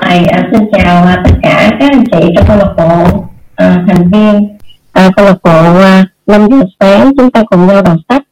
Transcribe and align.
Thầy 0.00 0.24
à, 0.24 0.48
xin 0.52 0.60
chào 0.72 1.04
à, 1.04 1.22
tất 1.24 1.30
cả 1.42 1.70
các 1.80 1.90
anh 1.92 2.04
chị 2.12 2.32
trong 2.36 2.44
câu 2.48 2.56
lạc 2.56 2.74
bộ 2.76 3.24
à, 3.56 3.84
thành 3.86 4.10
viên. 4.10 4.56
À, 4.92 5.10
câu 5.16 5.26
lạc 5.26 5.36
bộ 5.42 5.80
à, 5.80 6.06
5 6.26 6.48
giờ 6.50 6.62
sáng 6.80 7.12
chúng 7.18 7.30
ta 7.30 7.42
cùng 7.42 7.66
nhau 7.66 7.82
đọc 7.82 7.96
sách. 8.08 8.22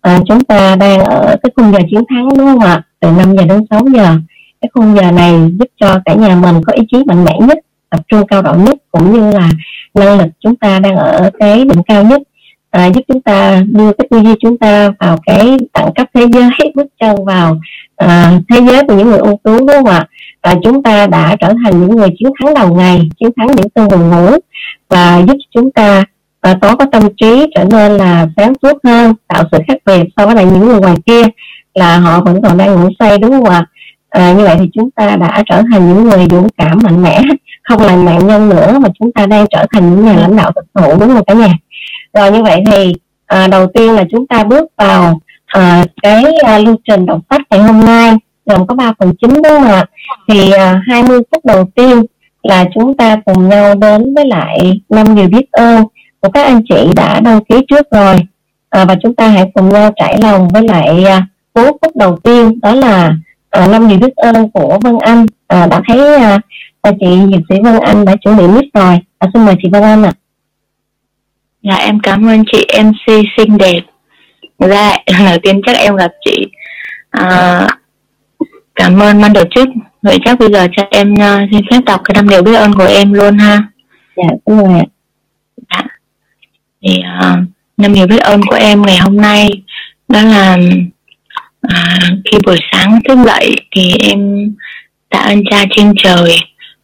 À, 0.00 0.18
chúng 0.28 0.44
ta 0.44 0.76
đang 0.76 0.98
ở 1.00 1.36
cái 1.42 1.52
khung 1.56 1.72
giờ 1.72 1.78
chiến 1.90 2.02
thắng 2.08 2.28
đúng 2.28 2.46
không 2.46 2.60
ạ? 2.60 2.82
Từ 3.00 3.10
5 3.10 3.36
giờ 3.36 3.44
đến 3.44 3.66
6 3.70 3.80
giờ. 3.94 4.16
Cái 4.60 4.70
khung 4.74 4.96
giờ 4.96 5.10
này 5.10 5.32
giúp 5.58 5.68
cho 5.80 6.00
cả 6.04 6.14
nhà 6.14 6.36
mình 6.36 6.62
có 6.66 6.72
ý 6.72 6.82
chí 6.90 7.04
mạnh 7.06 7.24
mẽ 7.24 7.38
nhất 7.40 7.58
tập 7.90 8.00
trung 8.08 8.26
cao 8.26 8.42
độ 8.42 8.54
nhất 8.54 8.78
cũng 8.90 9.12
như 9.12 9.32
là 9.32 9.50
năng 9.94 10.18
lực 10.18 10.28
chúng 10.40 10.56
ta 10.56 10.78
đang 10.78 10.96
ở 10.96 11.30
cái 11.38 11.64
đỉnh 11.64 11.82
cao 11.86 12.04
nhất 12.04 12.22
à, 12.72 12.86
giúp 12.86 13.00
chúng 13.08 13.20
ta 13.20 13.62
đưa 13.66 13.92
cái 13.92 14.08
tư 14.10 14.18
duy 14.18 14.34
chúng 14.40 14.58
ta 14.58 14.90
vào 15.00 15.18
cái 15.26 15.56
đẳng 15.74 15.94
cấp 15.94 16.06
thế 16.14 16.26
giới 16.32 16.72
bước 16.74 16.86
chân 17.00 17.24
vào 17.24 17.60
à, 17.96 18.40
thế 18.48 18.60
giới 18.66 18.82
của 18.88 18.94
những 18.94 19.10
người 19.10 19.18
ưu 19.18 19.40
tú 19.42 19.58
đúng 19.58 19.68
không 19.68 19.86
ạ? 19.86 20.06
Và 20.42 20.54
chúng 20.64 20.82
ta 20.82 21.06
đã 21.06 21.36
trở 21.40 21.52
thành 21.64 21.80
những 21.80 21.96
người 21.96 22.08
chiến 22.18 22.30
thắng 22.40 22.54
đầu 22.54 22.74
ngày 22.74 23.08
chiến 23.20 23.30
thắng 23.36 23.46
những 23.46 23.68
cơn 23.74 23.88
buồn 23.88 24.10
ngủ 24.10 24.38
và 24.88 25.22
giúp 25.28 25.36
chúng 25.54 25.70
ta 25.70 26.04
và 26.42 26.58
có 26.62 26.76
có 26.76 26.84
tâm 26.92 27.02
trí 27.16 27.46
trở 27.54 27.64
nên 27.64 27.92
là 27.92 28.26
sáng 28.36 28.52
suốt 28.62 28.78
hơn 28.84 29.14
tạo 29.28 29.44
sự 29.52 29.58
khác 29.68 29.78
biệt 29.86 30.02
so 30.16 30.26
với 30.26 30.34
lại 30.34 30.44
những 30.44 30.66
người 30.66 30.80
ngoài 30.80 30.96
kia 31.06 31.22
là 31.74 31.98
họ 31.98 32.20
vẫn 32.20 32.42
còn 32.42 32.58
đang 32.58 32.74
ngủ 32.74 32.88
say 32.98 33.18
đúng 33.18 33.30
không 33.30 33.44
ạ? 33.44 33.66
À, 34.10 34.32
như 34.32 34.44
vậy 34.44 34.56
thì 34.58 34.70
chúng 34.74 34.90
ta 34.90 35.16
đã 35.16 35.42
trở 35.46 35.62
thành 35.72 35.88
những 35.88 36.04
người 36.04 36.26
dũng 36.30 36.48
cảm 36.56 36.78
mạnh 36.82 37.02
mẽ 37.02 37.22
không 37.62 37.82
là 37.82 37.96
nạn 37.96 38.26
nhân 38.26 38.48
nữa 38.48 38.78
mà 38.78 38.88
chúng 38.98 39.12
ta 39.12 39.26
đang 39.26 39.46
trở 39.50 39.66
thành 39.72 39.90
những 39.90 40.04
nhà 40.04 40.12
lãnh 40.12 40.36
đạo 40.36 40.52
thực 40.54 40.64
thụ 40.74 40.98
đúng 41.00 41.08
không 41.08 41.24
cả 41.24 41.34
nhà? 41.34 41.54
Rồi 42.12 42.30
như 42.32 42.42
vậy 42.42 42.62
thì 42.66 42.92
à, 43.26 43.46
đầu 43.46 43.66
tiên 43.66 43.92
là 43.92 44.04
chúng 44.10 44.26
ta 44.26 44.44
bước 44.44 44.70
vào 44.76 45.20
à, 45.46 45.84
cái 46.02 46.24
à, 46.44 46.58
lưu 46.58 46.76
trình 46.88 47.06
đọc 47.06 47.20
sách 47.30 47.40
ngày 47.50 47.60
hôm 47.60 47.80
nay. 47.84 48.12
Gồm 48.46 48.66
có 48.66 48.74
3 48.74 48.92
phần 48.98 49.12
chính 49.20 49.30
đúng 49.30 49.42
không 49.42 49.64
ạ? 49.64 49.84
Thì 50.28 50.50
à, 50.50 50.82
20 50.88 51.20
phút 51.30 51.44
đầu 51.44 51.64
tiên 51.74 52.02
là 52.42 52.64
chúng 52.74 52.96
ta 52.96 53.16
cùng 53.24 53.48
nhau 53.48 53.74
đến 53.74 54.14
với 54.14 54.26
lại 54.26 54.80
năm 54.88 55.14
điều 55.14 55.28
biết 55.28 55.52
ơn 55.52 55.84
của 56.20 56.28
các 56.28 56.42
anh 56.42 56.60
chị 56.68 56.92
đã 56.96 57.20
đăng 57.20 57.44
ký 57.44 57.56
trước 57.68 57.86
rồi. 57.90 58.16
À, 58.70 58.84
và 58.84 58.96
chúng 59.02 59.14
ta 59.14 59.28
hãy 59.28 59.50
cùng 59.54 59.68
nhau 59.68 59.90
trải 59.96 60.18
lòng 60.22 60.48
với 60.48 60.62
lại 60.68 61.04
à, 61.04 61.26
4 61.54 61.64
phút 61.64 61.96
đầu 61.96 62.18
tiên 62.24 62.60
đó 62.60 62.74
là 62.74 63.12
à, 63.50 63.66
năm 63.66 63.88
điều 63.88 63.98
biết 63.98 64.16
ơn 64.16 64.50
của 64.50 64.78
Vân 64.82 64.98
Anh. 64.98 65.26
À, 65.46 65.66
đã 65.66 65.82
thấy 65.88 66.14
à, 66.14 66.40
à 66.82 66.90
chị 67.00 67.06
dược 67.32 67.40
sĩ 67.48 67.54
Vân 67.64 67.78
Anh 67.78 68.04
đã 68.04 68.16
chuẩn 68.16 68.36
bị 68.36 68.46
mic 68.46 68.74
rồi. 68.74 68.98
À, 69.18 69.28
xin 69.34 69.46
mời 69.46 69.54
chị 69.62 69.68
Vân 69.72 69.82
Anh 69.82 70.02
ạ. 70.02 70.12
à. 70.16 70.21
Dạ 71.62 71.74
em 71.74 72.00
cảm 72.00 72.26
ơn 72.26 72.44
chị 72.52 72.66
MC 72.82 73.24
xinh 73.36 73.58
đẹp. 73.58 73.80
Dạ 74.58 74.96
đầu 75.26 75.38
tiên 75.42 75.60
chắc 75.66 75.76
em 75.76 75.96
gặp 75.96 76.10
chị. 76.24 76.46
À, 77.10 77.66
Cảm 78.74 79.02
ơn 79.02 79.20
ban 79.22 79.34
tổ 79.34 79.42
chức. 79.54 79.68
Vậy 80.02 80.18
chắc 80.24 80.38
bây 80.38 80.52
giờ 80.52 80.66
cho 80.76 80.82
em 80.90 81.12
uh, 81.12 81.48
xin 81.52 81.60
phép 81.70 81.80
đọc 81.86 82.00
cái 82.04 82.14
năm 82.14 82.28
điều 82.28 82.42
biết 82.42 82.54
ơn 82.54 82.72
của 82.72 82.86
em 82.86 83.12
luôn 83.12 83.38
ha. 83.38 83.62
Dạ 84.16 84.24
mời 84.46 84.80
ạ. 84.80 84.86
Dạ. 85.70 85.82
Thì 86.82 86.98
uh, 86.98 87.38
năm 87.76 87.94
điều 87.94 88.06
biết 88.06 88.18
ơn 88.18 88.40
của 88.42 88.56
em 88.56 88.82
ngày 88.82 88.98
hôm 88.98 89.16
nay 89.16 89.48
Đó 90.08 90.22
là 90.22 90.58
à, 91.60 91.98
Khi 92.24 92.38
buổi 92.46 92.58
sáng 92.72 93.00
thức 93.08 93.18
dậy 93.26 93.56
Thì 93.76 93.92
em 94.00 94.20
tạ 95.10 95.18
ơn 95.18 95.42
cha 95.50 95.64
trên 95.70 95.94
trời 95.96 96.36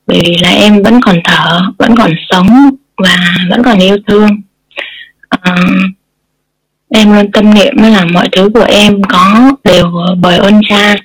Bởi 0.06 0.20
vì 0.24 0.36
là 0.42 0.50
em 0.50 0.82
vẫn 0.82 1.00
còn 1.00 1.16
thở 1.24 1.60
Vẫn 1.78 1.94
còn 1.96 2.10
sống 2.30 2.70
Và 2.96 3.16
vẫn 3.50 3.62
còn 3.62 3.78
yêu 3.78 3.96
thương 4.06 4.28
em 6.90 7.12
luôn 7.12 7.32
tâm 7.32 7.54
niệm 7.54 7.74
là 7.76 8.04
mọi 8.04 8.28
thứ 8.32 8.50
của 8.54 8.66
em 8.68 9.02
có 9.02 9.52
đều 9.64 9.92
bởi 10.20 10.38
ơn 10.38 10.60
cha. 10.68 10.96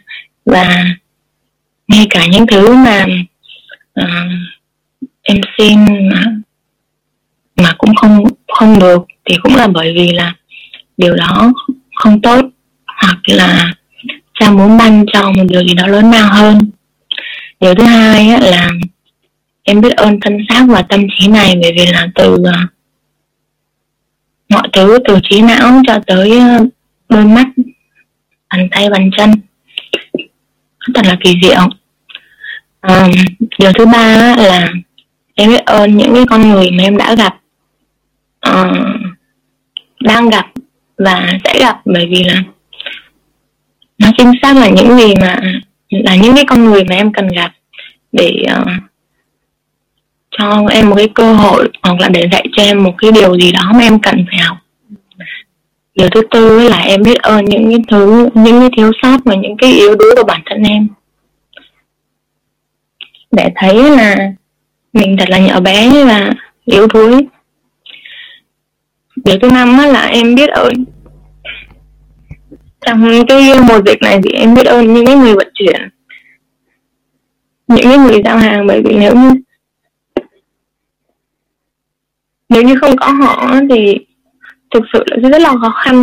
Và 0.46 0.86
ngay 1.88 2.08
cả 2.10 2.26
những 2.26 2.48
thứ 2.48 2.74
mà 2.76 3.06
uh, 4.02 4.06
em 5.22 5.42
xin 5.58 5.86
mà, 6.10 6.24
mà 7.56 7.74
cũng 7.78 7.96
không 7.96 8.24
không 8.48 8.80
được 8.80 9.02
thì 9.26 9.36
cũng 9.44 9.56
là 9.56 9.68
bởi 9.68 9.94
vì 9.96 10.12
là 10.12 10.36
điều 10.98 11.16
đó 11.16 11.54
không 11.96 12.22
tốt 12.22 12.46
hoặc 13.02 13.18
là 13.26 13.74
cha 14.40 14.50
muốn 14.50 14.78
ban 14.78 15.06
cho 15.14 15.32
một 15.32 15.44
điều 15.50 15.62
gì 15.62 15.74
đó 15.74 15.88
lớn 15.88 16.12
lao 16.12 16.34
hơn. 16.34 16.60
Điều 17.60 17.76
thứ 17.76 17.84
hai 17.84 18.30
á, 18.30 18.40
là 18.40 18.70
em 19.64 19.82
biết 19.82 19.96
ơn 19.98 20.20
thân 20.20 20.38
xác 20.50 20.66
và 20.70 20.82
tâm 20.82 21.02
trí 21.18 21.28
này 21.28 21.56
bởi 21.62 21.72
vì 21.78 21.86
là 21.86 22.08
từ 22.16 22.34
uh, 22.34 22.46
mọi 24.50 24.70
thứ 24.74 24.98
từ 25.08 25.20
trí 25.24 25.42
não 25.42 25.82
cho 25.88 26.00
tới 26.08 26.40
ờ, 26.40 26.66
đôi 27.10 27.26
mắt 27.26 27.48
bàn 28.50 28.68
tay 28.72 28.90
bàn 28.90 29.10
chân. 29.18 29.32
Thật 30.96 31.06
là 31.06 31.18
kỳ 31.24 31.34
diệu. 31.42 31.70
À, 32.82 33.08
điều 33.60 33.72
thứ 33.74 33.86
ba 33.86 34.36
là 34.38 34.70
em 35.36 35.50
biết 35.50 35.66
ơn 35.66 35.98
những 35.98 36.16
cái 36.16 36.24
con 36.30 36.50
người 36.50 36.72
mà 36.72 36.84
em 36.84 36.98
đã 36.98 37.16
gặp 37.16 37.36
à, 38.40 38.72
đang 40.00 40.30
gặp 40.30 40.46
và 40.98 41.40
sẽ 41.44 41.60
gặp 41.60 41.82
bởi 41.86 42.08
vì 42.10 42.24
là 42.24 42.44
nó 43.98 44.12
chính 44.18 44.32
xác 44.42 44.58
là 44.58 44.70
những 44.70 44.98
gì 44.98 45.14
mà 45.22 45.40
là 45.90 46.16
những 46.16 46.36
cái 46.36 46.46
con 46.48 46.66
người 46.66 46.84
mà 46.84 46.96
em 46.96 47.14
cần 47.14 47.28
gặp 47.28 47.52
để 48.12 48.44
uh, 48.62 48.68
cho 50.38 50.66
em 50.72 50.90
một 50.90 50.96
cái 50.96 51.10
cơ 51.16 51.34
hội 51.34 51.70
hoặc 51.84 52.00
là 52.00 52.10
để 52.10 52.30
dạy 52.32 52.46
cho 52.56 52.64
em 52.64 52.84
một 52.84 52.94
cái 52.98 53.12
điều 53.12 53.40
gì 53.40 53.52
đó 53.52 53.72
mà 53.74 53.80
em 53.80 54.00
cần 54.00 54.26
phải 54.32 54.40
học. 54.40 54.58
Điều 55.96 56.10
thứ 56.10 56.22
tư 56.32 56.70
là 56.70 56.80
em 56.80 57.04
biết 57.04 57.22
ơn 57.22 57.46
những 57.46 57.70
cái 57.70 57.80
thứ, 57.92 58.30
những 58.34 58.60
cái 58.60 58.70
thiếu 58.78 58.92
sót 59.02 59.18
và 59.26 59.36
những 59.36 59.58
cái 59.58 59.74
yếu 59.74 59.96
đuối 59.96 60.16
của 60.16 60.24
bản 60.24 60.42
thân 60.46 60.64
em. 60.64 60.88
Để 63.32 63.50
thấy 63.56 63.90
là 63.90 64.32
mình 64.94 65.16
thật 65.20 65.30
là 65.30 65.38
nhỏ 65.38 65.60
bé 65.60 66.06
và 66.06 66.32
yếu 66.66 66.88
đuối. 66.88 67.26
Điều 69.26 69.40
thứ 69.42 69.52
năm 69.52 69.78
là 69.78 70.06
em 70.06 70.36
biết 70.36 70.50
ơn. 70.50 70.74
Trong 72.86 73.26
cái 73.28 73.60
mùa 73.68 73.82
dịch 73.86 74.02
này 74.02 74.20
thì 74.24 74.32
em 74.32 74.54
biết 74.54 74.66
ơn 74.66 74.94
những 74.94 75.06
cái 75.06 75.16
người 75.16 75.34
vận 75.36 75.50
chuyển, 75.54 75.90
những 77.68 77.84
cái 77.84 77.98
người 77.98 78.22
giao 78.26 78.38
hàng. 78.38 78.68
Bởi 78.68 78.82
vì 78.86 78.96
nếu 78.96 79.16
như 79.16 79.32
nếu 82.54 82.64
như 82.64 82.76
không 82.82 82.98
có 82.98 83.08
họ 83.08 83.52
thì 83.70 83.98
thực 84.74 84.84
sự 84.94 85.04
là 85.06 85.30
rất 85.30 85.42
là 85.42 85.54
khó 85.62 85.74
khăn. 85.84 86.02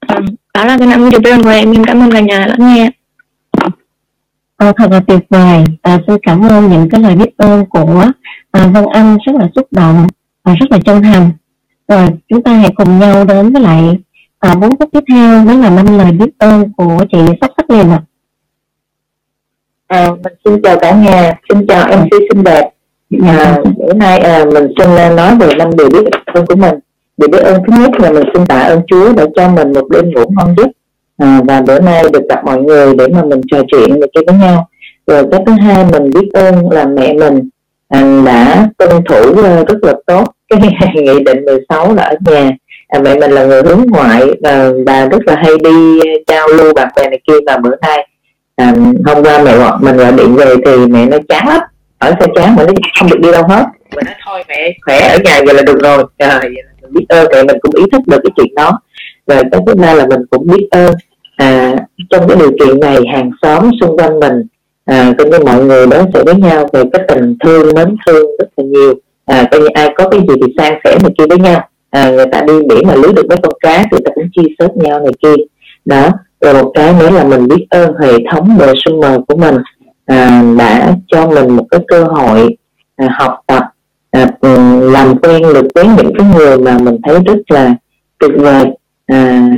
À, 0.00 0.20
đó 0.54 0.64
là 0.64 0.78
cái 0.78 0.86
năm 0.86 1.10
điều 1.10 1.20
ơn 1.32 1.42
của 1.42 1.48
em. 1.48 1.72
Em 1.72 1.84
cảm 1.84 2.00
ơn 2.00 2.10
cả 2.10 2.20
nhà 2.20 2.46
lắng 2.46 2.58
nghe. 2.58 2.90
À, 4.56 4.72
thật 4.76 4.90
là 4.90 5.00
tuyệt 5.00 5.20
vời. 5.30 5.64
À, 5.82 5.98
xin 6.06 6.16
cảm 6.22 6.42
ơn 6.42 6.70
những 6.70 6.88
cái 6.90 7.00
lời 7.00 7.16
biết 7.16 7.36
ơn 7.36 7.66
của 7.66 8.04
à, 8.50 8.66
Vân 8.66 8.84
Anh. 8.92 9.18
Rất 9.26 9.32
là 9.38 9.48
xúc 9.54 9.66
động 9.70 10.06
và 10.44 10.54
rất 10.54 10.66
là 10.70 10.78
chân 10.84 11.02
thành. 11.02 11.30
Rồi 11.88 12.08
chúng 12.28 12.42
ta 12.42 12.52
hãy 12.52 12.70
cùng 12.76 12.98
nhau 12.98 13.24
đến 13.24 13.52
với 13.52 13.62
lại 13.62 13.98
à, 14.38 14.54
4 14.54 14.70
phút 14.78 14.88
tiếp 14.92 15.04
theo. 15.10 15.44
Đó 15.44 15.54
là 15.54 15.70
năm 15.70 15.98
lời 15.98 16.12
biết 16.12 16.38
ơn 16.38 16.72
của 16.72 17.04
chị 17.12 17.18
Sóc 17.40 17.50
Sắc 17.56 17.70
liền 17.70 17.90
ạ. 17.90 18.02
À, 19.86 20.10
mình 20.10 20.34
xin 20.44 20.62
chào 20.62 20.78
cả 20.80 20.92
nhà. 20.92 21.32
Xin 21.48 21.66
chào 21.66 21.86
MC 21.86 22.10
xinh 22.10 22.44
đẹp 22.44 22.70
à, 23.26 23.58
bữa 23.78 23.92
nay 23.92 24.18
à, 24.18 24.44
mình 24.44 24.68
xin 24.78 24.96
à, 24.96 25.10
nói 25.10 25.36
về 25.40 25.54
năm 25.54 25.70
điều 25.78 25.88
biết 25.88 26.10
ơn 26.26 26.46
của 26.46 26.56
mình. 26.56 26.74
Điều 27.16 27.28
biết 27.28 27.38
ơn 27.38 27.62
thứ 27.66 27.72
nhất 27.82 27.90
là 28.00 28.12
mình 28.12 28.24
xin 28.34 28.46
tạ 28.46 28.58
ơn 28.58 28.80
Chúa 28.86 29.12
đã 29.12 29.24
cho 29.36 29.48
mình 29.48 29.72
một 29.72 29.88
đêm 29.90 30.10
ngủ 30.10 30.24
ngon 30.28 30.54
giấc. 30.56 30.68
À, 31.18 31.40
và 31.48 31.60
bữa 31.60 31.80
nay 31.80 32.04
được 32.12 32.28
gặp 32.28 32.44
mọi 32.44 32.62
người 32.62 32.94
để 32.98 33.08
mà 33.08 33.24
mình 33.24 33.40
trò 33.50 33.58
chuyện 33.72 34.00
với 34.00 34.08
với 34.26 34.36
nhau. 34.38 34.68
Rồi 35.06 35.24
cái 35.30 35.40
thứ 35.46 35.52
hai 35.52 35.84
mình 35.92 36.10
biết 36.10 36.28
ơn 36.32 36.70
là 36.70 36.86
mẹ 36.86 37.12
mình 37.12 37.48
à, 37.88 38.22
đã 38.26 38.68
tuân 38.78 38.90
thủ 39.08 39.30
uh, 39.30 39.68
rất 39.68 39.78
là 39.82 39.94
tốt 40.06 40.24
cái 40.48 40.60
nghị 40.94 41.24
định 41.24 41.44
16 41.44 41.94
là 41.94 42.02
ở 42.02 42.16
nhà. 42.26 42.50
À, 42.88 42.98
mẹ 42.98 43.14
mình 43.14 43.30
là 43.30 43.44
người 43.44 43.62
hướng 43.62 43.84
ngoại 43.90 44.22
và, 44.42 44.70
và 44.86 45.06
rất 45.06 45.26
là 45.26 45.36
hay 45.36 45.52
đi 45.64 46.00
à, 46.00 46.12
giao 46.26 46.48
lưu 46.48 46.74
bạn 46.74 46.88
bè 46.96 47.08
này 47.08 47.20
kia. 47.26 47.36
Và 47.46 47.56
bữa 47.56 47.76
nay 47.82 48.08
à, 48.56 48.74
hôm 49.06 49.24
qua 49.24 49.42
mẹ 49.44 49.56
gọi 49.56 49.78
mình 49.80 49.96
gọi 49.96 50.12
điện 50.12 50.34
về 50.36 50.54
thì 50.66 50.86
mẹ 50.86 51.06
nó 51.06 51.16
chán 51.28 51.48
lắm 51.48 51.60
ở 51.98 52.12
xe 52.20 52.26
chán 52.34 52.56
mà 52.56 52.64
nó 52.64 52.72
không 52.98 53.10
được 53.10 53.20
đi 53.20 53.32
đâu 53.32 53.42
hết. 53.48 53.64
Mình 53.96 54.04
nói 54.04 54.14
thôi 54.26 54.42
mẹ. 54.48 54.72
Khỏe 54.84 54.98
ở 54.98 55.18
nhà 55.24 55.40
vậy 55.46 55.54
là 55.54 55.62
được 55.62 55.78
rồi. 55.82 56.04
Trời 56.18 56.40
mình 56.82 56.92
biết 56.92 57.04
ơn 57.08 57.26
mẹ 57.32 57.42
mình 57.42 57.56
cũng 57.60 57.74
ý 57.74 57.84
thức 57.92 58.02
được 58.06 58.18
cái 58.22 58.30
chuyện 58.36 58.54
đó. 58.54 58.80
Và 59.26 59.42
cái 59.52 59.60
thứ 59.66 59.74
hai 59.82 59.96
là 59.96 60.06
mình 60.06 60.20
cũng 60.30 60.46
biết 60.46 60.68
ơn 60.70 60.94
à, 61.36 61.74
trong 62.10 62.28
cái 62.28 62.36
điều 62.36 62.50
kiện 62.50 62.80
này 62.80 62.96
hàng 63.14 63.30
xóm 63.42 63.70
xung 63.80 63.96
quanh 63.96 64.20
mình 64.20 64.42
à, 64.84 65.12
coi 65.18 65.28
như 65.28 65.38
mọi 65.38 65.64
người 65.64 65.86
đối 65.86 66.02
xử 66.14 66.22
với 66.24 66.34
nhau 66.34 66.68
về 66.72 66.82
cái 66.92 67.02
tình 67.08 67.36
thương 67.44 67.74
mến 67.74 67.96
thương 68.06 68.26
rất 68.38 68.48
là 68.56 68.64
nhiều. 68.64 68.94
À, 69.26 69.48
coi 69.50 69.60
như 69.60 69.66
ai 69.74 69.94
có 69.96 70.08
cái 70.08 70.20
gì 70.20 70.34
thì 70.46 70.54
san 70.58 70.74
sẻ 70.84 70.98
này 71.02 71.12
kia 71.18 71.24
với 71.28 71.38
nhau. 71.38 71.68
À, 71.90 72.10
người 72.10 72.26
ta 72.32 72.42
đi 72.46 72.54
biển 72.68 72.86
mà 72.86 72.94
lưới 72.94 73.12
được 73.12 73.26
mấy 73.28 73.38
con 73.42 73.52
cá 73.60 73.84
thì 73.92 73.98
ta 74.04 74.10
cũng 74.14 74.28
chia 74.36 74.48
sớt 74.58 74.76
nhau 74.76 75.00
này 75.00 75.12
kia. 75.22 75.42
Đó 75.84 76.08
rồi 76.40 76.54
một 76.54 76.72
cái 76.74 76.92
nữa 77.00 77.10
là 77.10 77.24
mình 77.24 77.48
biết 77.48 77.66
ơn 77.70 77.92
hệ 78.00 78.12
thống 78.32 78.58
bờ 78.58 78.72
mờ 79.00 79.18
của 79.28 79.36
mình 79.36 79.56
à, 80.08 80.42
đã 80.58 80.94
cho 81.06 81.26
mình 81.26 81.56
một 81.56 81.64
cái 81.70 81.80
cơ 81.88 82.04
hội 82.04 82.56
à, 82.96 83.08
học 83.18 83.40
tập 83.46 83.64
à, 84.10 84.30
làm 84.80 85.18
quen 85.18 85.42
được 85.42 85.66
với 85.74 85.86
những 85.86 86.12
cái 86.18 86.26
người 86.36 86.58
mà 86.58 86.78
mình 86.78 86.96
thấy 87.04 87.18
rất 87.26 87.38
là 87.48 87.74
tuyệt 88.18 88.30
vời 88.36 88.64
à, 89.06 89.50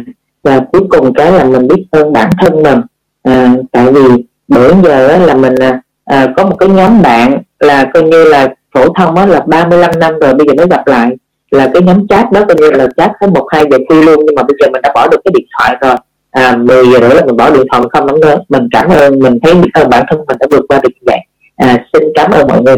và 0.43 0.61
cuối 0.73 0.83
cùng 0.91 1.15
cái 1.15 1.33
là 1.33 1.45
mình 1.45 1.69
biết 1.69 1.85
ơn 1.91 2.13
bản 2.13 2.31
thân 2.41 2.63
mình. 2.63 2.81
À, 3.23 3.55
tại 3.73 3.93
vì 3.93 4.03
bữa 4.49 4.75
giờ 4.85 5.19
là 5.19 5.35
mình 5.35 5.55
à, 5.55 5.81
à, 6.05 6.33
có 6.37 6.45
một 6.45 6.57
cái 6.59 6.69
nhóm 6.69 7.03
bạn 7.03 7.43
là 7.61 7.91
coi 7.95 8.03
như 8.03 8.25
là 8.25 8.55
phổ 8.75 8.93
thông 8.93 9.17
á 9.17 9.27
là 9.27 9.41
35 9.47 9.91
năm 9.99 10.19
rồi 10.19 10.35
bây 10.35 10.47
giờ 10.47 10.55
mới 10.57 10.67
gặp 10.71 10.87
lại. 10.87 11.17
Là 11.51 11.71
cái 11.75 11.83
nhóm 11.83 12.09
chat 12.09 12.33
đó 12.33 12.45
coi 12.49 12.57
như 12.57 12.71
là 12.71 12.87
chat 12.97 13.11
tới 13.21 13.31
một 13.31 13.47
hai 13.53 13.65
giờ 13.71 13.79
khuya 13.89 14.03
luôn 14.03 14.21
nhưng 14.27 14.35
mà 14.35 14.43
bây 14.43 14.57
giờ 14.61 14.67
mình 14.73 14.83
đã 14.83 14.93
bỏ 14.95 15.09
được 15.09 15.21
cái 15.25 15.33
điện 15.35 15.47
thoại 15.59 15.77
rồi 15.81 15.97
à, 16.31 16.57
10 16.57 16.87
giờ 16.93 16.99
nữa 17.01 17.15
là 17.15 17.25
mình 17.27 17.37
bỏ 17.37 17.51
điện 17.51 17.67
thoại 17.71 17.81
mình 17.81 17.91
không 17.93 18.07
nóng 18.07 18.21
nữa. 18.21 18.37
Mình 18.49 18.69
cảm 18.71 18.89
ơn 18.89 19.19
mình 19.19 19.39
thấy 19.43 19.55
biết 19.55 19.69
ơn 19.75 19.89
bản 19.89 20.05
thân 20.11 20.19
mình 20.27 20.37
đã 20.41 20.47
vượt 20.51 20.65
qua 20.69 20.81
được 20.83 20.89
như 20.95 21.03
vậy. 21.07 21.19
À, 21.57 21.85
xin 21.93 22.03
cảm 22.15 22.31
ơn 22.31 22.47
mọi 22.49 22.63
người. 22.63 22.77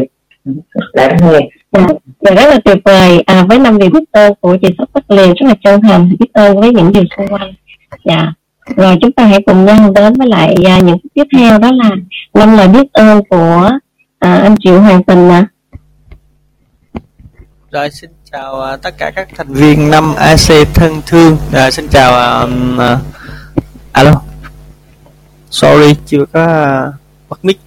Đã 0.93 1.17
nghe. 1.21 1.39
Dạ, 1.71 1.87
dạ 2.21 2.31
rất 2.31 2.49
là 2.49 2.59
tuyệt 2.65 2.77
vời. 2.85 3.23
À, 3.25 3.45
với 3.49 3.59
năm 3.59 3.79
điều 3.79 3.89
biết 3.89 4.03
ơn 4.11 4.33
của 4.41 4.57
chị 4.61 4.67
sóc 4.77 4.89
Bắc 4.93 5.11
liền 5.11 5.33
rất 5.33 5.47
là 5.47 5.55
chân 5.63 5.81
thành 5.81 6.15
biết 6.19 6.33
ơn 6.33 6.59
với 6.59 6.73
những 6.73 6.91
điều 6.93 7.03
xung 7.17 7.27
quanh. 7.27 7.53
Dạ. 8.05 8.33
Rồi 8.75 8.97
chúng 9.01 9.11
ta 9.11 9.25
hãy 9.25 9.39
cùng 9.45 9.65
nhau 9.65 9.91
đến 9.95 10.13
với 10.13 10.27
lại 10.27 10.55
à, 10.65 10.79
những 10.79 10.97
tiếp 11.13 11.23
theo 11.37 11.57
đó 11.57 11.71
là 11.71 11.89
năm 12.33 12.57
lời 12.57 12.67
biết 12.67 12.93
ơn 12.93 13.21
của 13.29 13.69
à, 14.19 14.35
anh 14.35 14.55
Triệu 14.59 14.81
Hoàng 14.81 15.03
Tình 15.03 15.29
ạ. 15.29 15.47
À. 16.91 17.01
rồi 17.71 17.89
xin 17.89 18.09
chào 18.31 18.73
uh, 18.73 18.81
tất 18.81 18.97
cả 18.97 19.11
các 19.15 19.27
thành 19.35 19.53
viên 19.53 19.91
năm 19.91 20.15
AC 20.15 20.67
thân 20.73 21.01
thương. 21.07 21.37
À, 21.53 21.71
xin 21.71 21.87
chào 21.87 22.43
uh, 22.43 22.49
uh, 22.75 22.99
alo? 23.93 24.21
Sorry 25.51 25.95
chưa 26.05 26.25
có 26.33 26.43
uh, 26.43 26.93
bật 27.29 27.37
bắt 27.37 27.45
mic. 27.45 27.59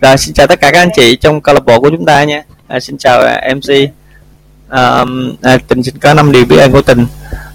Rồi 0.00 0.18
xin 0.18 0.34
chào 0.34 0.46
tất 0.46 0.60
cả 0.60 0.70
các 0.70 0.78
anh 0.78 0.88
chị 0.96 1.16
trong 1.16 1.40
câu 1.40 1.54
lạc 1.54 1.64
bộ 1.64 1.80
của 1.80 1.90
chúng 1.90 2.04
ta 2.04 2.24
nha. 2.24 2.42
À, 2.68 2.80
xin 2.80 2.98
chào 2.98 3.22
MC 3.56 3.70
à, 4.68 5.00
um, 5.00 5.36
à, 5.42 5.58
tình 5.68 5.82
xin 5.82 5.98
có 5.98 6.14
năm 6.14 6.32
điều 6.32 6.44
biết 6.44 6.58
ơn 6.58 6.72
của 6.72 6.82
tình. 6.82 7.06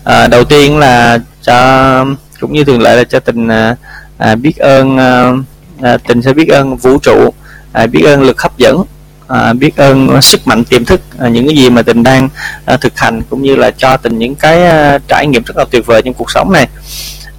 À, 0.04 0.28
đầu 0.28 0.44
tiên 0.44 0.78
là 0.78 1.20
cho 1.42 2.06
cũng 2.40 2.54
như 2.54 2.64
thường 2.64 2.82
lệ 2.82 2.96
là 2.96 3.04
cho 3.04 3.20
tình 3.20 3.48
à, 3.48 3.76
à, 4.18 4.36
biết 4.36 4.58
ơn 4.58 4.98
à, 4.98 5.34
à, 5.82 5.98
tình 6.08 6.22
sẽ 6.22 6.34
biết 6.34 6.48
ơn 6.48 6.76
vũ 6.76 7.00
trụ 7.00 7.34
à, 7.72 7.88
biết 7.88 8.04
ơn 8.06 8.22
lực 8.22 8.42
hấp 8.42 8.58
dẫn 8.58 8.84
à, 9.28 9.54
biết 9.54 9.78
ơn 9.78 10.22
sức 10.22 10.48
mạnh 10.48 10.64
tiềm 10.64 10.86
thức 10.86 11.02
à, 11.20 11.30
những 11.30 11.48
cái 11.48 11.56
gì 11.56 11.70
mà 11.70 11.82
tình 11.82 12.04
đang 12.04 12.30
à, 12.66 12.78
thực 12.78 13.00
hành 13.00 13.22
cũng 13.30 13.42
như 13.42 13.56
là 13.56 13.72
cho 13.72 13.98
tình 13.98 14.18
những 14.18 14.36
cái 14.36 14.66
à, 14.66 15.00
trải 15.08 15.28
nghiệm 15.28 15.44
rất 15.44 15.58
là 15.58 15.66
tuyệt 15.72 15.86
vời 15.86 16.02
trong 16.02 16.14
cuộc 16.14 16.32
sống 16.32 16.52
này 16.52 16.68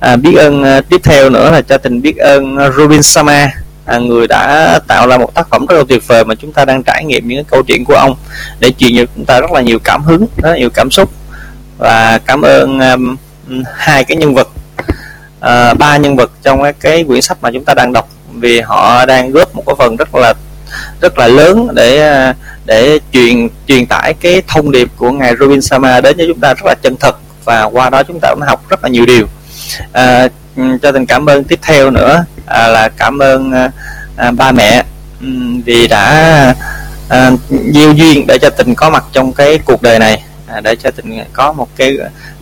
à, 0.00 0.17
biết 0.17 0.35
ơn 0.37 0.62
à, 0.62 0.81
tiếp 0.81 1.00
theo 1.05 1.31
nữa 1.31 1.50
là 1.50 1.62
cho 1.62 1.79
tình 1.79 2.02
biết 2.02 2.17
ơn 2.17 2.56
à, 2.56 2.70
Robin 2.70 3.02
Sama 3.02 3.50
à, 3.85 3.99
người 3.99 4.26
đã 4.26 4.79
tạo 4.87 5.08
ra 5.08 5.19
một 5.19 5.35
tác 5.35 5.49
phẩm 5.49 5.67
rất 5.67 5.76
là 5.76 5.85
tuyệt 5.88 6.06
vời 6.06 6.25
mà 6.25 6.35
chúng 6.35 6.52
ta 6.52 6.64
đang 6.64 6.82
trải 6.82 7.05
nghiệm 7.05 7.29
những 7.29 7.38
cái 7.38 7.50
câu 7.50 7.62
chuyện 7.62 7.85
của 7.85 7.94
ông 7.94 8.17
để 8.61 8.73
truyền 8.79 8.97
cho 8.97 9.05
chúng 9.17 9.25
ta 9.25 9.41
rất 9.41 9.52
là 9.52 9.61
nhiều 9.61 9.79
cảm 9.85 10.02
hứng 10.02 10.26
rất 10.37 10.50
là 10.50 10.56
nhiều 10.56 10.70
cảm 10.70 10.91
xúc. 10.91 11.11
Và 11.79 12.19
cảm 12.26 12.43
ơn 12.43 12.79
um, 12.81 13.17
hai 13.76 14.05
cái 14.05 14.17
nhân 14.17 14.35
vật 14.35 14.49
uh, 15.38 15.79
ba 15.79 15.97
nhân 15.97 16.17
vật 16.17 16.31
trong 16.43 16.62
cái, 16.62 16.73
cái 16.73 17.05
quyển 17.05 17.23
sách 17.23 17.38
mà 17.41 17.50
chúng 17.50 17.64
ta 17.64 17.75
đang 17.75 17.93
đọc. 17.93 18.08
Vì 18.32 18.61
họ 18.61 19.06
đang 19.06 19.31
góp 19.31 19.55
một 19.55 19.62
cái 19.67 19.75
phần 19.79 19.97
rất 19.97 20.14
là 20.14 20.35
rất 21.00 21.19
là 21.19 21.26
lớn 21.26 21.69
để 21.75 22.32
để 22.64 22.99
truyền 23.12 23.49
truyền 23.67 23.87
tải 23.87 24.14
cái 24.14 24.43
thông 24.49 24.70
điệp 24.70 24.88
của 24.97 25.11
ngài 25.11 25.35
Robin 25.41 25.62
Sama 25.62 26.00
đến 26.00 26.17
cho 26.19 26.25
chúng 26.29 26.41
ta 26.41 26.55
rất 26.55 26.67
là 26.67 26.75
chân 26.82 26.97
thật. 27.00 27.17
Và 27.44 27.64
qua 27.64 27.91
đó 27.91 28.02
chúng 28.02 28.19
ta 28.23 28.31
cũng 28.31 28.41
học 28.41 28.69
rất 28.69 28.82
là 28.82 28.88
nhiều 28.88 29.06
điều 29.06 29.26
à, 29.92 30.28
cho 30.56 30.92
tình 30.92 31.06
cảm 31.06 31.26
ơn 31.26 31.44
tiếp 31.44 31.58
theo 31.62 31.90
nữa 31.90 32.24
à, 32.46 32.68
là 32.68 32.88
cảm 32.88 33.18
ơn 33.18 33.52
à, 33.52 33.70
à 34.16 34.30
ba 34.30 34.52
mẹ. 34.52 34.84
Vì 35.64 35.88
đã 35.88 36.54
à, 37.08 37.30
diêu 37.74 37.92
duyên 37.92 38.26
để 38.26 38.38
cho 38.38 38.50
tình 38.50 38.74
có 38.74 38.90
mặt 38.90 39.04
trong 39.12 39.32
cái 39.32 39.58
cuộc 39.64 39.82
đời 39.82 39.98
này 39.98 40.22
à, 40.46 40.60
để 40.60 40.76
cho 40.76 40.90
tình 40.90 41.24
có 41.32 41.52
một 41.52 41.68
cái 41.76 41.96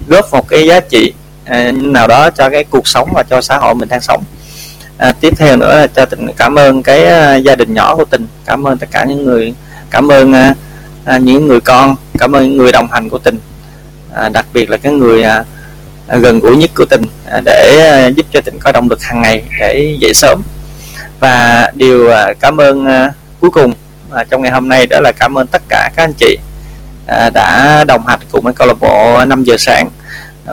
góp 0.07 0.33
một 0.33 0.49
cái 0.49 0.67
giá 0.67 0.81
trị 0.81 1.13
à, 1.45 1.73
nào 1.73 2.07
đó 2.07 2.31
cho 2.31 2.51
cái 2.51 2.65
cuộc 2.65 2.89
sống 2.89 3.09
và 3.15 3.23
cho 3.23 3.41
xã 3.41 3.59
hội 3.59 3.75
mình 3.75 3.89
đang 3.89 4.01
sống. 4.01 4.25
À, 4.99 5.13
tiếp 5.21 5.35
theo 5.37 5.57
nữa 5.57 5.77
là 5.77 5.87
cho 5.87 6.05
tình 6.05 6.27
cảm 6.37 6.59
ơn 6.59 6.83
cái 6.83 7.01
uh, 7.01 7.45
gia 7.45 7.57
đình 7.57 7.75
nhỏ 7.75 7.97
của 7.97 8.05
tình. 8.05 8.27
Cảm 8.47 8.67
ơn 8.67 8.79
tất 8.79 8.87
cả 8.91 9.05
những 9.05 9.25
người 9.25 9.55
cảm 9.91 10.13
ơn 10.13 10.31
uh, 10.31 10.57
uh, 11.17 11.23
những 11.23 11.47
người 11.47 11.61
con 11.61 11.97
cảm 12.19 12.33
ơn 12.33 12.43
những 12.49 12.57
người 12.57 12.73
đồng 12.73 12.89
hành 12.91 13.09
của 13.09 13.19
tình. 13.19 13.39
À, 14.15 14.29
đặc 14.29 14.47
biệt 14.53 14.71
là 14.71 14.77
cái 14.77 14.93
người 14.93 15.23
uh, 15.23 15.47
gần 16.09 16.41
gũi 16.41 16.57
nhất 16.57 16.71
của 16.75 16.85
tình 16.85 17.03
à, 17.31 17.41
để 17.45 17.79
à, 17.91 18.07
giúp 18.07 18.27
cho 18.33 18.41
tình 18.41 18.59
có 18.61 18.73
động 18.73 18.89
lực 18.91 19.03
hàng 19.03 19.23
ngày 19.23 19.43
để 19.61 19.97
dậy 20.01 20.15
sớm. 20.15 20.43
Và 21.21 21.71
điều 21.75 22.11
à, 22.11 22.35
cảm 22.41 22.61
ơn 22.61 22.87
cuối 23.41 23.51
cùng 23.51 23.73
trong 24.31 24.43
ngày 24.43 24.53
hôm 24.53 24.69
nay 24.69 24.87
đó 24.87 25.01
là 25.01 25.13
cảm 25.19 25.39
ơn 25.39 25.47
tất 25.47 25.63
cả 25.69 25.91
các 25.97 26.05
anh 26.05 26.13
chị 26.13 26.39
đã 27.35 27.85
đồng 27.89 28.07
hành 28.07 28.21
cùng 28.33 28.45
với 28.45 28.53
câu 28.53 28.69
lạc 28.69 28.81
bộ 28.81 29.25
5 29.25 29.45
giờ 29.45 29.57
sáng. 29.59 29.91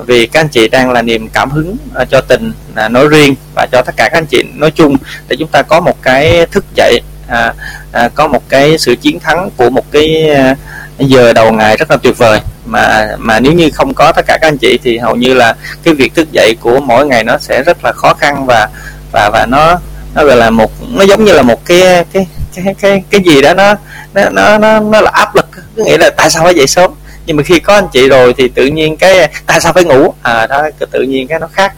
Vì 0.06 0.28
các 0.28 0.40
anh 0.40 0.48
chị 0.48 0.68
đang 0.68 0.92
là 0.92 1.02
niềm 1.02 1.30
cảm 1.30 1.50
hứng 1.52 1.78
cho 2.10 2.22
tình 2.22 2.52
nói 2.90 3.07
riêng 3.07 3.36
và 3.56 3.68
cho 3.72 3.81
tất 3.81 3.94
cả 3.98 4.10
các 4.10 4.18
anh 4.18 4.25
chị 4.25 4.44
nói 4.54 4.72
chung 4.72 4.98
để 5.28 5.36
chúng 5.40 5.48
ta 5.48 5.62
có 5.62 5.80
một 5.80 6.02
cái 6.02 6.46
thức 6.52 6.66
dậy 6.75 7.02
à, 7.27 7.54
à, 7.92 8.10
có 8.16 8.27
một 8.27 8.50
cái 8.50 8.77
sự 8.77 8.95
chiến 8.95 9.19
thắng 9.19 9.50
của 9.57 9.69
một 9.69 9.92
cái 9.92 10.30
à, 10.30 10.56
giờ 11.00 11.33
đầu 11.33 11.51
ngày 11.51 11.77
rất 11.77 11.92
là 11.92 11.98
tuyệt 11.98 12.18
vời. 12.18 12.39
Mà 12.66 13.07
mà 13.18 13.39
nếu 13.39 13.54
như 13.54 13.69
không 13.74 13.94
có 13.94 14.12
tất 14.12 14.25
cả 14.27 14.38
các 14.42 14.48
anh 14.48 14.57
chị 14.57 14.80
thì 14.83 14.98
hầu 14.98 15.16
như 15.16 15.33
là 15.33 15.56
cái 15.83 15.94
việc 15.94 16.16
thức 16.16 16.31
dậy 16.31 16.56
của 16.62 16.80
mỗi 16.80 17.06
ngày 17.07 17.24
nó 17.24 17.38
sẽ 17.38 17.63
rất 17.63 17.77
là 17.83 17.92
khó 17.92 18.13
khăn 18.13 18.45
và 18.45 18.69
và 19.12 19.30
và 19.30 19.45
nó 19.45 19.80
nó 20.13 20.25
gọi 20.25 20.36
là 20.36 20.50
một 20.50 20.72
nó 20.89 21.04
giống 21.04 21.25
như 21.25 21.33
là 21.33 21.42
một 21.42 21.66
cái 21.66 22.06
cái 22.13 22.27
cái 22.56 22.75
cái 22.81 23.04
cái 23.10 23.22
gì 23.25 23.42
đó 23.42 23.54
nó 23.54 23.75
nó 24.13 24.30
nó 24.30 24.57
nó, 24.57 24.80
nó 24.80 25.01
là 25.01 25.12
áp 25.13 25.36
lực. 25.36 25.45
Có 25.78 25.83
nghĩa 25.83 25.98
là 25.98 26.10
tại 26.10 26.30
sao 26.30 26.44
phải 26.44 26.56
dậy 26.56 26.68
sớm? 26.68 26.92
Nhưng 27.25 27.38
mà 27.38 27.44
khi 27.44 27.60
có 27.60 27.74
anh 27.74 27.88
chị 27.94 28.10
rồi 28.10 28.33
thì 28.38 28.48
tự 28.48 28.66
nhiên 28.66 28.98
cái 28.98 29.30
tại 29.45 29.62
sao 29.62 29.74
phải 29.74 29.83
ngủ? 29.83 30.13
À 30.21 30.48
đó 30.48 30.69
tự 30.92 31.01
nhiên 31.01 31.28
cái 31.28 31.39
nó 31.39 31.48
khác. 31.54 31.74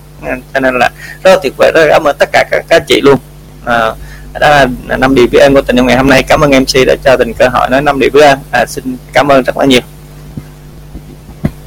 Cho 0.53 0.59
nên 0.59 0.79
là 0.79 0.89
rất 1.23 1.31
là 1.31 1.37
tuyệt 1.43 1.53
vời. 1.57 1.71
Rất 1.75 1.85
là 1.85 1.91
cảm 1.91 2.07
ơn 2.07 2.15
tất 2.19 2.29
cả 2.31 2.43
các, 2.51 2.65
các 2.69 2.83
chị 2.87 3.01
luôn. 3.01 3.19
À, 3.65 3.91
đó 4.39 4.49
là 4.49 4.67
năm 4.97 5.15
điều 5.15 5.27
biết 5.31 5.39
ơn 5.39 5.53
của 5.53 5.61
tình 5.61 5.75
trong 5.75 5.87
ngày 5.87 5.97
hôm 5.97 6.09
nay. 6.09 6.23
Cảm 6.23 6.41
ơn 6.41 6.51
mc 6.51 6.87
đã 6.87 6.95
cho 7.03 7.17
tình 7.17 7.33
cơ 7.33 7.47
hội 7.47 7.69
nói 7.69 7.81
năm 7.81 7.99
điều 7.99 8.09
biết 8.13 8.21
ơn. 8.21 8.39
À, 8.51 8.65
xin 8.65 8.97
cảm 9.13 9.27
ơn 9.27 9.43
rất 9.43 9.57
là 9.57 9.65
nhiều. 9.65 9.81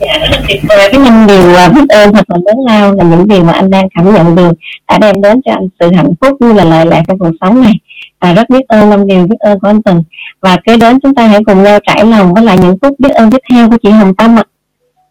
Dạ, 0.00 0.18
rất 0.18 0.26
là 0.30 0.40
tuyệt 0.48 0.60
vời. 0.68 0.88
Cái 0.92 1.00
năm 1.00 1.26
điều 1.26 1.54
à, 1.54 1.68
biết 1.68 1.88
ơn 1.88 2.12
thật 2.12 2.24
là 2.28 2.36
lớn 2.46 2.56
lao 2.66 2.94
là 2.94 3.04
những 3.04 3.28
điều 3.28 3.44
mà 3.44 3.52
anh 3.52 3.70
đang 3.70 3.88
cảm 3.94 4.14
nhận 4.14 4.36
được 4.36 4.52
đã 4.88 4.98
đem 4.98 5.22
đến 5.22 5.40
cho 5.44 5.52
anh 5.52 5.68
sự 5.80 5.90
hạnh 5.96 6.10
phúc 6.20 6.36
như 6.40 6.52
là 6.52 6.64
lợi 6.64 6.86
lạc 6.86 7.02
trong 7.08 7.18
cuộc 7.18 7.30
sống 7.40 7.62
này. 7.62 7.72
Và 8.20 8.32
rất 8.32 8.50
biết 8.50 8.68
ơn 8.68 8.90
năm 8.90 9.06
điều 9.06 9.26
biết 9.26 9.36
ơn 9.40 9.60
của 9.60 9.68
anh 9.68 9.82
Tình 9.82 10.02
và 10.40 10.56
kế 10.64 10.76
đến 10.76 11.00
chúng 11.02 11.14
ta 11.14 11.26
hãy 11.26 11.40
cùng 11.46 11.62
nhau 11.62 11.78
trải 11.86 12.04
lòng 12.04 12.34
với 12.34 12.44
lại 12.44 12.58
những 12.58 12.76
phút 12.82 13.00
biết 13.00 13.10
ơn 13.10 13.30
tiếp 13.30 13.38
theo 13.52 13.70
của 13.70 13.76
chị 13.82 13.90
Hồng 13.90 14.14
Tâm 14.14 14.38
ạ. 14.38 14.44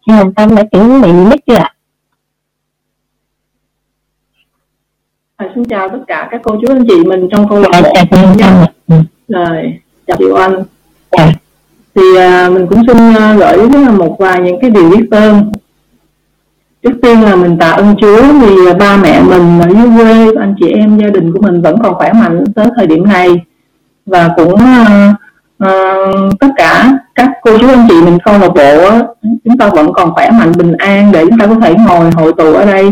Chị 0.06 0.12
Hồng 0.12 0.34
Tâm 0.34 0.54
đã 0.54 0.62
chuẩn 0.72 1.02
bị 1.02 1.12
mic 1.12 1.40
chưa 1.46 1.54
ạ? 1.54 1.74
À, 5.40 5.46
xin 5.54 5.64
chào 5.64 5.88
tất 5.88 5.98
cả 6.06 6.28
các 6.30 6.40
cô 6.44 6.56
chú 6.60 6.72
anh 6.72 6.84
chị 6.88 7.04
mình 7.04 7.28
trong 7.30 7.48
câu 7.48 7.60
lạc 7.60 7.80
bộ. 7.82 7.92
Hồng 8.10 8.66
Rồi, 9.28 9.72
chào 10.06 10.16
chị 10.18 10.24
Oanh. 10.34 10.54
Dạ. 11.12 11.32
Thì 11.94 12.16
à, 12.16 12.48
mình 12.48 12.66
cũng 12.66 12.82
xin 12.86 13.14
à, 13.14 13.36
gửi 13.38 13.68
một 13.98 14.16
vài 14.18 14.40
những 14.40 14.60
cái 14.60 14.70
điều 14.70 14.90
biết 14.90 15.06
ơn. 15.10 15.52
Trước 16.82 16.90
tiên 17.02 17.22
là 17.22 17.36
mình 17.36 17.58
tạ 17.58 17.70
ơn 17.70 17.94
Chúa 18.00 18.22
vì 18.22 18.66
à, 18.66 18.74
ba 18.74 18.96
mẹ 18.96 19.22
mình 19.22 19.60
ở 19.60 19.68
dưới 19.68 19.88
quê, 19.96 20.42
anh 20.42 20.54
chị 20.60 20.68
em 20.68 20.98
gia 20.98 21.08
đình 21.08 21.32
của 21.32 21.40
mình 21.42 21.62
vẫn 21.62 21.76
còn 21.82 21.94
khỏe 21.94 22.12
mạnh 22.12 22.44
tới 22.54 22.66
thời 22.76 22.86
điểm 22.86 23.04
này. 23.04 23.28
Và 24.06 24.30
cũng 24.36 24.56
à, 24.56 25.14
à, 25.58 25.94
tất 26.40 26.48
cả 26.56 26.92
các 27.14 27.30
cô 27.42 27.58
chú 27.58 27.68
anh 27.68 27.86
chị 27.88 28.02
mình 28.04 28.18
câu 28.24 28.38
lạc 28.38 28.48
bộ 28.54 28.90
chúng 29.44 29.58
ta 29.58 29.68
vẫn 29.68 29.92
còn 29.92 30.14
khỏe 30.14 30.30
mạnh 30.30 30.52
bình 30.58 30.72
an 30.78 31.12
để 31.12 31.26
chúng 31.26 31.38
ta 31.38 31.46
có 31.46 31.54
thể 31.54 31.74
ngồi 31.74 32.10
hội 32.10 32.32
tụ 32.32 32.54
ở 32.54 32.64
đây 32.64 32.90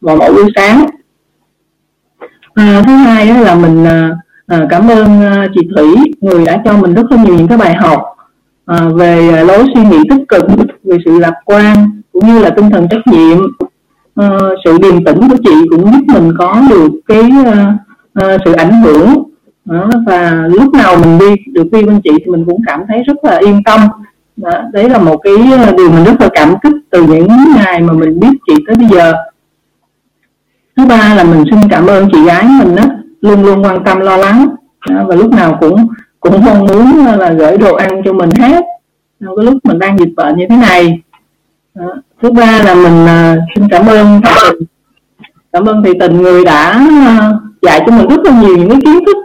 vào 0.00 0.16
mỗi 0.16 0.32
buổi 0.32 0.46
sáng 0.56 0.86
à, 2.58 2.82
thứ 2.86 2.92
hai 2.92 3.28
đó 3.28 3.40
là 3.40 3.54
mình 3.54 3.84
à, 3.84 4.10
à, 4.46 4.66
cảm 4.70 4.88
ơn 4.88 5.22
à, 5.22 5.46
chị 5.54 5.60
Thủy 5.76 5.94
người 6.20 6.44
đã 6.44 6.62
cho 6.64 6.76
mình 6.76 6.94
rất 6.94 7.12
là 7.12 7.24
nhiều 7.24 7.34
những 7.34 7.48
cái 7.48 7.58
bài 7.58 7.74
học 7.74 8.02
à, 8.66 8.88
về 8.94 9.30
à, 9.34 9.42
lối 9.42 9.64
suy 9.74 9.82
nghĩ 9.84 9.98
tích 10.10 10.28
cực 10.28 10.44
về 10.84 10.96
sự 11.04 11.18
lạc 11.18 11.34
quan 11.44 11.90
cũng 12.12 12.26
như 12.26 12.38
là 12.38 12.50
tinh 12.50 12.70
thần 12.70 12.88
trách 12.90 13.06
nhiệm. 13.06 13.38
À, 14.14 14.28
sự 14.64 14.78
điềm 14.78 15.04
tĩnh 15.04 15.28
của 15.28 15.36
chị 15.44 15.54
cũng 15.70 15.92
giúp 15.92 16.04
mình 16.14 16.32
có 16.38 16.62
được 16.70 16.88
cái 17.08 17.30
à, 17.46 17.76
à, 18.14 18.36
sự 18.44 18.52
ảnh 18.52 18.82
hưởng. 18.82 19.22
Đó, 19.64 19.90
và 20.06 20.48
lúc 20.50 20.74
nào 20.74 20.96
mình 20.96 21.18
đi 21.18 21.34
được 21.52 21.72
đi 21.72 21.82
bên 21.82 22.00
chị 22.04 22.10
thì 22.18 22.26
mình 22.26 22.44
cũng 22.44 22.62
cảm 22.66 22.80
thấy 22.88 23.02
rất 23.06 23.24
là 23.24 23.36
yên 23.36 23.62
tâm. 23.64 23.80
Đó, 24.36 24.50
đấy 24.72 24.90
là 24.90 24.98
một 24.98 25.16
cái 25.16 25.34
à, 25.52 25.72
điều 25.76 25.90
mình 25.90 26.04
rất 26.04 26.20
là 26.20 26.28
cảm 26.32 26.54
kích 26.62 26.72
từ 26.90 27.02
những 27.02 27.28
ngày 27.56 27.80
mà 27.80 27.92
mình 27.92 28.20
biết 28.20 28.32
chị 28.46 28.54
tới 28.66 28.76
bây 28.76 28.88
giờ 28.88 29.12
thứ 30.78 30.86
ba 30.86 31.14
là 31.14 31.24
mình 31.24 31.44
xin 31.50 31.68
cảm 31.70 31.86
ơn 31.86 32.08
chị 32.12 32.24
gái 32.24 32.44
mình 32.58 32.76
đó 32.76 32.84
luôn 33.20 33.42
luôn 33.42 33.64
quan 33.64 33.84
tâm, 33.84 34.00
lo 34.00 34.16
lắng. 34.16 34.48
Và 35.06 35.14
lúc 35.14 35.30
nào 35.30 35.56
cũng 35.60 35.88
cũng 36.20 36.44
mong 36.44 36.66
muốn 36.66 37.06
là 37.18 37.32
gửi 37.32 37.58
đồ 37.58 37.74
ăn 37.74 38.02
cho 38.04 38.12
mình 38.12 38.30
hết. 38.30 38.64
Trong 39.20 39.36
cái 39.36 39.44
lúc 39.44 39.54
mình 39.64 39.78
đang 39.78 39.98
dịch 39.98 40.14
bệnh 40.16 40.36
như 40.36 40.46
thế 40.50 40.56
này. 40.56 41.00
Đó. 41.74 41.94
thứ 42.22 42.30
ba 42.30 42.62
là 42.64 42.74
mình 42.74 43.06
à, 43.06 43.36
xin 43.54 43.68
cảm 43.68 43.86
ơn 43.86 44.20
cảm 45.52 45.64
ơn 45.64 45.82
thầy 45.84 45.94
tình 46.00 46.22
người 46.22 46.44
đã 46.44 46.70
à, 47.06 47.32
dạy 47.62 47.82
cho 47.86 47.92
mình 47.92 48.08
rất 48.08 48.20
là 48.24 48.40
nhiều 48.40 48.56
những 48.56 48.70
cái 48.70 48.80
kiến 48.84 49.04
thức 49.06 49.16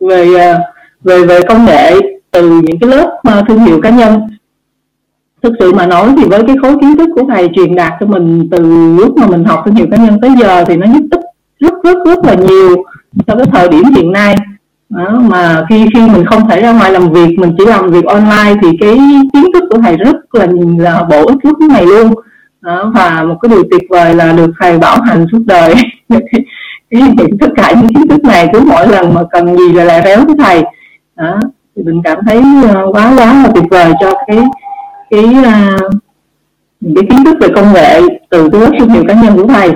về 0.00 0.34
à, 0.38 0.58
về 1.02 1.24
về 1.24 1.40
công 1.48 1.64
nghệ 1.64 1.94
từ 2.30 2.50
những 2.50 2.78
cái 2.80 2.90
lớp 2.90 3.42
thương 3.48 3.58
hiệu 3.58 3.80
cá 3.82 3.90
nhân 3.90 4.20
thực 5.42 5.52
sự 5.58 5.72
mà 5.72 5.86
nói 5.86 6.08
thì 6.16 6.24
với 6.24 6.42
cái 6.46 6.56
khối 6.62 6.76
kiến 6.80 6.96
thức 6.96 7.08
của 7.14 7.22
thầy 7.28 7.48
truyền 7.54 7.74
đạt 7.74 7.92
cho 8.00 8.06
mình 8.06 8.48
từ 8.50 8.58
lúc 8.96 9.16
mà 9.16 9.26
mình 9.26 9.44
học 9.44 9.62
thương 9.64 9.74
hiệu 9.74 9.86
cá 9.90 9.96
nhân 9.96 10.20
tới 10.20 10.30
giờ 10.40 10.64
thì 10.64 10.76
nó 10.76 10.86
giúp 10.86 11.02
ích 11.10 11.20
rất 11.60 11.74
rất 11.84 11.98
rất 12.06 12.24
là 12.24 12.34
nhiều 12.34 12.76
cho 13.26 13.36
cái 13.36 13.46
thời 13.52 13.68
điểm 13.68 13.84
hiện 13.96 14.12
nay. 14.12 14.36
Đó, 14.88 15.20
mà 15.30 15.64
khi 15.68 15.86
khi 15.94 16.00
mình 16.00 16.24
không 16.24 16.48
thể 16.48 16.60
ra 16.60 16.72
ngoài 16.72 16.92
làm 16.92 17.12
việc 17.12 17.38
mình 17.38 17.54
chỉ 17.58 17.64
làm 17.66 17.90
việc 17.90 18.04
online 18.04 18.54
thì 18.62 18.68
cái 18.80 18.98
kiến 19.32 19.44
thức 19.54 19.64
của 19.70 19.78
thầy 19.78 19.96
rất 19.96 20.34
là 20.34 20.46
là 20.78 21.02
bổ 21.10 21.26
ích 21.26 21.38
lúc 21.42 21.58
này 21.70 21.86
luôn. 21.86 22.14
Đó, 22.60 22.92
và 22.94 23.24
một 23.28 23.38
cái 23.42 23.48
điều 23.48 23.62
tuyệt 23.70 23.82
vời 23.90 24.14
là 24.14 24.32
được 24.32 24.50
thầy 24.60 24.78
bảo 24.78 25.02
hành 25.02 25.26
suốt 25.32 25.42
đời. 25.46 25.74
Tất 27.40 27.50
cả 27.56 27.72
những 27.76 27.88
kiến 27.88 28.08
thức 28.08 28.24
này 28.24 28.48
cứ 28.52 28.60
mỗi 28.60 28.88
lần 28.88 29.14
mà 29.14 29.22
cần 29.30 29.56
gì 29.56 29.72
là 29.72 29.84
lại 29.84 30.02
réo 30.04 30.24
với 30.26 30.36
thầy. 30.38 30.62
Đó 31.16 31.40
thì 31.76 31.82
mình 31.82 32.00
cảm 32.04 32.18
thấy 32.26 32.42
ờ, 32.74 32.86
quá 32.92 33.14
quá 33.18 33.42
là 33.42 33.50
tuyệt 33.54 33.64
vời 33.70 33.92
cho 34.00 34.14
cái 34.26 34.38
cái 35.12 35.24
à, 35.44 35.78
cái 36.94 37.04
kiến 37.10 37.24
thức 37.24 37.36
về 37.40 37.48
công 37.54 37.72
nghệ 37.72 38.00
từ 38.30 38.48
cái 38.52 38.60
lớp 38.60 38.70
thương 38.78 38.88
hiệu 38.88 39.04
cá 39.08 39.14
nhân 39.14 39.36
của 39.36 39.46
thầy. 39.46 39.70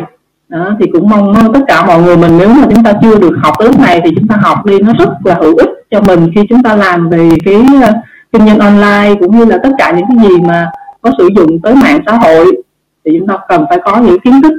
Đó, 0.49 0.77
thì 0.81 0.87
cũng 0.93 1.09
mong 1.09 1.53
tất 1.55 1.61
cả 1.69 1.87
mọi 1.87 2.03
người 2.03 2.17
mình 2.17 2.39
nếu 2.39 2.49
mà 2.49 2.67
chúng 2.71 2.85
ta 2.85 2.93
chưa 3.03 3.19
được 3.19 3.33
học 3.43 3.55
lớp 3.61 3.79
này 3.79 4.01
thì 4.05 4.11
chúng 4.17 4.29
ta 4.29 4.37
học 4.37 4.67
đi 4.67 4.79
nó 4.79 4.93
rất 4.99 5.09
là 5.25 5.35
hữu 5.35 5.57
ích 5.57 5.69
cho 5.91 6.01
mình 6.01 6.31
khi 6.35 6.41
chúng 6.49 6.63
ta 6.63 6.77
làm 6.77 7.09
về 7.09 7.31
cái 7.45 7.63
à, 7.83 7.93
kinh 8.33 8.47
doanh 8.47 8.59
online 8.59 9.15
cũng 9.21 9.39
như 9.39 9.45
là 9.45 9.59
tất 9.63 9.71
cả 9.79 9.93
những 9.97 10.07
cái 10.09 10.29
gì 10.29 10.37
mà 10.49 10.71
có 11.01 11.11
sử 11.19 11.29
dụng 11.37 11.61
tới 11.63 11.75
mạng 11.75 12.01
xã 12.07 12.13
hội. 12.13 12.63
Thì 13.05 13.19
chúng 13.19 13.29
ta 13.29 13.39
cần 13.49 13.65
phải 13.69 13.79
có 13.85 13.97
những 13.97 14.21
kiến 14.21 14.43
thức 14.43 14.53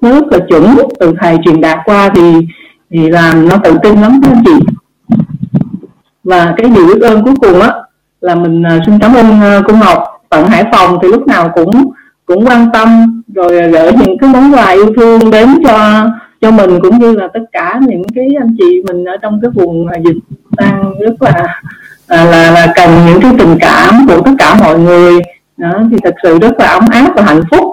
rất 0.00 0.26
là 0.30 0.38
chuẩn 0.48 0.76
từ 1.00 1.14
thầy 1.20 1.38
truyền 1.44 1.60
đạt 1.60 1.78
qua 1.84 2.10
thì 2.14 2.34
thì 2.90 3.08
làm 3.08 3.48
nó 3.48 3.56
tự 3.56 3.78
tin 3.82 4.00
lắm 4.00 4.20
các 4.22 4.32
anh 4.32 4.42
chị. 4.44 4.66
Và 6.24 6.54
cái 6.56 6.70
điều 6.70 6.86
biết 6.86 7.02
ơn 7.02 7.24
cuối 7.24 7.34
cùng 7.40 7.60
á 7.60 7.72
là 8.20 8.34
mình 8.34 8.62
à, 8.62 8.80
xin 8.86 8.98
cảm 8.98 9.14
ơn 9.14 9.26
cô 9.66 9.74
Ngọc 9.74 10.11
tận 10.32 10.46
Hải 10.46 10.64
Phòng 10.72 10.98
thì 11.02 11.08
lúc 11.08 11.26
nào 11.26 11.50
cũng 11.54 11.70
cũng 12.26 12.46
quan 12.46 12.68
tâm 12.72 13.22
rồi 13.34 13.70
gửi 13.70 13.92
những 13.92 14.18
cái 14.18 14.30
món 14.30 14.54
quà 14.54 14.70
yêu 14.70 14.92
thương 14.96 15.30
đến 15.30 15.62
cho 15.64 16.06
cho 16.40 16.50
mình 16.50 16.80
cũng 16.82 16.98
như 16.98 17.12
là 17.12 17.28
tất 17.34 17.40
cả 17.52 17.80
những 17.86 18.02
cái 18.14 18.28
anh 18.40 18.56
chị 18.58 18.82
mình 18.86 19.04
ở 19.04 19.16
trong 19.22 19.40
cái 19.42 19.50
vùng 19.54 19.86
dịch 20.04 20.16
đang 20.56 20.94
rất 21.00 21.22
là 21.22 21.62
là, 22.08 22.24
là, 22.24 22.50
là 22.50 22.72
cần 22.74 22.90
những 23.06 23.20
cái 23.20 23.32
tình 23.38 23.56
cảm 23.60 24.06
của 24.08 24.20
tất 24.20 24.32
cả 24.38 24.54
mọi 24.54 24.78
người. 24.78 25.20
Đó, 25.56 25.82
thì 25.90 25.96
thật 26.04 26.14
sự 26.22 26.38
rất 26.38 26.58
là 26.58 26.66
ấm 26.66 26.84
áp 26.90 27.12
và 27.16 27.22
hạnh 27.22 27.42
phúc. 27.50 27.64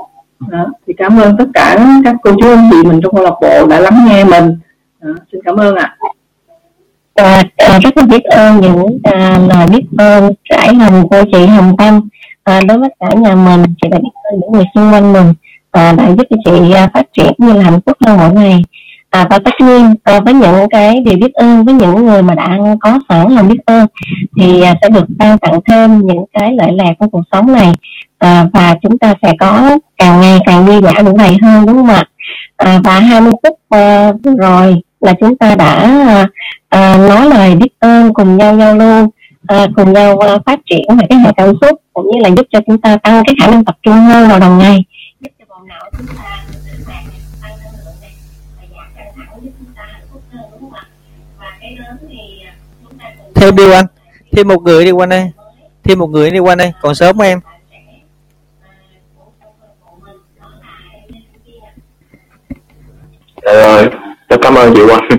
Đó, 0.50 0.68
thì 0.88 0.94
cảm 0.98 1.20
ơn 1.20 1.38
tất 1.38 1.46
cả 1.54 1.88
các 2.06 2.16
cô 2.24 2.32
chú 2.42 2.48
anh 2.48 2.70
chị 2.72 2.78
mình 2.84 3.00
trong 3.04 3.16
câu 3.16 3.24
lạc 3.24 3.36
bộ 3.42 3.68
đã 3.68 3.80
lắng 3.80 4.06
nghe 4.08 4.24
mình. 4.24 4.58
Đó, 5.02 5.10
xin 5.32 5.42
cảm 5.46 5.56
ơn 5.56 5.76
ạ. 5.76 5.96
À, 7.16 7.44
à, 7.58 7.80
rất 7.80 7.98
là 7.98 8.04
biết 8.04 8.24
ơn 8.24 8.62
những 8.62 9.00
à, 9.04 9.40
lời 9.50 9.68
biết 9.68 9.84
ơn 9.98 10.34
trải 10.50 10.74
lòng 10.74 11.10
của 11.10 11.24
chị 11.32 11.46
Hồng 11.46 11.78
Tâm 11.78 12.10
à, 12.50 12.62
đối 12.68 12.78
với 12.78 12.90
cả 13.00 13.08
nhà 13.18 13.36
mình 13.36 13.64
chị 13.82 13.90
đã 13.92 13.98
biết 13.98 14.10
ơn 14.24 14.40
những 14.40 14.52
người 14.52 14.66
xung 14.76 14.94
quanh 14.94 15.14
mình 15.14 15.34
à, 15.72 15.94
đã 15.98 16.10
giúp 16.10 16.24
cho 16.30 16.36
chị 16.46 16.72
à, 16.72 16.90
phát 16.94 17.06
triển 17.18 17.34
như 17.38 17.54
là 17.54 17.64
hạnh 17.64 17.80
phúc 17.86 17.98
hơn 18.06 18.18
mỗi 18.18 18.32
ngày. 18.34 18.62
À, 19.10 19.28
và 19.30 19.40
tất 19.40 19.52
nhiên 19.60 19.96
à, 20.04 20.20
với 20.20 20.34
những 20.34 20.70
cái 20.70 21.00
điều 21.00 21.18
biết 21.18 21.34
ơn 21.34 21.66
với 21.66 21.74
những 21.74 22.06
người 22.06 22.22
mà 22.22 22.36
đã 22.36 22.58
có 22.80 23.00
sẵn 23.10 23.32
lòng 23.32 23.48
biết 23.48 23.60
ơn 23.66 23.88
thì 24.40 24.62
à, 24.62 24.76
sẽ 24.82 24.90
được 24.90 25.06
ban 25.18 25.38
tặng 25.38 25.60
thêm 25.66 26.00
những 26.00 26.26
cái 26.34 26.54
lợi 26.54 26.72
lạc 26.72 26.94
của 27.00 27.08
cuộc 27.12 27.24
sống 27.32 27.54
này. 27.54 27.74
À, 28.18 28.46
và 28.54 28.76
chúng 28.82 28.98
ta 28.98 29.14
sẽ 29.22 29.34
có 29.40 29.78
càng 29.98 30.22
ngày 30.22 30.40
càng 30.46 30.66
vui 30.66 30.82
vẻ 30.82 30.94
đủ 31.06 31.18
đầy 31.18 31.38
hơn 31.42 31.66
đúng 31.66 31.76
không 31.76 31.90
ạ? 31.90 32.04
À, 32.58 32.80
và 32.84 33.00
20 33.00 33.34
phút 33.44 33.60
à, 33.70 34.12
rồi 34.38 34.82
là 35.00 35.14
chúng 35.20 35.38
ta 35.38 35.56
đã 35.56 35.76
à, 36.08 36.28
à, 36.70 36.98
nói 36.98 37.30
lời 37.30 37.56
biết 37.56 37.70
ơn 37.80 38.14
cùng 38.14 38.38
nhau 38.38 38.58
giao 38.58 38.76
lưu 38.76 39.10
à, 39.48 39.68
cùng 39.76 39.94
nhau 39.94 40.20
à, 40.20 40.38
phát 40.46 40.60
triển 40.70 40.86
về 41.00 41.06
cái 41.10 41.20
hệ 41.20 41.32
cảm 41.38 41.54
xúc 41.62 41.82
cũng 41.94 42.12
như 42.12 42.20
là 42.22 42.30
giúp 42.30 42.46
cho 42.52 42.60
chúng 42.68 42.82
ta 42.82 42.98
tăng 42.98 43.24
cái 43.26 43.36
khả 43.42 43.48
năng 43.48 43.66
tập 43.66 43.78
trung 43.82 43.94
hơn 43.94 44.30
vào 44.30 44.40
đầu 44.40 44.58
ngày. 44.58 44.84
Giúp 45.20 45.30
cho 45.40 45.46
bộ 45.50 45.56
não 45.68 45.90
chúng 45.98 46.08
ta 46.08 46.24
tăng 47.42 47.52
năng 47.60 47.72
lượng 47.86 47.96
này 48.02 48.08
và 48.60 48.66
giảm 48.76 48.88
căng 48.96 49.14
thẳng 49.16 49.40
giúp 49.42 49.52
chúng 49.60 49.74
ta 49.76 49.84
hạnh 49.92 50.04
phúc 50.12 50.22
hơn 50.32 50.44
đúng 50.52 50.62
không 50.62 50.74
ạ? 50.74 50.84
Và 51.40 51.58
cái 51.62 51.78
lớn 51.78 51.98
thì 52.10 52.46
à, 52.46 52.54
chúng 52.84 53.00
ta 53.00 53.12
thêm 53.36 53.56
đi 53.56 53.72
anh 53.72 53.86
thêm 54.32 54.48
một 54.48 54.62
người 54.64 54.86
đi 54.86 54.92
quanh 54.92 55.10
đây 55.10 55.32
thêm 55.84 56.00
một 56.00 56.08
người 56.08 56.32
đi 56.32 56.40
quanh 56.40 56.58
đây 56.58 56.72
còn 56.82 56.96
sớm 56.96 57.18
không 57.18 57.26
em. 57.26 57.40
Dạ 63.46 63.54
rồi, 63.54 63.90
rất 64.30 64.38
cảm 64.42 64.56
ơn 64.56 64.74
chị 64.76 64.82
Oanh 64.82 65.10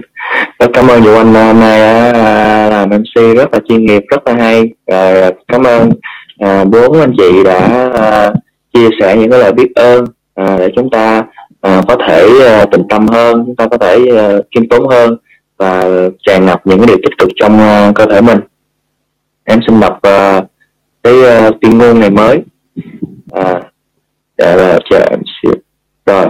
rất 0.58 0.70
cảm 0.72 0.88
ơn 0.88 1.02
Vũ 1.02 1.14
Anh 1.14 1.34
hôm 1.34 1.60
nay 1.60 1.80
à, 1.80 2.70
làm 2.70 2.88
MC 2.90 3.36
rất 3.36 3.52
là 3.52 3.58
chuyên 3.68 3.86
nghiệp 3.86 4.02
rất 4.08 4.26
là 4.26 4.34
hay. 4.34 4.70
Và 4.86 5.30
cảm 5.48 5.66
ơn 5.66 5.90
à, 6.38 6.64
bốn 6.64 7.00
anh 7.00 7.12
chị 7.18 7.44
đã 7.44 7.90
à, 7.94 8.32
chia 8.72 8.88
sẻ 9.00 9.16
những 9.16 9.30
cái 9.30 9.40
lời 9.40 9.52
biết 9.52 9.74
ơn 9.74 10.04
à, 10.34 10.56
để 10.58 10.68
chúng 10.76 10.90
ta 10.90 11.22
à, 11.60 11.82
có 11.88 11.96
thể 12.08 12.28
à, 12.46 12.64
tâm 12.88 13.08
hơn 13.08 13.44
chúng 13.46 13.56
ta 13.56 13.66
có 13.66 13.78
thể 13.78 14.06
à, 14.16 14.28
tốn 14.70 14.88
hơn 14.88 15.16
và 15.58 15.84
tràn 16.26 16.46
ngập 16.46 16.60
những 16.64 16.78
cái 16.78 16.86
điều 16.86 16.96
tích 16.96 17.18
cực 17.18 17.28
trong 17.40 17.58
à, 17.58 17.92
cơ 17.94 18.06
thể 18.06 18.20
mình. 18.20 18.40
Em 19.44 19.60
xin 19.66 19.80
đọc 19.80 19.98
à, 20.02 20.42
cái 21.02 21.24
à, 21.24 21.50
tuyên 21.60 21.78
ngôn 21.78 22.00
này 22.00 22.10
mới. 22.10 22.40
À, 23.32 23.60
để 24.38 24.56
là 24.56 24.78
chờ 24.90 24.98
em 25.10 25.20
xíu. 25.42 25.54
Rồi 26.06 26.26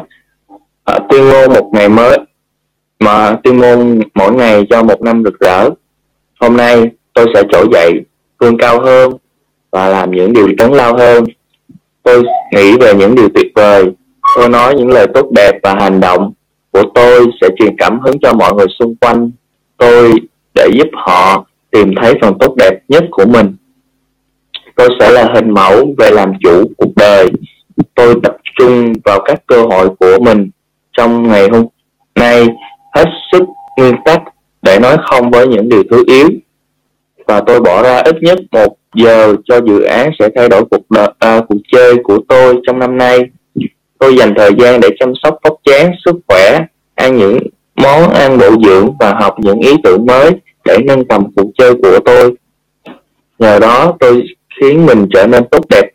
à, 0.84 0.98
tuyên 1.10 1.28
ngôn 1.28 1.52
một 1.52 1.70
ngày 1.72 1.88
mới 1.88 2.18
mà 3.00 3.36
tuyên 3.44 3.58
ngôn 3.58 4.00
mỗi 4.14 4.32
ngày 4.32 4.66
cho 4.70 4.82
một 4.82 5.02
năm 5.02 5.22
rực 5.24 5.40
rỡ. 5.40 5.70
Hôm 6.40 6.56
nay 6.56 6.90
tôi 7.14 7.26
sẽ 7.34 7.42
trỗi 7.52 7.66
dậy, 7.72 7.92
vươn 8.38 8.58
cao 8.58 8.80
hơn 8.80 9.12
và 9.70 9.88
làm 9.88 10.10
những 10.10 10.32
điều 10.32 10.48
lớn 10.58 10.72
lao 10.72 10.96
hơn. 10.96 11.24
Tôi 12.02 12.22
nghĩ 12.52 12.76
về 12.80 12.94
những 12.94 13.14
điều 13.14 13.28
tuyệt 13.34 13.46
vời. 13.54 13.84
Tôi 14.36 14.48
nói 14.48 14.74
những 14.74 14.88
lời 14.88 15.06
tốt 15.14 15.30
đẹp 15.30 15.52
và 15.62 15.74
hành 15.74 16.00
động 16.00 16.32
của 16.70 16.82
tôi 16.94 17.26
sẽ 17.40 17.48
truyền 17.58 17.76
cảm 17.78 18.00
hứng 18.00 18.18
cho 18.22 18.32
mọi 18.32 18.54
người 18.54 18.66
xung 18.78 18.94
quanh. 18.96 19.30
Tôi 19.76 20.12
để 20.54 20.68
giúp 20.72 20.88
họ 20.92 21.46
tìm 21.70 21.94
thấy 22.02 22.14
phần 22.22 22.38
tốt 22.40 22.54
đẹp 22.56 22.78
nhất 22.88 23.04
của 23.10 23.24
mình. 23.26 23.56
Tôi 24.76 24.88
sẽ 25.00 25.10
là 25.10 25.28
hình 25.34 25.50
mẫu 25.50 25.94
về 25.98 26.10
làm 26.10 26.32
chủ 26.40 26.64
cuộc 26.76 26.90
đời. 26.96 27.30
Tôi 27.94 28.14
tập 28.22 28.36
trung 28.58 28.92
vào 29.04 29.20
các 29.24 29.46
cơ 29.46 29.62
hội 29.62 29.88
của 29.98 30.18
mình. 30.20 30.50
Trong 30.92 31.28
ngày 31.28 31.48
hôm 31.52 31.66
nay 32.14 32.46
hết 32.94 33.08
sức 33.32 33.42
nguyên 33.76 33.94
tắc 34.04 34.22
để 34.62 34.78
nói 34.78 34.96
không 35.10 35.30
với 35.30 35.46
những 35.46 35.68
điều 35.68 35.82
thứ 35.90 36.04
yếu. 36.06 36.28
Và 37.26 37.40
tôi 37.46 37.60
bỏ 37.60 37.82
ra 37.82 37.96
ít 37.96 38.16
nhất 38.20 38.38
một 38.50 38.76
giờ 38.94 39.36
cho 39.44 39.60
dự 39.66 39.82
án 39.82 40.10
sẽ 40.18 40.28
thay 40.36 40.48
đổi 40.48 40.64
cuộc 40.70 40.90
đời, 40.90 41.08
à, 41.18 41.40
cuộc 41.48 41.58
chơi 41.72 41.96
của 42.04 42.18
tôi 42.28 42.54
trong 42.66 42.78
năm 42.78 42.98
nay. 42.98 43.20
Tôi 43.98 44.16
dành 44.16 44.34
thời 44.36 44.50
gian 44.58 44.80
để 44.80 44.88
chăm 45.00 45.12
sóc 45.22 45.38
tóc 45.42 45.54
chán 45.64 45.92
sức 46.04 46.16
khỏe 46.28 46.58
ăn 46.94 47.16
những 47.16 47.38
món 47.76 48.10
ăn 48.10 48.38
bổ 48.38 48.50
dưỡng 48.64 48.96
và 49.00 49.14
học 49.20 49.34
những 49.38 49.58
ý 49.58 49.74
tưởng 49.84 50.06
mới 50.06 50.30
để 50.64 50.78
nâng 50.84 51.04
tầm 51.04 51.24
cuộc 51.36 51.50
chơi 51.58 51.74
của 51.82 51.98
tôi. 52.04 52.34
Nhờ 53.38 53.58
đó 53.58 53.96
tôi 54.00 54.22
khiến 54.60 54.86
mình 54.86 55.06
trở 55.14 55.26
nên 55.26 55.44
tốt 55.50 55.64
đẹp. 55.68 55.90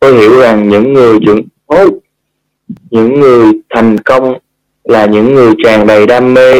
Tôi 0.00 0.14
hiểu 0.14 0.40
rằng 0.40 0.68
những 0.68 0.92
người 0.92 1.18
trưởng 1.26 1.42
những 2.90 3.20
người 3.20 3.52
thành 3.70 3.98
công 3.98 4.38
là 4.88 5.06
những 5.06 5.34
người 5.34 5.54
tràn 5.64 5.86
đầy 5.86 6.06
đam 6.06 6.34
mê 6.34 6.52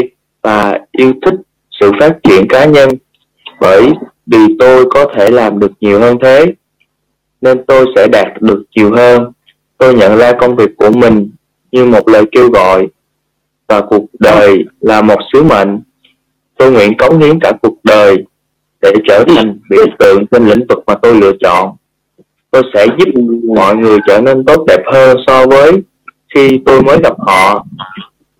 và 0.43 0.79
yêu 0.93 1.13
thích 1.23 1.35
sự 1.81 1.93
phát 2.01 2.17
triển 2.23 2.49
cá 2.49 2.65
nhân. 2.65 2.89
Bởi 3.61 3.93
vì 4.27 4.39
tôi 4.59 4.85
có 4.91 5.07
thể 5.17 5.31
làm 5.31 5.59
được 5.59 5.73
nhiều 5.81 6.01
hơn 6.01 6.17
thế, 6.23 6.47
nên 7.41 7.65
tôi 7.67 7.87
sẽ 7.97 8.09
đạt 8.13 8.27
được 8.41 8.65
nhiều 8.77 8.93
hơn. 8.97 9.33
Tôi 9.79 9.95
nhận 9.95 10.17
ra 10.19 10.33
công 10.33 10.57
việc 10.57 10.71
của 10.77 10.91
mình 10.91 11.31
như 11.73 11.85
một 11.85 12.09
lời 12.09 12.25
kêu 12.33 12.51
gọi 12.51 12.87
và 13.67 13.81
cuộc 13.81 14.05
đời 14.19 14.65
là 14.81 15.03
một 15.03 15.19
sứ 15.33 15.43
mệnh. 15.43 15.81
Tôi 16.57 16.73
nguyện 16.73 16.97
cống 16.99 17.19
hiến 17.19 17.39
cả 17.41 17.53
cuộc 17.63 17.75
đời 17.85 18.25
để 18.83 18.93
trở 19.09 19.25
thành 19.29 19.59
biểu 19.71 19.87
tượng 19.99 20.27
trên 20.27 20.47
lĩnh 20.47 20.67
vực 20.69 20.79
mà 20.87 20.95
tôi 20.95 21.15
lựa 21.15 21.33
chọn. 21.41 21.77
Tôi 22.51 22.63
sẽ 22.75 22.87
giúp 22.99 23.09
mọi 23.57 23.77
người 23.77 23.99
trở 24.09 24.21
nên 24.21 24.45
tốt 24.45 24.65
đẹp 24.69 24.83
hơn 24.93 25.17
so 25.27 25.47
với 25.47 25.73
khi 26.35 26.61
tôi 26.67 26.83
mới 26.83 26.99
gặp 27.03 27.15
họ 27.19 27.67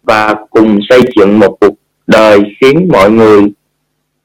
và 0.09 0.35
cùng 0.51 0.79
xây 0.89 1.01
dựng 1.17 1.39
một 1.39 1.57
cuộc 1.61 1.75
đời 2.07 2.41
khiến 2.61 2.89
mọi 2.93 3.11
người 3.11 3.43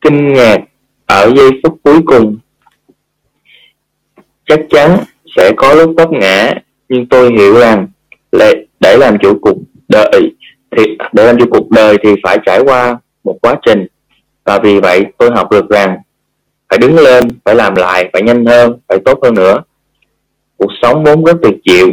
kinh 0.01 0.33
ngạc 0.33 0.57
ở 1.05 1.31
giây 1.35 1.49
phút 1.63 1.79
cuối 1.83 1.99
cùng. 2.05 2.37
Chắc 4.47 4.59
chắn 4.69 4.97
sẽ 5.35 5.51
có 5.57 5.73
lúc 5.73 5.93
vấp 5.97 6.11
ngã, 6.11 6.53
nhưng 6.89 7.05
tôi 7.05 7.31
hiểu 7.37 7.59
rằng 7.59 7.87
để 8.79 8.97
làm 8.97 9.17
chủ 9.21 9.39
cuộc 9.41 9.57
đời 9.87 10.31
thì, 10.77 10.83
để 11.13 11.25
làm 11.25 11.39
chủ 11.39 11.45
cuộc 11.51 11.69
đời 11.69 11.97
thì 12.03 12.09
phải 12.23 12.37
trải 12.45 12.59
qua 12.59 12.97
một 13.23 13.37
quá 13.41 13.55
trình. 13.65 13.87
Và 14.43 14.59
vì 14.59 14.79
vậy 14.79 15.05
tôi 15.17 15.29
học 15.35 15.51
được 15.51 15.69
rằng 15.69 15.97
phải 16.69 16.79
đứng 16.79 16.95
lên, 16.95 17.23
phải 17.45 17.55
làm 17.55 17.75
lại, 17.75 18.09
phải 18.13 18.21
nhanh 18.21 18.45
hơn, 18.45 18.79
phải 18.87 18.97
tốt 19.05 19.19
hơn 19.23 19.33
nữa. 19.33 19.63
Cuộc 20.57 20.71
sống 20.81 21.03
vốn 21.03 21.23
rất 21.23 21.37
tuyệt 21.43 21.55
diệu. 21.65 21.87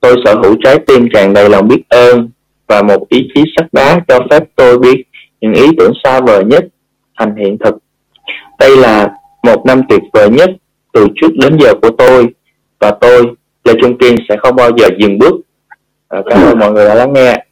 Tôi 0.00 0.16
sở 0.24 0.34
hữu 0.34 0.56
trái 0.64 0.78
tim 0.86 1.08
tràn 1.12 1.34
đầy 1.34 1.50
lòng 1.50 1.68
biết 1.68 1.82
ơn 1.88 2.28
và 2.70 2.82
một 2.82 3.08
ý 3.08 3.28
chí 3.34 3.44
sắt 3.56 3.66
đá 3.72 4.00
cho 4.08 4.18
phép 4.30 4.42
tôi 4.56 4.78
biết 4.78 5.02
những 5.40 5.54
ý 5.54 5.66
tưởng 5.78 5.92
xa 6.04 6.20
vời 6.20 6.44
nhất 6.44 6.64
thành 7.18 7.36
hiện 7.36 7.56
thực. 7.64 7.74
Đây 8.58 8.76
là 8.76 9.08
một 9.42 9.66
năm 9.66 9.82
tuyệt 9.88 10.02
vời 10.12 10.30
nhất 10.30 10.50
từ 10.92 11.06
trước 11.20 11.28
đến 11.40 11.58
giờ 11.60 11.74
của 11.82 11.90
tôi 11.98 12.26
và 12.78 12.90
tôi 13.00 13.26
Lê 13.64 13.72
Trung 13.82 13.98
Kiên 13.98 14.14
sẽ 14.28 14.36
không 14.42 14.56
bao 14.56 14.70
giờ 14.76 14.88
dừng 14.98 15.18
bước. 15.18 15.34
À, 16.08 16.18
cảm 16.30 16.42
ơn 16.42 16.58
mọi 16.58 16.72
người 16.72 16.86
đã 16.86 16.94
lắng 16.94 17.12
nghe. 17.12 17.44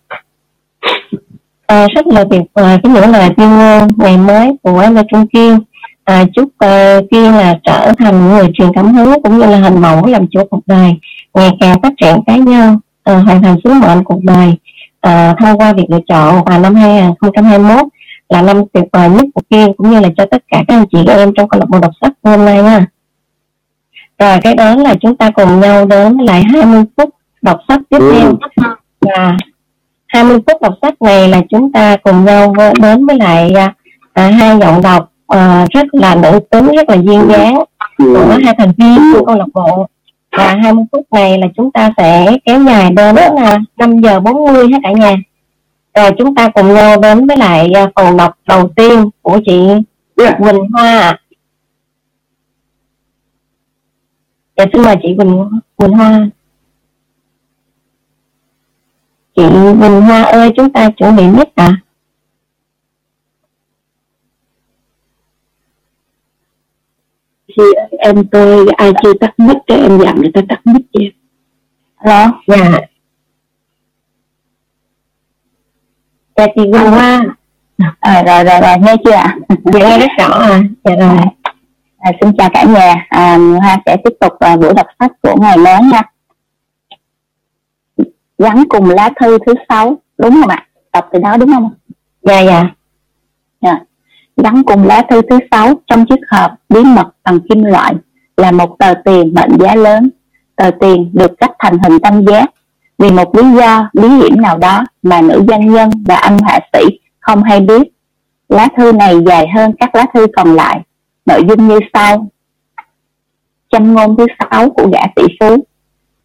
À, 1.66 1.87
rất 1.94 2.06
là 2.06 2.25
tuyệt 2.30 2.42
vời. 2.54 2.78
Cái 2.82 2.92
những 2.92 3.12
lời 3.12 3.28
tuyên 3.37 3.48
ngôn 3.48 3.88
ngày 3.96 4.16
mới 4.16 4.50
của 4.62 4.82
Lê 4.94 5.02
Trung 5.10 5.26
Kiên 5.26 5.58
à, 6.04 6.25
chúc 6.34 6.48
à, 6.58 6.98
uh, 6.98 7.10
Kiên 7.10 7.32
là 7.32 7.58
trở 7.64 7.92
thành 7.98 8.28
người 8.28 8.48
truyền 8.54 8.68
cảm 8.75 8.94
hứng 8.94 9.22
cũng 9.22 9.38
như 9.38 9.46
là 9.46 9.56
hình 9.56 9.80
mẫu 9.80 10.06
làm 10.06 10.26
chủ 10.30 10.40
cuộc 10.50 10.62
đời 10.66 10.94
ngày 11.34 11.50
càng 11.60 11.82
phát 11.82 11.92
triển 12.00 12.16
cá 12.26 12.37
nhân 12.37 12.75
uh, 12.75 13.25
hoàn 13.26 13.42
thành 13.42 13.56
sứ 13.64 13.70
mệnh 13.70 14.04
cuộc 14.04 14.25
đời 14.25 14.54
uh, 15.07 15.38
thông 15.40 15.59
qua 15.59 15.73
việc 15.73 15.87
lựa 15.88 16.00
chọn 16.09 16.45
vào 16.45 16.61
năm 16.61 16.75
2021 16.75 17.87
là 18.28 18.43
năm 18.43 18.62
tuyệt 18.73 18.85
vời 18.93 19.09
nhất 19.11 19.25
của 19.35 19.43
Kiên 19.50 19.73
cũng 19.76 19.90
như 19.90 20.00
là 20.00 20.09
cho 20.17 20.26
tất 20.31 20.43
cả 20.49 20.64
các 20.69 20.75
anh 20.75 20.87
chị 20.93 20.99
em 21.09 21.33
trong 21.37 21.49
câu 21.49 21.61
lạc 21.61 21.69
bộ 21.69 21.78
đọc 21.78 21.90
sách 22.00 22.12
hôm 22.23 22.45
nay 22.45 22.62
nha. 22.62 22.87
Rồi 24.19 24.38
cái 24.43 24.55
đó 24.55 24.76
là 24.76 24.95
chúng 25.00 25.17
ta 25.17 25.31
cùng 25.31 25.61
nhau 25.61 25.87
đến 25.87 26.17
lại 26.17 26.43
20 26.52 26.85
phút 26.97 27.14
đọc 27.43 27.61
sách 27.69 27.81
tiếp 27.90 27.99
theo. 28.12 28.33
Và 29.00 29.37
20 30.07 30.38
phút 30.47 30.62
đọc 30.62 30.75
sách 30.83 31.02
này 31.02 31.28
là 31.28 31.43
chúng 31.50 31.73
ta 31.73 31.97
cùng 31.97 32.25
nhau 32.25 32.55
đến 32.83 33.07
với 33.07 33.17
lại 33.17 33.55
à, 34.12 34.31
hai 34.31 34.59
giọng 34.59 34.83
đọc 34.83 35.12
à, 35.26 35.67
rất 35.75 35.87
là 35.93 36.14
nổi 36.14 36.40
tiếng 36.50 36.67
rất 36.67 36.88
là 36.88 36.97
duyên 36.97 37.28
dáng 37.28 37.64
của 37.99 38.38
hai 38.45 38.55
thành 38.59 38.73
viên 38.76 38.99
của 39.12 39.25
câu 39.25 39.37
lạc 39.37 39.47
bộ 39.55 39.87
và 40.32 40.54
20 40.62 40.85
phút 40.92 41.06
này 41.12 41.38
là 41.38 41.47
chúng 41.56 41.70
ta 41.70 41.90
sẽ 41.97 42.37
kéo 42.44 42.62
dài 42.64 42.90
đến 42.90 43.14
là 43.35 43.58
5 43.76 44.00
giờ 44.00 44.20
40 44.20 44.68
hết 44.68 44.78
cả 44.82 44.92
nhà. 44.92 45.16
Rồi 45.94 46.11
chúng 46.18 46.35
ta 46.35 46.49
cùng 46.49 46.75
nhau 46.75 47.00
đến 47.00 47.26
với 47.26 47.37
lại 47.37 47.70
à, 47.75 47.87
phần 47.97 48.16
đọc 48.16 48.38
đầu 48.47 48.68
tiên 48.68 49.11
của 49.23 49.40
chị 49.47 49.68
Quỳnh 50.16 50.70
Hoa 50.73 51.18
Dạ 54.56 54.64
xin 54.73 54.82
mời 54.82 54.97
chị 55.02 55.14
Quỳnh, 55.16 55.49
Quỳnh 55.76 55.92
Hoa. 55.92 56.28
Chị 59.37 59.42
Quỳnh 59.80 60.00
Hoa 60.00 60.23
ơi 60.23 60.50
chúng 60.56 60.73
ta 60.73 60.90
chuẩn 60.90 61.16
bị 61.16 61.26
mic 61.26 61.54
à 61.54 61.80
Thì 67.59 67.65
em 67.99 68.27
tôi 68.27 68.67
ai 68.77 68.93
chưa 69.03 69.12
tắt 69.21 69.35
mic 69.38 69.57
cái 69.67 69.79
em 69.81 69.99
dặn 69.99 70.17
người 70.21 70.31
ta 70.35 70.41
tắt 70.49 70.61
mic 70.65 70.83
cho 70.93 71.00
em 71.00 71.12
Alo 71.97 72.33
Dạ 72.47 72.81
Dạ 76.37 76.47
chị 76.47 76.62
Quỳnh 76.62 76.91
Hoa 76.91 77.25
à, 78.00 78.23
Rồi 78.27 78.45
rồi 78.45 78.61
rồi 78.61 78.79
nghe 78.79 78.95
chưa 79.05 79.12
ạ 79.12 79.37
Dạ 79.65 79.88
nghe 79.88 79.99
rất 79.99 80.11
rõ 80.19 80.29
à 80.29 80.62
Dạ 80.85 80.97
rồi 80.97 81.19
À, 81.99 82.11
xin 82.21 82.33
chào 82.38 82.50
cả 82.55 82.65
nhà, 82.65 83.07
à, 83.09 83.37
Hoa 83.37 83.79
sẽ 83.87 83.97
tiếp 84.05 84.11
tục 84.21 84.33
à, 84.41 84.57
buổi 84.57 84.75
đọc 84.75 84.87
sách 84.99 85.12
của 85.23 85.37
ngày 85.41 85.57
mới 85.57 85.81
nha. 85.93 86.03
Gắn 88.38 88.65
cùng 88.69 88.91
lá 88.91 89.11
thư 89.21 89.38
thứ 89.47 89.55
sáu, 89.69 89.99
đúng 90.19 90.31
không 90.31 90.49
ạ? 90.49 90.67
Đọc 90.93 91.09
từ 91.12 91.19
đó 91.19 91.37
đúng 91.37 91.53
không? 91.53 91.75
Dạ 92.23 92.41
dạ. 92.41 92.71
dạ. 93.61 93.79
Gắn 94.42 94.62
cùng 94.62 94.87
lá 94.87 95.02
thư 95.11 95.23
thứ 95.30 95.38
sáu 95.50 95.75
trong 95.87 96.07
chiếc 96.07 96.21
hộp 96.30 96.50
bí 96.68 96.85
mật 96.85 97.07
bằng 97.25 97.40
kim 97.49 97.64
loại 97.64 97.95
là 98.37 98.50
một 98.50 98.78
tờ 98.78 98.95
tiền 99.04 99.35
mệnh 99.35 99.59
giá 99.61 99.75
lớn. 99.75 100.11
Tờ 100.57 100.71
tiền 100.80 101.11
được 101.12 101.30
cắt 101.38 101.50
thành 101.59 101.78
hình 101.78 102.00
tam 102.00 102.26
giác. 102.26 102.50
Vì 102.99 103.11
một 103.11 103.37
lý 103.37 103.42
do, 103.61 103.90
bí 103.92 104.09
hiểm 104.09 104.40
nào 104.40 104.59
đó 104.59 104.85
mà 105.02 105.21
nữ 105.21 105.45
doanh 105.49 105.73
nhân 105.73 105.90
và 106.07 106.16
anh 106.16 106.38
họa 106.38 106.59
sĩ 106.73 106.85
không 107.21 107.42
hay 107.42 107.61
biết. 107.61 107.83
Lá 108.49 108.68
thư 108.76 108.92
này 108.92 109.14
dài 109.26 109.49
hơn 109.57 109.73
các 109.80 109.95
lá 109.95 110.07
thư 110.14 110.26
còn 110.37 110.54
lại. 110.57 110.80
Nội 111.26 111.42
dung 111.49 111.68
như 111.68 111.78
sau. 111.92 112.26
Châm 113.71 113.95
ngôn 113.95 114.16
thứ 114.16 114.26
sáu 114.38 114.71
của 114.71 114.88
gã 114.92 115.00
tỷ 115.16 115.23
phú. 115.40 115.64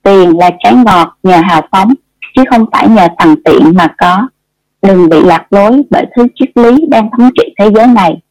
Tiền 0.03 0.37
là 0.37 0.49
trái 0.59 0.73
ngọt 0.73 1.17
nhờ 1.23 1.37
hào 1.43 1.61
phóng, 1.71 1.93
chứ 2.35 2.43
không 2.49 2.65
phải 2.71 2.89
nhờ 2.89 3.07
tầng 3.19 3.35
tiện 3.45 3.75
mà 3.75 3.87
có 3.97 4.27
đừng 4.83 5.09
bị 5.09 5.23
lạc 5.23 5.45
lối 5.49 5.81
bởi 5.89 6.05
thứ 6.15 6.27
triết 6.35 6.57
lý 6.57 6.85
đang 6.89 7.09
thống 7.11 7.29
trị 7.35 7.53
thế 7.59 7.71
giới 7.75 7.87
này. 7.87 8.21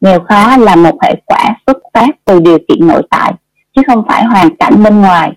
Nghèo 0.00 0.20
khó 0.20 0.56
là 0.56 0.76
một 0.76 1.02
hệ 1.02 1.14
quả 1.26 1.54
xuất 1.66 1.78
phát 1.94 2.08
từ 2.24 2.40
điều 2.40 2.58
kiện 2.68 2.86
nội 2.86 3.02
tại, 3.10 3.32
chứ 3.76 3.82
không 3.86 4.04
phải 4.08 4.24
hoàn 4.24 4.56
cảnh 4.56 4.82
bên 4.82 5.00
ngoài. 5.00 5.32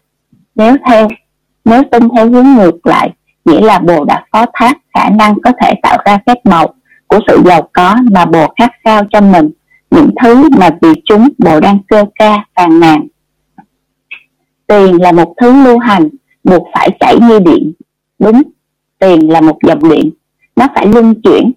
Nếu 0.56 0.76
theo, 0.88 1.08
nếu 1.66 1.84
tin 1.92 2.04
theo 2.16 2.30
hướng 2.30 2.54
ngược 2.54 2.88
lại, 2.88 3.10
nghĩa 3.46 3.62
là 3.62 3.80
bồ 3.80 4.04
đã 4.06 4.26
phó 4.32 4.46
thác 4.54 4.78
khả 4.94 5.10
năng 5.10 5.42
có 5.42 5.52
thể 5.62 5.74
tạo 5.84 5.98
ra 6.06 6.20
phép 6.26 6.38
màu 6.44 6.74
của 7.08 7.20
sự 7.28 7.42
giàu 7.46 7.70
có 7.74 7.96
mà 8.12 8.26
bồ 8.26 8.48
khát 8.60 8.72
khao 8.84 9.04
cho 9.12 9.22
mình, 9.22 9.52
những 9.92 10.10
thứ 10.22 10.50
mà 10.60 10.70
vì 10.82 10.90
chúng 11.06 11.30
bộ 11.38 11.60
đang 11.60 11.80
cơ 11.88 12.06
ca 12.16 12.46
phàn 12.56 12.80
nàn. 12.80 13.08
Tiền 14.68 15.02
là 15.02 15.12
một 15.12 15.34
thứ 15.42 15.64
lưu 15.64 15.80
hành, 15.80 16.10
buộc 16.44 16.68
phải 16.74 16.90
chảy 17.00 17.16
như 17.22 17.40
điện. 17.40 17.72
Đúng, 18.20 18.42
tiền 19.00 19.32
là 19.32 19.42
một 19.42 19.58
dòng 19.68 19.90
điện 19.90 20.10
nó 20.56 20.68
phải 20.76 20.88
luân 20.88 21.22
chuyển. 21.22 21.52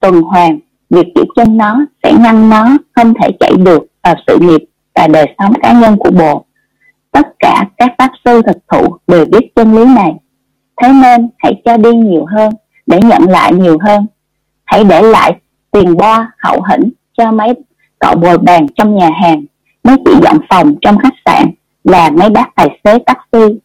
Tuần 0.00 0.22
hoàn, 0.22 0.58
việc 0.90 1.06
giữ 1.14 1.24
chân 1.36 1.56
nó 1.56 1.86
sẽ 2.02 2.12
ngăn 2.18 2.50
nó 2.50 2.78
không 2.94 3.14
thể 3.22 3.28
chạy 3.40 3.52
được 3.58 3.86
vào 4.02 4.14
sự 4.26 4.38
nghiệp 4.40 4.64
và 4.94 5.06
đời 5.06 5.34
sống 5.38 5.52
cá 5.62 5.72
nhân 5.72 5.96
của 5.96 6.10
bồ. 6.10 6.44
Tất 7.10 7.26
cả 7.38 7.64
các 7.76 7.94
pháp 7.98 8.10
sư 8.24 8.42
thực 8.46 8.56
thụ 8.72 8.96
đều 9.06 9.24
biết 9.24 9.52
chân 9.56 9.74
lý 9.74 9.84
này. 9.84 10.14
Thế 10.82 10.88
nên, 11.02 11.28
hãy 11.38 11.62
cho 11.64 11.76
đi 11.76 11.92
nhiều 11.92 12.26
hơn 12.36 12.52
để 12.86 13.00
nhận 13.02 13.22
lại 13.22 13.52
nhiều 13.52 13.78
hơn. 13.80 14.06
Hãy 14.64 14.84
để 14.84 15.02
lại 15.02 15.36
tiền 15.70 15.96
bo, 15.96 16.26
hậu 16.38 16.62
hĩnh 16.70 16.90
cho 17.18 17.32
mấy 17.32 17.54
cậu 17.98 18.14
bồi 18.14 18.38
bàn 18.38 18.66
trong 18.74 18.96
nhà 18.96 19.10
hàng, 19.22 19.44
mấy 19.84 19.96
chị 20.04 20.12
dọn 20.22 20.38
phòng 20.50 20.74
trong 20.80 20.98
khách 20.98 21.14
sạn 21.24 21.50
là 21.84 22.10
mấy 22.10 22.30
bác 22.30 22.54
tài 22.54 22.80
xế 22.84 22.98
taxi. 23.06 23.58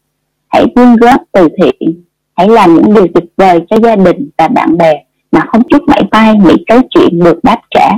Hãy 0.47 0.65
quyên 0.75 0.95
góp 0.95 1.21
từ 1.31 1.47
thiện 1.57 2.03
hãy 2.35 2.49
làm 2.49 2.73
những 2.73 2.93
điều 2.93 3.07
tuyệt 3.13 3.25
vời 3.37 3.59
cho 3.69 3.77
gia 3.83 3.95
đình 3.95 4.29
và 4.37 4.47
bạn 4.47 4.77
bè 4.77 4.93
mà 5.31 5.39
không 5.47 5.61
chút 5.69 5.83
mảy 5.87 6.03
may 6.11 6.35
nghĩ 6.35 6.63
tới 6.67 6.79
chuyện 6.89 7.19
được 7.19 7.39
đáp 7.43 7.57
trả. 7.69 7.89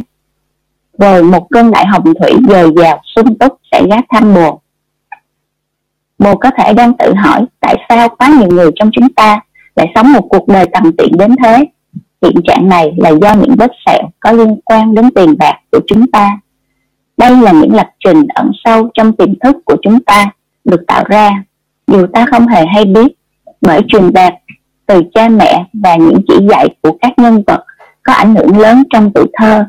Rồi 1.00 1.24
một 1.24 1.48
cơn 1.50 1.72
đại 1.72 1.86
hồng 1.86 2.04
thủy 2.04 2.32
dồi 2.50 2.72
dào, 2.78 3.02
sung 3.16 3.38
túc 3.38 3.60
sẽ 3.72 3.84
gác 3.90 4.06
thăm 4.10 4.34
bồ 4.34 4.62
bồ 6.20 6.36
có 6.36 6.50
thể 6.58 6.74
đang 6.74 6.98
tự 6.98 7.14
hỏi, 7.14 7.46
tại 7.60 7.76
sao 7.90 8.10
quá 8.10 8.30
nhiều 8.40 8.50
người 8.50 8.72
trong 8.76 8.90
chúng 8.94 9.14
ta 9.14 9.40
lại 9.76 9.92
sống 9.96 10.14
một 10.14 10.28
cuộc 10.30 10.48
đời 10.48 10.66
tầm 10.74 10.92
tiện 10.98 11.12
đến 11.18 11.36
thế? 11.44 11.66
Hiện 12.22 12.36
trạng 12.48 12.70
này 12.70 12.94
là 12.98 13.10
do 13.10 13.34
những 13.34 13.56
vết 13.58 13.72
sẹo 13.86 14.02
có 14.20 14.32
liên 14.32 14.56
quan 14.66 14.96
đến 14.96 15.10
tiền 15.16 15.36
bạc 15.38 15.60
của 15.72 15.80
chúng 15.88 16.12
ta. 16.12 16.40
Đây 17.18 17.38
là 17.42 17.52
những 17.52 17.74
lập 17.74 17.90
trình 18.06 18.28
ẩn 18.36 18.52
sâu 18.66 18.90
trong 18.94 19.14
tiềm 19.14 19.40
thức 19.40 19.56
của 19.66 19.76
chúng 19.82 20.00
ta, 20.04 20.26
được 20.66 20.82
tạo 20.88 21.04
ra. 21.08 21.44
Dù 21.88 22.06
ta 22.14 22.26
không 22.32 22.48
hề 22.48 22.66
hay 22.66 22.86
biết 22.86 23.08
bởi 23.62 23.82
truyền 23.88 24.14
đạt 24.14 24.34
từ 24.86 25.02
cha 25.14 25.30
mẹ 25.30 25.66
và 25.74 25.96
những 25.96 26.22
chỉ 26.28 26.34
dạy 26.50 26.76
của 26.82 26.98
các 27.02 27.14
nhân 27.18 27.44
vật 27.48 27.66
có 28.04 28.14
ảnh 28.14 28.36
hưởng 28.36 28.58
lớn 28.58 28.84
trong 28.90 29.12
tuổi 29.16 29.26
thơ. 29.34 29.66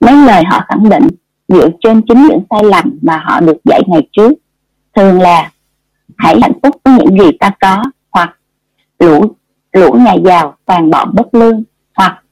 Mấy 0.00 0.14
lời 0.26 0.44
họ 0.44 0.64
khẳng 0.68 0.88
định 0.88 1.08
dựa 1.48 1.68
trên 1.80 2.02
chính 2.08 2.26
những 2.26 2.42
sai 2.50 2.64
lầm 2.64 2.98
mà 3.02 3.22
họ 3.24 3.40
được 3.40 3.56
dạy 3.64 3.80
ngày 3.86 4.08
trước. 4.12 4.32
Thường 4.96 5.20
là, 5.20 5.50
hãy 6.16 6.38
hạnh 6.42 6.58
phúc 6.62 6.76
với 6.84 6.94
những 6.94 7.18
gì 7.18 7.30
ta 7.40 7.50
có 7.60 7.82
hoặc, 8.10 8.36
lũ 8.98 9.34
lũ 9.72 9.92
nhà 9.92 10.14
giàu 10.24 10.54
toàn 10.66 10.90
bọn 10.90 11.10
bất 11.12 11.34
lương 11.34 11.62
hoặc, 11.94 12.22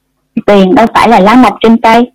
tiền 0.45 0.75
đâu 0.75 0.85
phải 0.93 1.09
là 1.09 1.19
lá 1.19 1.35
mọc 1.35 1.57
trên 1.61 1.77
cây 1.81 2.11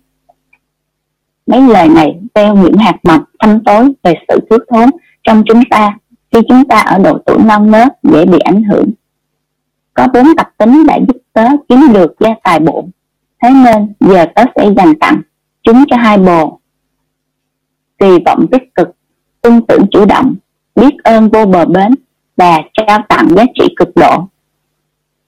mấy 1.47 1.61
lời 1.61 1.89
này 1.89 2.19
gieo 2.35 2.55
những 2.55 2.77
hạt 2.77 2.95
mầm 3.03 3.23
thâm 3.39 3.63
tối 3.63 3.93
về 4.03 4.13
sự 4.27 4.39
thiếu 4.49 4.59
thốn 4.69 4.89
trong 5.23 5.43
chúng 5.47 5.61
ta 5.69 5.97
khi 6.35 6.41
chúng 6.49 6.65
ta 6.67 6.79
ở 6.79 6.97
độ 6.99 7.17
tuổi 7.25 7.37
non 7.45 7.71
nớt 7.71 7.87
dễ 8.03 8.25
bị 8.25 8.39
ảnh 8.39 8.63
hưởng. 8.63 8.89
Có 9.93 10.07
bốn 10.13 10.35
tập 10.37 10.49
tính 10.57 10.85
đã 10.87 10.99
giúp 11.07 11.17
tớ 11.33 11.47
kiếm 11.69 11.79
được 11.93 12.15
gia 12.19 12.29
tài 12.43 12.59
bổn. 12.59 12.85
Thế 13.41 13.49
nên, 13.49 13.93
giờ 13.99 14.25
tớ 14.35 14.43
sẽ 14.55 14.69
dành 14.77 14.99
tặng 14.99 15.21
chúng 15.63 15.83
cho 15.89 15.97
hai 15.97 16.17
bồ. 16.17 16.59
Kỳ 17.99 18.07
vọng 18.25 18.45
tích 18.51 18.75
cực 18.75 18.87
tin 19.41 19.61
tưởng 19.65 19.85
chủ 19.91 20.05
động, 20.05 20.35
biết 20.75 20.95
ơn 21.03 21.29
vô 21.29 21.45
bờ 21.45 21.65
bến 21.65 21.91
và 22.37 22.61
trao 22.73 22.99
tặng 23.09 23.27
giá 23.29 23.43
trị 23.55 23.75
cực 23.77 23.89
độ. 23.95 24.27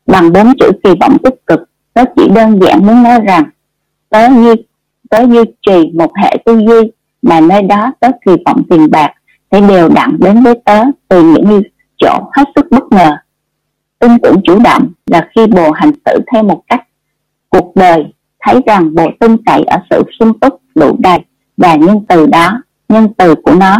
Bằng 0.06 0.34
bốn 0.34 0.54
chữ 0.60 0.72
kỳ 0.84 0.90
vọng 1.02 1.18
tích 1.24 1.46
cực, 1.46 1.70
tớ 1.94 2.04
chỉ 2.16 2.30
đơn 2.36 2.60
giản 2.62 2.86
muốn 2.86 3.04
nói 3.04 3.20
rằng 3.28 3.44
tớ 4.10 4.30
như 4.30 4.56
tớ 5.10 5.26
duy 5.28 5.44
trì 5.62 5.92
một 5.94 6.12
hệ 6.16 6.38
tư 6.46 6.58
duy 6.58 6.92
mà 7.22 7.40
nơi 7.40 7.62
đó 7.62 7.92
tớ 8.00 8.08
kỳ 8.26 8.32
vọng 8.46 8.64
tiền 8.70 8.92
bạc 8.92 9.14
sẽ 9.52 9.62
đều 9.62 9.90
đặn 9.90 10.18
đến 10.20 10.44
với 10.44 10.56
tớ, 10.66 10.84
từ 11.08 11.24
những 11.24 11.62
chỗ 11.98 12.20
hết 12.34 12.44
sức 12.56 12.66
bất 12.72 12.84
ngờ. 12.92 13.12
Tin 14.00 14.12
tưởng 14.24 14.42
chủ 14.44 14.60
động 14.60 14.88
là 15.06 15.30
khi 15.36 15.48
bồ 15.48 15.72
hành 15.72 15.92
xử 16.06 16.20
theo 16.34 16.44
một 16.44 16.62
cách 16.68 16.82
cuộc 17.50 17.76
đời, 17.76 18.14
thấy 18.40 18.62
rằng 18.66 18.96
bồ 18.96 19.08
tin 19.20 19.38
cậy 19.46 19.64
ở 19.64 19.78
sự 19.90 20.04
sung 20.20 20.40
túc, 20.40 20.62
đủ 20.76 20.96
đầy, 21.00 21.20
và 21.58 21.76
nhân 21.76 22.06
từ 22.10 22.26
đó, 22.26 22.62
nhân 22.90 23.08
từ 23.18 23.36
của 23.36 23.56
nó. 23.56 23.78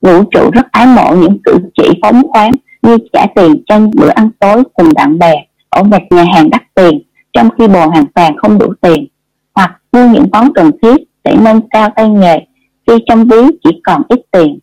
Vũ 0.00 0.24
trụ 0.30 0.50
rất 0.52 0.72
ái 0.72 0.86
mộ 0.86 1.14
những 1.16 1.38
cử 1.44 1.58
chỉ 1.74 1.98
phóng 2.02 2.22
khoáng 2.32 2.50
như 2.82 2.98
trả 3.12 3.26
tiền 3.34 3.62
cho 3.66 3.80
bữa 3.94 4.08
ăn 4.08 4.30
tối 4.38 4.64
cùng 4.74 4.88
bạn 4.94 5.18
bè, 5.18 5.34
ở 5.68 5.82
một 5.82 6.02
nhà 6.10 6.24
hàng 6.34 6.50
đắt 6.50 6.62
tiền, 6.74 7.00
trong 7.32 7.48
khi 7.58 7.68
bồ 7.68 7.86
hoàn 7.86 8.06
toàn 8.06 8.36
không 8.36 8.58
đủ 8.58 8.72
tiền, 8.80 9.06
hoặc 9.54 9.80
mua 9.92 10.08
những 10.08 10.26
món 10.32 10.52
cần 10.52 10.70
thiết 10.82 10.96
để 11.24 11.36
nâng 11.40 11.60
cao 11.70 11.90
tay 11.96 12.08
nghề 12.08 12.46
khi 12.88 12.94
trong 13.06 13.24
ví 13.24 13.36
chỉ 13.64 13.80
còn 13.84 14.02
ít 14.08 14.20
tiền, 14.30 14.58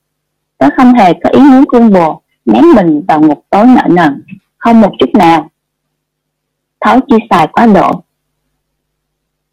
tớ 0.58 0.68
không 0.78 0.94
hề 0.94 1.14
có 1.24 1.30
ý 1.30 1.40
muốn 1.40 1.66
khuyên 1.68 1.94
bồ, 1.94 2.22
ném 2.46 2.64
mình 2.76 3.02
vào 3.08 3.22
ngục 3.22 3.46
tối 3.50 3.66
nợ 3.66 3.84
nần, 3.90 4.24
không 4.58 4.82
một 4.82 4.92
chút 5.00 5.10
nào. 5.14 5.50
Thói 6.80 7.00
chi 7.08 7.16
xài 7.30 7.48
quá 7.48 7.68
độ. 7.68 7.92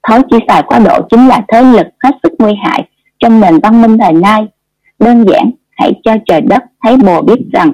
Thói 0.08 0.22
chi 0.30 0.37
xài 0.48 0.62
quá 0.62 0.78
độ 0.78 1.06
chính 1.11 1.28
là 1.28 1.44
thế 1.48 1.62
lực 1.62 1.87
hết 2.04 2.11
sức 2.22 2.32
nguy 2.38 2.52
hại 2.64 2.88
trong 3.18 3.40
nền 3.40 3.61
văn 3.61 3.82
minh 3.82 3.98
thời 3.98 4.12
nay. 4.12 4.48
Đơn 4.98 5.24
giản, 5.28 5.50
hãy 5.70 5.92
cho 6.04 6.12
trời 6.26 6.40
đất 6.40 6.62
thấy 6.82 6.96
bồ 6.96 7.22
biết 7.22 7.38
rằng 7.52 7.72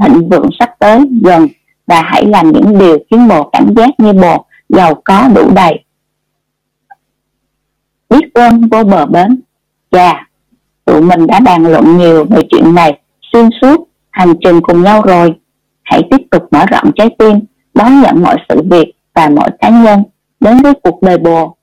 thịnh 0.00 0.28
vượng 0.28 0.48
sắp 0.58 0.70
tới 0.78 1.00
gần 1.22 1.48
và 1.86 2.02
hãy 2.02 2.24
làm 2.26 2.52
những 2.52 2.78
điều 2.78 2.98
khiến 3.10 3.28
bồ 3.28 3.50
cảm 3.52 3.74
giác 3.76 3.90
như 3.98 4.12
bồ 4.12 4.44
giàu 4.68 4.94
có 5.04 5.28
đủ 5.34 5.50
đầy. 5.54 5.84
Biết 8.10 8.34
ơn 8.34 8.68
vô 8.68 8.84
bờ 8.84 9.06
bến. 9.06 9.40
Chà! 9.90 10.29
Tụi 10.90 11.00
mình 11.00 11.26
đã 11.26 11.40
bàn 11.40 11.66
luận 11.66 11.98
nhiều 11.98 12.24
về 12.24 12.42
chuyện 12.50 12.74
này, 12.74 12.98
xuyên 13.32 13.48
suốt, 13.60 13.88
hành 14.10 14.34
trình 14.44 14.60
cùng 14.60 14.82
nhau 14.82 15.02
rồi. 15.02 15.34
Hãy 15.82 16.02
tiếp 16.10 16.16
tục 16.30 16.42
mở 16.50 16.66
rộng 16.66 16.90
trái 16.96 17.10
tim, 17.18 17.40
đón 17.74 18.00
nhận 18.00 18.22
mọi 18.22 18.36
sự 18.48 18.62
việc 18.70 18.92
và 19.14 19.28
mọi 19.28 19.50
cá 19.60 19.68
nhân 19.68 20.02
đến 20.40 20.56
với 20.62 20.72
cuộc 20.82 21.02
đời 21.02 21.18
bồ. 21.18 21.56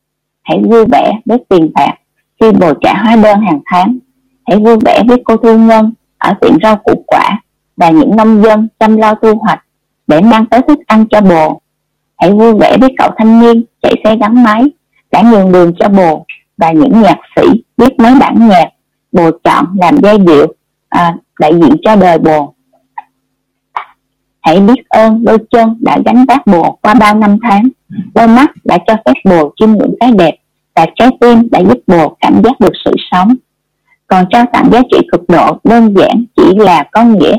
Hãy 0.43 0.61
vui 0.69 0.85
vẻ 0.91 1.13
với 1.25 1.37
tiền 1.49 1.71
bạc 1.73 1.93
khi 2.39 2.51
bồ 2.51 2.73
trả 2.81 2.93
hóa 2.93 3.15
đơn 3.15 3.39
hàng 3.39 3.59
tháng. 3.65 3.97
Hãy 4.45 4.57
vui 4.57 4.77
vẻ 4.85 5.03
với 5.07 5.17
cô 5.25 5.37
thương 5.37 5.67
nhân 5.67 5.93
ở 6.17 6.33
tiệm 6.41 6.57
rau 6.63 6.75
củ 6.75 7.03
quả 7.07 7.41
và 7.77 7.89
những 7.89 8.15
nông 8.15 8.43
dân 8.43 8.67
chăm 8.79 8.97
lo 8.97 9.13
thu 9.21 9.35
hoạch 9.35 9.59
để 10.07 10.21
mang 10.21 10.45
tới 10.45 10.61
thức 10.67 10.79
ăn 10.87 11.05
cho 11.09 11.21
bồ. 11.21 11.61
Hãy 12.17 12.31
vui 12.31 12.53
vẻ 12.53 12.77
với 12.81 12.89
cậu 12.97 13.09
thanh 13.17 13.39
niên 13.39 13.63
chạy 13.81 13.93
xe 14.03 14.15
gắn 14.21 14.43
máy, 14.43 14.63
đã 15.11 15.21
nhường 15.31 15.51
đường 15.51 15.73
cho 15.79 15.89
bồ 15.89 16.25
và 16.57 16.71
những 16.71 17.01
nhạc 17.01 17.17
sĩ 17.35 17.63
biết 17.77 17.99
mấy 17.99 18.15
bản 18.19 18.47
nhạc 18.47 18.69
bồ 19.17 19.31
chọn 19.43 19.65
làm 19.79 19.97
giai 20.03 20.17
điệu 20.17 20.53
à, 20.89 21.15
đại 21.39 21.51
diện 21.53 21.75
cho 21.81 21.95
đời 21.95 22.17
bồ. 22.17 22.53
Hãy 24.41 24.59
biết 24.59 24.89
ơn 24.89 25.25
đôi 25.25 25.37
chân 25.51 25.77
đã 25.81 25.97
gánh 26.05 26.25
vác 26.27 26.47
bồ 26.47 26.79
qua 26.81 26.93
bao 26.93 27.15
năm 27.15 27.37
tháng. 27.43 27.67
Đôi 28.15 28.27
mắt 28.27 28.51
đã 28.63 28.77
cho 28.87 28.93
phép 29.05 29.13
bồ 29.23 29.53
chiêm 29.59 29.69
ngưỡng 29.69 29.93
cái 29.99 30.11
đẹp 30.11 30.35
và 30.75 30.85
trái 30.95 31.09
tim 31.19 31.49
đã 31.51 31.59
giúp 31.59 31.77
bồ 31.87 32.17
cảm 32.19 32.41
giác 32.43 32.59
được 32.59 32.73
sự 32.85 32.91
sống. 33.11 33.35
Còn 34.07 34.25
trao 34.29 34.45
tặng 34.53 34.69
giá 34.71 34.81
trị 34.91 35.07
cực 35.11 35.21
độ 35.27 35.59
đơn 35.63 35.95
giản 35.97 36.25
chỉ 36.35 36.55
là 36.55 36.83
có 36.91 37.03
nghĩa 37.03 37.35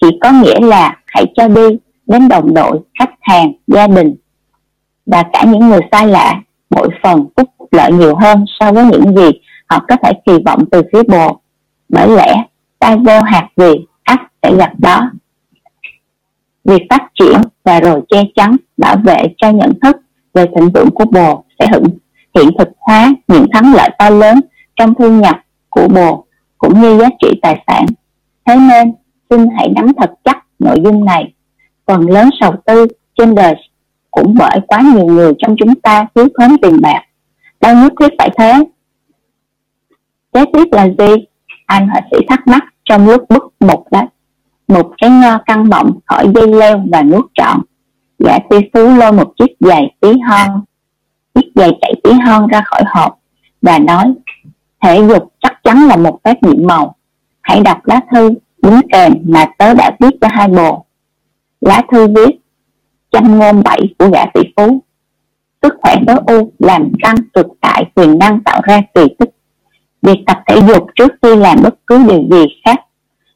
chỉ 0.00 0.18
có 0.20 0.32
nghĩa 0.32 0.60
là 0.60 0.96
hãy 1.06 1.24
cho 1.36 1.48
đi 1.48 1.78
đến 2.06 2.28
đồng 2.28 2.54
đội 2.54 2.80
khách 2.98 3.10
hàng 3.20 3.52
gia 3.66 3.86
đình. 3.86 4.14
Và 5.06 5.22
cả 5.32 5.44
những 5.46 5.68
người 5.68 5.80
xa 5.92 6.04
lạ 6.04 6.40
mỗi 6.70 6.88
phần 7.02 7.26
phúc 7.36 7.48
lợi 7.70 7.92
nhiều 7.92 8.14
hơn 8.16 8.44
so 8.60 8.72
với 8.72 8.84
những 8.84 9.16
gì 9.16 9.30
họ 9.66 9.84
có 9.88 9.96
thể 10.02 10.12
kỳ 10.26 10.32
vọng 10.46 10.64
từ 10.70 10.82
phía 10.92 11.02
bồ. 11.02 11.40
Bởi 11.88 12.08
lẽ 12.08 12.34
ta 12.78 12.96
vô 12.96 13.20
hạt 13.20 13.48
gì 13.56 13.72
ắt 14.02 14.20
sẽ 14.42 14.54
gặp 14.56 14.72
đó. 14.78 15.10
Việc 16.64 16.82
phát 16.90 17.02
triển 17.14 17.40
và 17.64 17.80
rồi 17.80 18.00
che 18.08 18.22
chắn 18.34 18.56
bảo 18.76 18.96
vệ 19.04 19.22
cho 19.36 19.50
nhận 19.50 19.72
thức 19.82 19.96
về 20.34 20.46
thịnh 20.46 20.70
vượng 20.74 20.90
của 20.90 21.04
bồ 21.04 21.44
sẽ 21.58 21.66
hiện, 21.72 21.84
hiện 22.34 22.50
thực 22.58 22.68
hóa 22.78 23.14
những 23.28 23.46
thắng 23.52 23.74
lợi 23.74 23.90
to 23.98 24.10
lớn 24.10 24.40
trong 24.76 24.94
thu 24.94 25.10
nhập 25.10 25.36
của 25.70 25.88
bồ 25.88 26.24
cũng 26.58 26.80
như 26.80 26.98
giá 26.98 27.08
trị 27.20 27.38
tài 27.42 27.64
sản. 27.66 27.86
Thế 28.46 28.56
nên 28.56 28.94
xin 29.30 29.48
hãy 29.56 29.68
nắm 29.68 29.92
thật 29.96 30.10
chắc 30.24 30.44
nội 30.58 30.76
dung 30.84 31.04
này. 31.04 31.32
Phần 31.86 32.10
lớn 32.10 32.30
sầu 32.40 32.54
tư 32.66 32.86
trên 33.18 33.34
đời 33.34 33.54
cũng 34.10 34.34
bởi 34.38 34.60
quá 34.66 34.82
nhiều 34.94 35.06
người 35.06 35.32
trong 35.38 35.56
chúng 35.58 35.74
ta 35.74 36.06
thiếu 36.14 36.28
thốn 36.38 36.56
tiền 36.62 36.80
bạc. 36.80 37.02
Đâu 37.60 37.74
nhất 37.74 37.92
thiết 38.00 38.08
phải 38.18 38.30
thế 38.38 38.64
chết 40.36 40.48
tiếp 40.52 40.68
là 40.72 40.88
gì? 40.98 41.24
Anh 41.66 41.88
họa 41.88 42.00
sĩ 42.10 42.16
thắc 42.28 42.46
mắc 42.46 42.64
trong 42.84 43.08
lúc 43.08 43.24
bức 43.28 43.54
một 43.60 43.84
đó. 43.90 44.02
Một 44.68 44.90
cái 44.98 45.10
nho 45.10 45.38
căng 45.46 45.68
mọng 45.68 45.98
khỏi 46.04 46.26
dây 46.34 46.48
leo 46.48 46.82
và 46.92 47.02
nuốt 47.02 47.24
trọn. 47.34 47.60
Dạ 48.18 48.38
gã 48.38 48.38
tỷ 48.50 48.56
phú 48.72 48.80
lôi 48.80 49.12
một 49.12 49.32
chiếc 49.38 49.56
giày 49.60 49.94
tí 50.00 50.08
hon, 50.28 50.60
chiếc 51.34 51.50
giày 51.54 51.70
chạy 51.80 51.92
tí 52.04 52.12
hon 52.12 52.46
ra 52.46 52.62
khỏi 52.64 52.82
hộp 52.86 53.18
và 53.62 53.78
nói, 53.78 54.14
thể 54.82 55.06
dục 55.08 55.32
chắc 55.40 55.52
chắn 55.64 55.88
là 55.88 55.96
một 55.96 56.18
phép 56.24 56.42
nhiệm 56.42 56.66
màu. 56.66 56.94
Hãy 57.42 57.60
đọc 57.60 57.78
lá 57.84 58.00
thư 58.12 58.30
đính 58.62 58.80
kèm 58.92 59.12
mà 59.24 59.46
tớ 59.58 59.74
đã 59.74 59.96
viết 60.00 60.16
cho 60.20 60.28
hai 60.30 60.48
bồ 60.48 60.84
lá 61.60 61.82
thư 61.92 62.06
viết 62.08 62.40
chăm 63.10 63.38
ngôn 63.38 63.62
bảy 63.64 63.94
của 63.98 64.08
gã 64.08 64.24
tỷ 64.34 64.40
phú. 64.56 64.82
Sức 65.62 65.74
khỏe 65.82 65.96
tối 66.06 66.16
u 66.26 66.52
làm 66.58 66.92
tăng 67.02 67.16
cực 67.34 67.46
tại 67.60 67.84
quyền 67.94 68.18
năng 68.18 68.40
tạo 68.44 68.60
ra 68.64 68.82
kỳ 68.94 69.02
tích 69.18 69.30
việc 70.06 70.22
tập 70.26 70.38
thể 70.46 70.60
dục 70.68 70.86
trước 70.94 71.12
khi 71.22 71.36
làm 71.36 71.58
bất 71.62 71.74
cứ 71.86 71.98
điều 72.08 72.22
gì 72.30 72.44
khác 72.64 72.80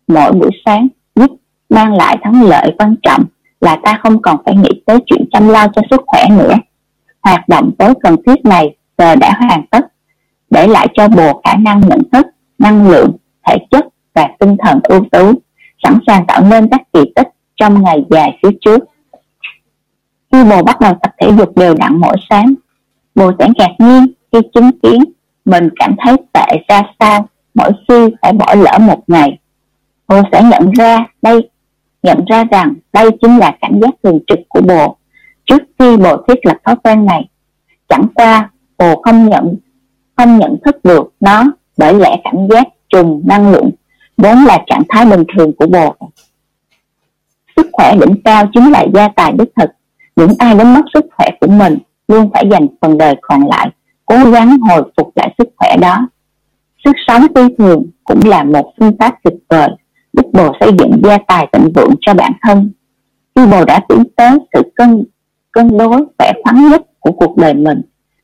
mỗi 0.09 0.33
buổi 0.33 0.50
sáng 0.64 0.88
giúp 1.14 1.30
mang 1.68 1.94
lại 1.94 2.16
thắng 2.22 2.42
lợi 2.42 2.74
quan 2.78 2.96
trọng 3.02 3.24
là 3.61 3.78
ta 3.83 3.98
không 4.02 4.22
còn 4.22 4.37
phải 4.44 4.56
nghĩ 4.56 4.83
tới 4.87 4.98
chuyện 5.06 5.24
chăm 5.33 5.48
lo 5.48 5.66
cho 5.74 5.83
sức 5.90 6.00
khỏe 6.06 6.24
nữa. 6.30 6.54
Hoạt 7.22 7.48
động 7.48 7.70
tối 7.78 7.94
cần 8.02 8.16
thiết 8.26 8.44
này 8.44 8.76
giờ 8.98 9.14
đã 9.14 9.33
hoàn 9.38 9.66
tất, 9.70 9.87
để 10.50 10.66
lại 10.66 10.87
cho 10.94 11.09
bồ 11.09 11.40
khả 11.44 11.54
năng 11.56 11.80
nhận 11.80 12.02
thức, 12.12 12.26
năng 12.59 12.90
lượng, 12.90 13.16
thể 13.46 13.56
chất 13.70 13.85
và 14.14 14.28
tinh 14.38 14.56
thần 14.64 14.80
ưu 14.83 15.00
tú, 15.12 15.33
sẵn 15.83 15.98
sàng 16.06 16.26
tạo 16.26 16.44
nên 16.50 16.68
các 16.70 16.80
kỳ 16.92 17.00
tích 17.16 17.28
trong 17.56 17.83
ngày 17.83 18.04
dài 18.11 18.38
phía 18.42 18.50
trước. 18.61 18.78
Khi 20.33 20.44
bồ 20.44 20.62
bắt 20.62 20.80
đầu 20.80 20.94
tập 21.02 21.12
thể 21.20 21.33
dục 21.38 21.56
đều 21.56 21.74
đặn 21.74 21.96
mỗi 21.96 22.16
sáng, 22.30 22.54
bồ 23.14 23.33
sẽ 23.38 23.48
ngạc 23.56 23.74
nhiên 23.78 24.06
khi 24.33 24.38
chứng 24.54 24.70
kiến 24.83 25.04
mình 25.50 25.68
cảm 25.76 25.94
thấy 26.04 26.16
tệ 26.32 26.56
ra 26.68 26.82
sao? 26.98 27.28
Mỗi 27.54 27.70
khi 27.88 28.14
phải 28.22 28.32
bỏ 28.32 28.54
lỡ 28.54 28.78
một 28.80 29.02
ngày. 29.06 29.38
Bồ 30.08 30.22
sẽ 30.32 30.42
nhận 30.42 30.70
ra 30.70 31.06
đây, 31.22 31.50
nhận 32.02 32.24
ra 32.30 32.44
rằng 32.44 32.74
đây 32.92 33.10
chính 33.22 33.38
là 33.38 33.56
cảm 33.60 33.80
giác 33.80 33.90
thường 34.02 34.18
trực 34.26 34.38
của 34.48 34.60
bồ. 34.60 34.96
Trước 35.44 35.62
khi 35.78 35.96
bồ 35.96 36.16
thiết 36.28 36.46
lập 36.46 36.56
thói 36.64 36.76
quen 36.76 37.06
này, 37.06 37.28
chẳng 37.88 38.06
qua 38.14 38.50
bồ 38.78 39.02
không 39.02 39.28
nhận 39.28 39.56
không 40.16 40.38
nhận 40.38 40.56
thức 40.64 40.84
được 40.84 41.12
nó 41.20 41.44
bởi 41.76 41.94
lẽ 41.94 42.16
cảm 42.24 42.48
giác 42.50 42.66
trùng 42.88 43.22
năng 43.24 43.52
lượng 43.52 43.70
vốn 44.16 44.44
là 44.44 44.58
trạng 44.66 44.82
thái 44.88 45.06
bình 45.06 45.24
thường 45.36 45.52
của 45.58 45.66
bồ. 45.66 45.94
Sức 47.56 47.66
khỏe 47.72 47.96
đỉnh 48.00 48.22
cao 48.24 48.44
chính 48.54 48.70
là 48.70 48.84
gia 48.94 49.08
tài 49.08 49.32
đích 49.32 49.48
thực. 49.56 49.70
Những 50.16 50.34
ai 50.38 50.54
đánh 50.54 50.74
mất 50.74 50.82
sức 50.94 51.04
khỏe 51.16 51.28
của 51.40 51.46
mình 51.46 51.78
luôn 52.08 52.30
phải 52.34 52.44
dành 52.50 52.66
phần 52.80 52.98
đời 52.98 53.14
còn 53.22 53.48
lại 53.48 53.70
cố 54.11 54.31
gắng 54.31 54.59
hồi 54.61 54.92
phục 54.96 55.12
lại 55.16 55.35
sức 55.38 55.49
khỏe 55.57 55.77
đó. 55.77 56.09
Sức 56.85 56.92
sống 57.07 57.23
phi 57.35 57.42
thường 57.59 57.87
cũng 58.05 58.20
là 58.25 58.44
một 58.44 58.73
phương 58.79 58.96
pháp 58.99 59.14
tuyệt 59.25 59.35
vời, 59.49 59.68
giúp 60.12 60.27
bồ 60.33 60.53
xây 60.61 60.70
dựng 60.79 61.01
gia 61.05 61.18
tài 61.29 61.49
tận 61.53 61.73
vượng 61.75 61.94
cho 62.01 62.14
bản 62.14 62.33
thân. 62.42 62.73
Khi 63.37 63.46
bồ 63.46 63.64
đã 63.64 63.81
tiến 63.88 64.05
tới 64.16 64.38
sự 64.53 64.62
cân 64.75 65.05
cân 65.53 65.79
đối 65.79 66.07
khỏe 66.18 66.33
khoắn 66.44 66.68
nhất 66.68 66.83
của 67.01 67.12
cuộc 67.12 67.37
đời 67.37 67.55
mình, 67.55 67.81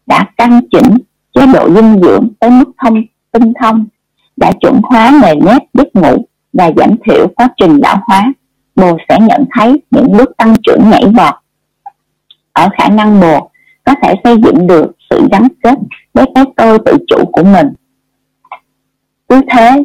đã 0.06 0.24
căn 0.36 0.60
chỉnh 0.70 0.98
chế 1.34 1.46
độ 1.54 1.74
dinh 1.74 2.00
dưỡng 2.02 2.28
tới 2.40 2.50
mức 2.50 2.70
thông, 2.82 3.02
tinh 3.32 3.52
thông, 3.62 3.86
đã 4.36 4.52
chuẩn 4.60 4.80
hóa 4.82 5.12
nề 5.22 5.34
nếp 5.34 5.62
giấc 5.74 5.88
ngủ 5.94 6.26
và 6.52 6.70
giảm 6.76 6.90
thiểu 7.06 7.26
quá 7.36 7.48
trình 7.56 7.78
lão 7.82 7.96
hóa, 8.06 8.32
bồ 8.76 8.96
sẽ 9.08 9.18
nhận 9.20 9.44
thấy 9.50 9.82
những 9.90 10.12
bước 10.12 10.36
tăng 10.36 10.54
trưởng 10.62 10.90
nhảy 10.90 11.04
vọt. 11.16 11.34
Ở 12.52 12.68
khả 12.78 12.88
năng 12.88 13.20
bồ 13.20 13.50
có 13.86 13.94
thể 14.02 14.14
xây 14.24 14.36
dựng 14.44 14.66
được 14.66 14.92
sự 15.10 15.28
gắn 15.32 15.48
kết 15.62 15.74
với 16.14 16.26
cái 16.34 16.44
tôi 16.56 16.78
tự 16.86 16.96
chủ 17.08 17.24
của 17.32 17.44
mình. 17.44 17.66
Cứ 19.28 19.40
thế, 19.50 19.84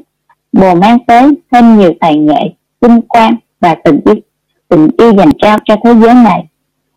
bồ 0.51 0.75
mang 0.75 0.97
tới 1.07 1.31
thêm 1.51 1.77
nhiều 1.77 1.93
tài 1.99 2.15
nghệ, 2.15 2.53
vinh 2.81 3.01
quang 3.01 3.35
và 3.59 3.75
tình 3.83 3.99
yêu 4.05 4.15
tình 4.69 4.87
yêu 4.97 5.13
dành 5.17 5.31
trao 5.41 5.57
cho 5.65 5.75
thế 5.83 5.93
giới 5.93 6.13
này. 6.13 6.47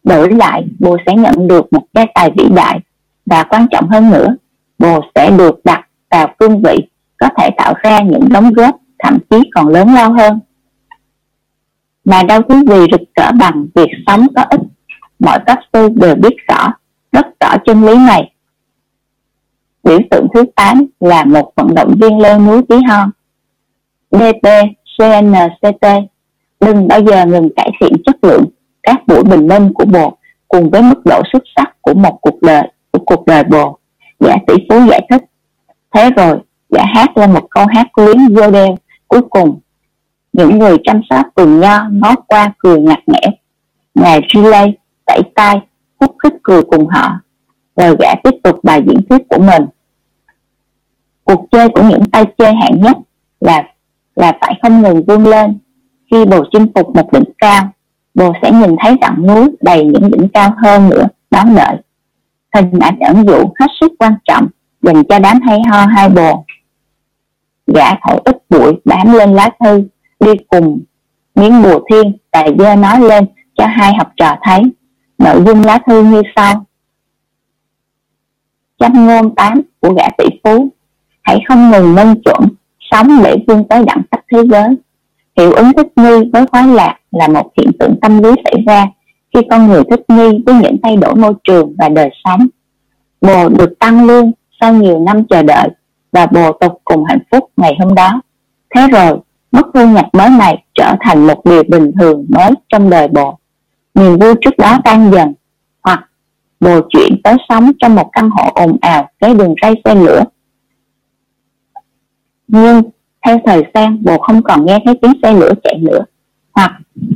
Đổi 0.05 0.31
lại, 0.31 0.65
bồ 0.81 0.97
sẽ 1.07 1.15
nhận 1.15 1.49
được 1.49 1.73
một 1.73 1.83
gia 1.95 2.05
tài 2.15 2.31
vĩ 2.37 2.49
đại 2.57 2.81
và 3.27 3.45
quan 3.45 3.67
trọng 3.71 3.89
hơn 3.89 4.11
nữa, 4.11 4.37
bồ 4.79 5.01
sẽ 5.15 5.31
được 5.31 5.61
đặt 5.65 5.89
vào 6.11 6.35
cương 6.39 6.63
vị 6.63 6.79
có 7.19 7.29
thể 7.39 7.51
tạo 7.57 7.75
ra 7.83 8.01
những 8.01 8.29
đóng 8.29 8.53
góp 8.53 8.77
thậm 8.99 9.19
chí 9.31 9.51
còn 9.55 9.69
lớn 9.69 9.95
lao 9.95 10.13
hơn. 10.13 10.41
Mà 12.05 12.23
đâu 12.23 12.41
thứ 12.49 12.55
gì 12.69 12.87
rực 12.93 13.01
rỡ 13.17 13.31
bằng 13.41 13.67
việc 13.75 13.91
sống 14.07 14.27
có 14.37 14.43
ích, 14.51 14.61
mọi 15.19 15.39
pháp 15.47 15.59
sư 15.73 15.89
đều 15.95 16.15
biết 16.15 16.37
rõ 16.49 16.73
rất 17.15 17.27
rõ 17.41 17.57
chân 17.67 17.85
lý 17.85 17.97
này. 17.97 18.33
Biểu 19.85 19.99
tượng 20.11 20.27
thứ 20.35 20.45
8 20.57 20.87
là 21.01 21.25
một 21.25 21.53
vận 21.57 21.75
động 21.75 21.95
viên 22.01 22.19
leo 22.19 22.41
núi 22.41 22.63
tí 22.69 22.77
hon 22.77 23.11
DP 24.11 24.49
CNCT 24.99 25.87
đừng 26.61 26.89
bao 26.89 27.01
giờ 27.01 27.27
ngừng 27.27 27.49
cải 27.57 27.71
thiện 27.81 27.93
chất 28.07 28.17
lượng 28.23 28.45
các 28.83 29.07
buổi 29.07 29.25
bình 29.25 29.49
minh 29.49 29.73
của 29.75 29.85
bồ 29.85 30.17
cùng 30.49 30.71
với 30.71 30.83
mức 30.83 31.01
độ 31.05 31.23
xuất 31.33 31.43
sắc 31.57 31.83
của 31.83 31.95
một 31.95 32.19
cuộc 32.21 32.43
đời, 32.43 32.63
của 32.91 32.99
cuộc 33.07 33.27
đời 33.27 33.45
bồ. 33.45 33.79
Giả 34.21 34.37
tỷ 34.47 34.55
phú 34.69 34.77
giải 34.91 35.07
thích. 35.11 35.23
Thế 35.95 36.11
rồi, 36.11 36.39
giả 36.69 36.85
hát 36.95 37.17
lên 37.17 37.33
một 37.33 37.47
câu 37.51 37.67
hát 37.67 37.99
luyến 37.99 38.35
vô 38.35 38.51
đeo 38.51 38.77
cuối 39.09 39.23
cùng, 39.31 39.61
những 40.33 40.59
người 40.59 40.77
chăm 40.85 41.01
sóc 41.11 41.27
vườn 41.37 41.61
nho 41.61 41.85
ngó 41.91 42.15
qua 42.27 42.53
cười 42.59 42.81
ngặt 42.81 42.99
nghẽo 43.07 43.33
ngài 43.95 44.21
relay 44.35 44.75
tẩy 45.05 45.21
tay 45.35 45.61
khúc 46.01 46.17
khích 46.23 46.33
cười 46.43 46.63
cùng 46.63 46.87
họ. 46.87 47.21
Rồi 47.77 47.97
gã 47.99 48.15
tiếp 48.25 48.35
tục 48.45 48.61
bài 48.63 48.83
diễn 48.87 49.07
thuyết 49.09 49.29
của 49.29 49.39
mình. 49.39 49.67
Cuộc 51.25 51.47
chơi 51.51 51.69
của 51.69 51.83
những 51.83 52.05
tay 52.05 52.25
chơi 52.39 52.55
hạng 52.55 52.81
nhất 52.81 52.97
là 53.41 53.63
là 54.15 54.33
phải 54.41 54.59
không 54.63 54.83
ngừng 54.83 55.05
vươn 55.05 55.27
lên. 55.27 55.59
Khi 56.11 56.25
bồ 56.25 56.45
chinh 56.53 56.67
phục 56.75 56.97
một 56.97 57.13
đỉnh 57.13 57.33
cao, 57.39 57.69
bồ 58.15 58.33
sẽ 58.43 58.51
nhìn 58.53 58.77
thấy 58.83 58.97
rặng 59.01 59.27
núi 59.27 59.51
đầy 59.61 59.85
những 59.85 60.11
đỉnh 60.11 60.29
cao 60.29 60.55
hơn 60.57 60.89
nữa 60.89 61.05
đón 61.31 61.55
đợi 61.55 61.77
hình 62.55 62.81
ảnh 62.81 62.99
ẩn 63.01 63.27
dụ 63.27 63.39
hết 63.61 63.67
sức 63.81 63.93
quan 63.99 64.13
trọng, 64.25 64.47
dành 64.83 65.05
cho 65.09 65.19
đám 65.19 65.41
hay 65.41 65.59
ho 65.71 65.87
hai 65.87 66.09
bồ. 66.09 66.45
Gã 67.67 67.95
thổi 67.95 68.21
ít 68.25 68.37
bụi 68.51 68.73
bám 68.85 69.13
lên 69.13 69.35
lá 69.35 69.51
thư, 69.61 69.89
đi 70.21 70.31
cùng 70.49 70.81
miếng 71.35 71.63
bùa 71.63 71.81
thiên, 71.91 72.17
tài 72.31 72.55
dơ 72.59 72.75
nói 72.77 73.01
lên 73.01 73.25
cho 73.55 73.67
hai 73.67 73.95
học 73.95 74.13
trò 74.17 74.37
thấy 74.43 74.63
nội 75.19 75.43
dung 75.47 75.63
lá 75.65 75.79
thư 75.87 76.03
như 76.03 76.23
sau. 76.37 76.65
Châm 78.79 79.07
ngôn 79.07 79.35
tám 79.35 79.61
của 79.81 79.95
gã 79.95 80.09
tỷ 80.19 80.25
phú. 80.45 80.69
Hãy 81.23 81.41
không 81.49 81.71
ngừng 81.71 81.95
nâng 81.95 82.23
chuẩn, 82.23 82.49
sống 82.91 83.09
để 83.25 83.37
vươn 83.47 83.65
tới 83.69 83.85
đẳng 83.87 84.03
cấp 84.11 84.21
thế 84.33 84.43
giới. 84.51 84.69
Hiệu 85.37 85.53
ứng 85.53 85.73
thích 85.77 85.93
nghi 85.97 86.31
với 86.33 86.47
khoái 86.47 86.67
lạc 86.67 86.97
là 87.11 87.29
một 87.29 87.51
hiện 87.57 87.71
tượng 87.79 87.95
tâm 88.03 88.23
lý 88.23 88.31
xảy 88.45 88.63
ra 88.67 88.87
khi 89.35 89.41
con 89.51 89.67
người 89.67 89.83
thích 89.91 90.01
nghi 90.09 90.43
với 90.47 90.55
những 90.55 90.77
thay 90.83 90.97
đổi 90.97 91.15
môi 91.15 91.33
trường 91.45 91.75
và 91.79 91.89
đời 91.89 92.11
sống. 92.25 92.47
Bồ 93.21 93.49
được 93.49 93.79
tăng 93.79 94.07
lương 94.07 94.33
sau 94.61 94.75
nhiều 94.75 95.01
năm 95.01 95.25
chờ 95.27 95.43
đợi 95.43 95.69
và 96.13 96.27
bồ 96.27 96.53
tục 96.53 96.81
cùng 96.85 97.05
hạnh 97.05 97.23
phúc 97.31 97.51
ngày 97.57 97.77
hôm 97.79 97.95
đó. 97.95 98.21
Thế 98.75 98.87
rồi, 98.93 99.19
mức 99.53 99.63
thu 99.75 99.87
nhập 99.87 100.07
mới 100.13 100.31
này 100.31 100.65
trở 100.75 100.95
thành 101.01 101.27
một 101.27 101.45
điều 101.45 101.63
bình 101.69 101.93
thường 102.01 102.27
mới 102.29 102.51
trong 102.69 102.91
đời 102.91 103.09
bồ 103.09 103.39
niềm 103.95 104.19
vui 104.19 104.35
trước 104.41 104.59
đó 104.59 104.79
tan 104.85 105.11
dần, 105.13 105.35
hoặc 105.83 106.09
bồ 106.61 106.81
chuyển 106.91 107.21
tới 107.25 107.37
sống 107.49 107.71
trong 107.79 107.95
một 107.95 108.11
căn 108.13 108.31
hộ 108.31 108.51
ồn 108.55 108.77
ào 108.81 109.09
cái 109.21 109.35
đường 109.35 109.55
ray 109.63 109.75
xe 109.85 109.95
lửa. 109.95 110.25
Nhưng 112.49 112.83
theo 113.27 113.39
thời 113.47 113.63
gian, 113.75 114.05
bồ 114.05 114.19
không 114.19 114.43
còn 114.43 114.67
nghe 114.67 114.79
thấy 114.85 114.99
tiếng 115.03 115.13
xe 115.23 115.33
lửa 115.33 115.53
chạy 115.65 115.79
nữa, 115.79 116.05
hoặc 116.53 116.73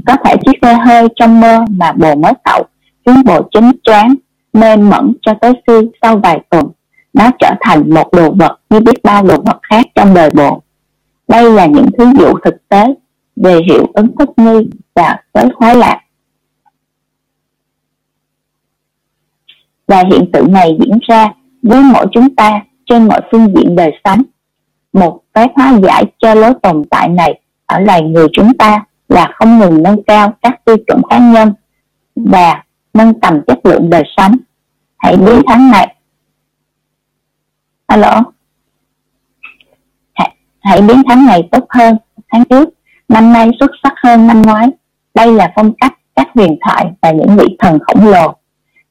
có 0.06 0.16
thể 0.24 0.36
chiếc 0.46 0.58
xe 0.62 0.74
hơi 0.74 1.08
trong 1.16 1.40
mơ 1.40 1.64
mà 1.68 1.92
bồ 1.92 2.14
mới 2.14 2.32
tậu 2.44 2.64
khiến 3.06 3.24
bồ 3.24 3.42
chính 3.50 3.72
choáng, 3.82 4.14
mê 4.52 4.76
mẩn 4.76 5.12
cho 5.22 5.34
tới 5.40 5.52
khi 5.66 5.72
sau 6.02 6.16
vài 6.18 6.40
tuần, 6.50 6.68
nó 7.12 7.30
trở 7.38 7.54
thành 7.60 7.94
một 7.94 8.12
đồ 8.12 8.30
vật 8.30 8.60
như 8.70 8.80
biết 8.80 9.02
bao 9.02 9.22
đồ 9.22 9.36
vật 9.40 9.58
khác 9.62 9.86
trong 9.94 10.14
đời 10.14 10.30
bồ. 10.30 10.62
Đây 11.28 11.52
là 11.52 11.66
những 11.66 11.86
thứ 11.98 12.04
dụ 12.18 12.38
thực 12.44 12.68
tế, 12.68 12.94
về 13.36 13.58
hiệu 13.68 13.86
ứng 13.94 14.08
thích 14.18 14.28
nghi 14.36 14.70
và 14.94 15.16
với 15.32 15.48
khoái 15.54 15.76
lạc. 15.76 16.00
Và 19.88 20.04
hiện 20.10 20.32
tượng 20.32 20.52
này 20.52 20.78
diễn 20.80 20.98
ra 21.08 21.32
với 21.62 21.82
mỗi 21.82 22.06
chúng 22.12 22.34
ta 22.34 22.60
trên 22.86 23.08
mọi 23.08 23.20
phương 23.32 23.54
diện 23.56 23.76
đời 23.76 23.90
sống. 24.04 24.22
Một 24.92 25.20
cái 25.34 25.48
hóa 25.56 25.72
giải 25.82 26.04
cho 26.18 26.34
lối 26.34 26.54
tồn 26.62 26.82
tại 26.90 27.08
này 27.08 27.40
ở 27.66 27.78
loài 27.78 28.02
người 28.02 28.26
chúng 28.32 28.54
ta 28.58 28.84
là 29.08 29.28
không 29.34 29.58
ngừng 29.58 29.82
nâng 29.82 30.02
cao 30.02 30.32
các 30.42 30.64
tiêu 30.64 30.76
chuẩn 30.86 31.02
cá 31.10 31.18
nhân 31.18 31.52
và 32.16 32.64
nâng 32.94 33.20
tầm 33.20 33.40
chất 33.46 33.66
lượng 33.66 33.90
đời 33.90 34.02
sống. 34.16 34.36
Hãy 34.98 35.16
biến 35.16 35.42
tháng 35.46 35.70
này. 35.70 35.94
Alo. 37.86 38.22
Hãy, 40.14 40.36
hãy 40.60 40.82
biến 40.82 41.02
tháng 41.08 41.26
này 41.26 41.48
tốt 41.52 41.66
hơn. 41.68 41.96
Tháng 42.32 42.44
trước 42.44 42.68
năm 43.08 43.32
nay 43.32 43.50
xuất 43.60 43.70
sắc 43.82 43.92
hơn 44.02 44.26
năm 44.26 44.42
ngoái. 44.42 44.68
Đây 45.14 45.32
là 45.32 45.52
phong 45.56 45.72
cách 45.80 45.92
các 46.16 46.28
huyền 46.34 46.58
thoại 46.60 46.86
và 47.02 47.10
những 47.10 47.36
vị 47.36 47.56
thần 47.58 47.78
khổng 47.78 48.06
lồ 48.06 48.34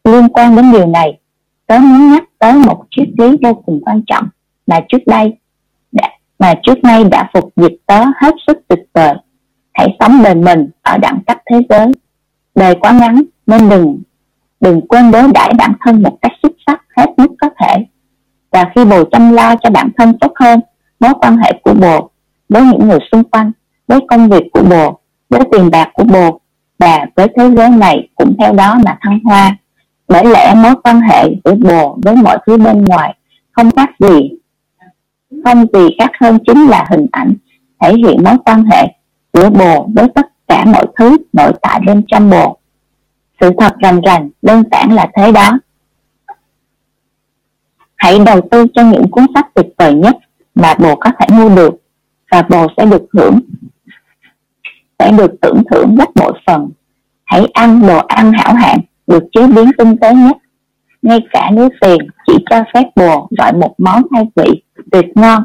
liên 0.07 0.29
quan 0.29 0.55
đến 0.55 0.71
điều 0.71 0.87
này. 0.87 1.19
Tớ 1.67 1.79
muốn 1.79 2.11
nhắc 2.11 2.23
tới 2.39 2.53
một 2.53 2.85
triết 2.91 3.07
lý 3.17 3.37
vô 3.41 3.53
cùng 3.53 3.79
quan 3.85 4.01
trọng 4.07 4.27
mà 4.67 4.79
trước 4.89 4.97
đây 5.05 5.37
đã, 5.91 6.09
mà 6.39 6.53
trước 6.63 6.83
nay 6.83 7.03
đã 7.03 7.29
phục 7.33 7.53
dịch 7.55 7.77
tớ 7.85 8.03
hết 8.21 8.35
sức 8.47 8.57
tuyệt 8.67 8.79
vời. 8.93 9.13
Hãy 9.73 9.97
sống 9.99 10.23
đời 10.23 10.35
mình 10.35 10.69
ở 10.81 10.97
đẳng 10.97 11.19
cấp 11.27 11.37
thế 11.51 11.57
giới. 11.69 11.91
Đời 12.55 12.75
quá 12.75 12.91
ngắn 12.91 13.23
nên 13.47 13.69
đừng 13.69 14.01
đừng 14.59 14.87
quên 14.87 15.11
đối 15.11 15.31
đãi 15.33 15.53
bản 15.57 15.73
thân 15.81 16.03
một 16.03 16.17
cách 16.21 16.31
xuất 16.43 16.51
sắc 16.67 16.81
hết 16.97 17.05
mức 17.17 17.27
có 17.41 17.49
thể. 17.59 17.85
Và 18.51 18.71
khi 18.75 18.85
bồ 18.85 19.03
chăm 19.03 19.33
lo 19.33 19.55
cho 19.55 19.69
bản 19.69 19.89
thân 19.97 20.17
tốt 20.19 20.31
hơn 20.35 20.59
mối 20.99 21.13
quan 21.21 21.37
hệ 21.37 21.51
của 21.63 21.73
bồ 21.73 22.09
với 22.49 22.63
những 22.63 22.87
người 22.87 22.99
xung 23.11 23.23
quanh 23.23 23.51
với 23.87 23.99
công 24.07 24.29
việc 24.29 24.43
của 24.51 24.63
bồ 24.63 24.99
với 25.29 25.41
tiền 25.51 25.71
bạc 25.71 25.89
của 25.93 26.03
bồ 26.03 26.39
và 26.79 27.05
với 27.15 27.27
thế 27.37 27.49
giới 27.57 27.69
này 27.69 28.09
cũng 28.15 28.35
theo 28.39 28.53
đó 28.53 28.77
mà 28.85 28.97
thăng 29.01 29.19
hoa 29.23 29.57
bởi 30.07 30.25
lẽ 30.25 30.53
mối 30.55 30.73
quan 30.83 31.01
hệ 31.01 31.29
của 31.43 31.55
bồ 31.55 31.97
với 32.03 32.15
mọi 32.15 32.37
thứ 32.47 32.57
bên 32.57 32.85
ngoài 32.85 33.15
không 33.51 33.71
khác 33.71 33.89
gì. 33.99 34.29
Không 35.45 35.65
gì 35.73 35.95
khác 35.99 36.11
hơn 36.21 36.39
chính 36.47 36.67
là 36.67 36.85
hình 36.89 37.07
ảnh, 37.11 37.33
thể 37.79 37.93
hiện 37.93 38.23
mối 38.23 38.35
quan 38.45 38.65
hệ 38.65 38.93
của 39.33 39.49
bồ 39.49 39.89
với 39.95 40.07
tất 40.15 40.27
cả 40.47 40.65
mọi 40.65 40.85
thứ 40.97 41.17
nội 41.33 41.53
tại 41.61 41.79
bên 41.85 42.03
trong 42.07 42.29
bồ. 42.29 42.57
Sự 43.41 43.51
thật 43.59 43.73
rành 43.81 44.01
rành, 44.01 44.29
đơn 44.41 44.63
giản 44.71 44.91
là 44.91 45.07
thế 45.15 45.31
đó. 45.31 45.59
Hãy 47.95 48.19
đầu 48.25 48.41
tư 48.51 48.65
cho 48.73 48.83
những 48.83 49.11
cuốn 49.11 49.25
sách 49.33 49.47
tuyệt 49.53 49.65
vời 49.77 49.93
nhất 49.93 50.17
mà 50.55 50.73
bồ 50.73 50.95
có 50.95 51.09
thể 51.19 51.37
mua 51.37 51.55
được, 51.55 51.73
và 52.31 52.41
bồ 52.41 52.67
sẽ 52.77 52.85
được 52.85 53.05
hưởng, 53.13 53.39
sẽ 54.99 55.11
được 55.11 55.31
tưởng 55.41 55.63
thưởng 55.71 55.95
gấp 55.95 56.15
bội 56.15 56.33
phần. 56.47 56.69
Hãy 57.25 57.45
ăn 57.53 57.87
đồ 57.87 57.97
ăn 57.97 58.31
hảo 58.33 58.53
hạng 58.53 58.79
được 59.07 59.23
chế 59.31 59.47
biến 59.47 59.71
tinh 59.77 59.97
tế 59.97 60.13
nhất. 60.13 60.37
Ngay 61.01 61.19
cả 61.31 61.49
nếu 61.53 61.69
tiền 61.81 61.97
chỉ 62.27 62.33
cho 62.49 62.63
phép 62.73 62.83
bùa 62.95 63.27
gọi 63.37 63.53
một 63.53 63.75
món 63.77 64.03
hai 64.11 64.25
vị 64.35 64.63
tuyệt 64.91 65.05
ngon 65.15 65.43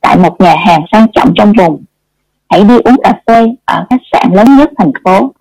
tại 0.00 0.18
một 0.18 0.40
nhà 0.40 0.54
hàng 0.66 0.80
sang 0.92 1.06
trọng 1.12 1.32
trong 1.34 1.52
vùng. 1.58 1.84
Hãy 2.48 2.64
đi 2.64 2.78
uống 2.84 2.96
cà 3.02 3.14
phê 3.26 3.46
ở 3.64 3.86
khách 3.90 4.00
sạn 4.12 4.32
lớn 4.32 4.56
nhất 4.56 4.70
thành 4.78 4.92
phố. 5.04 5.32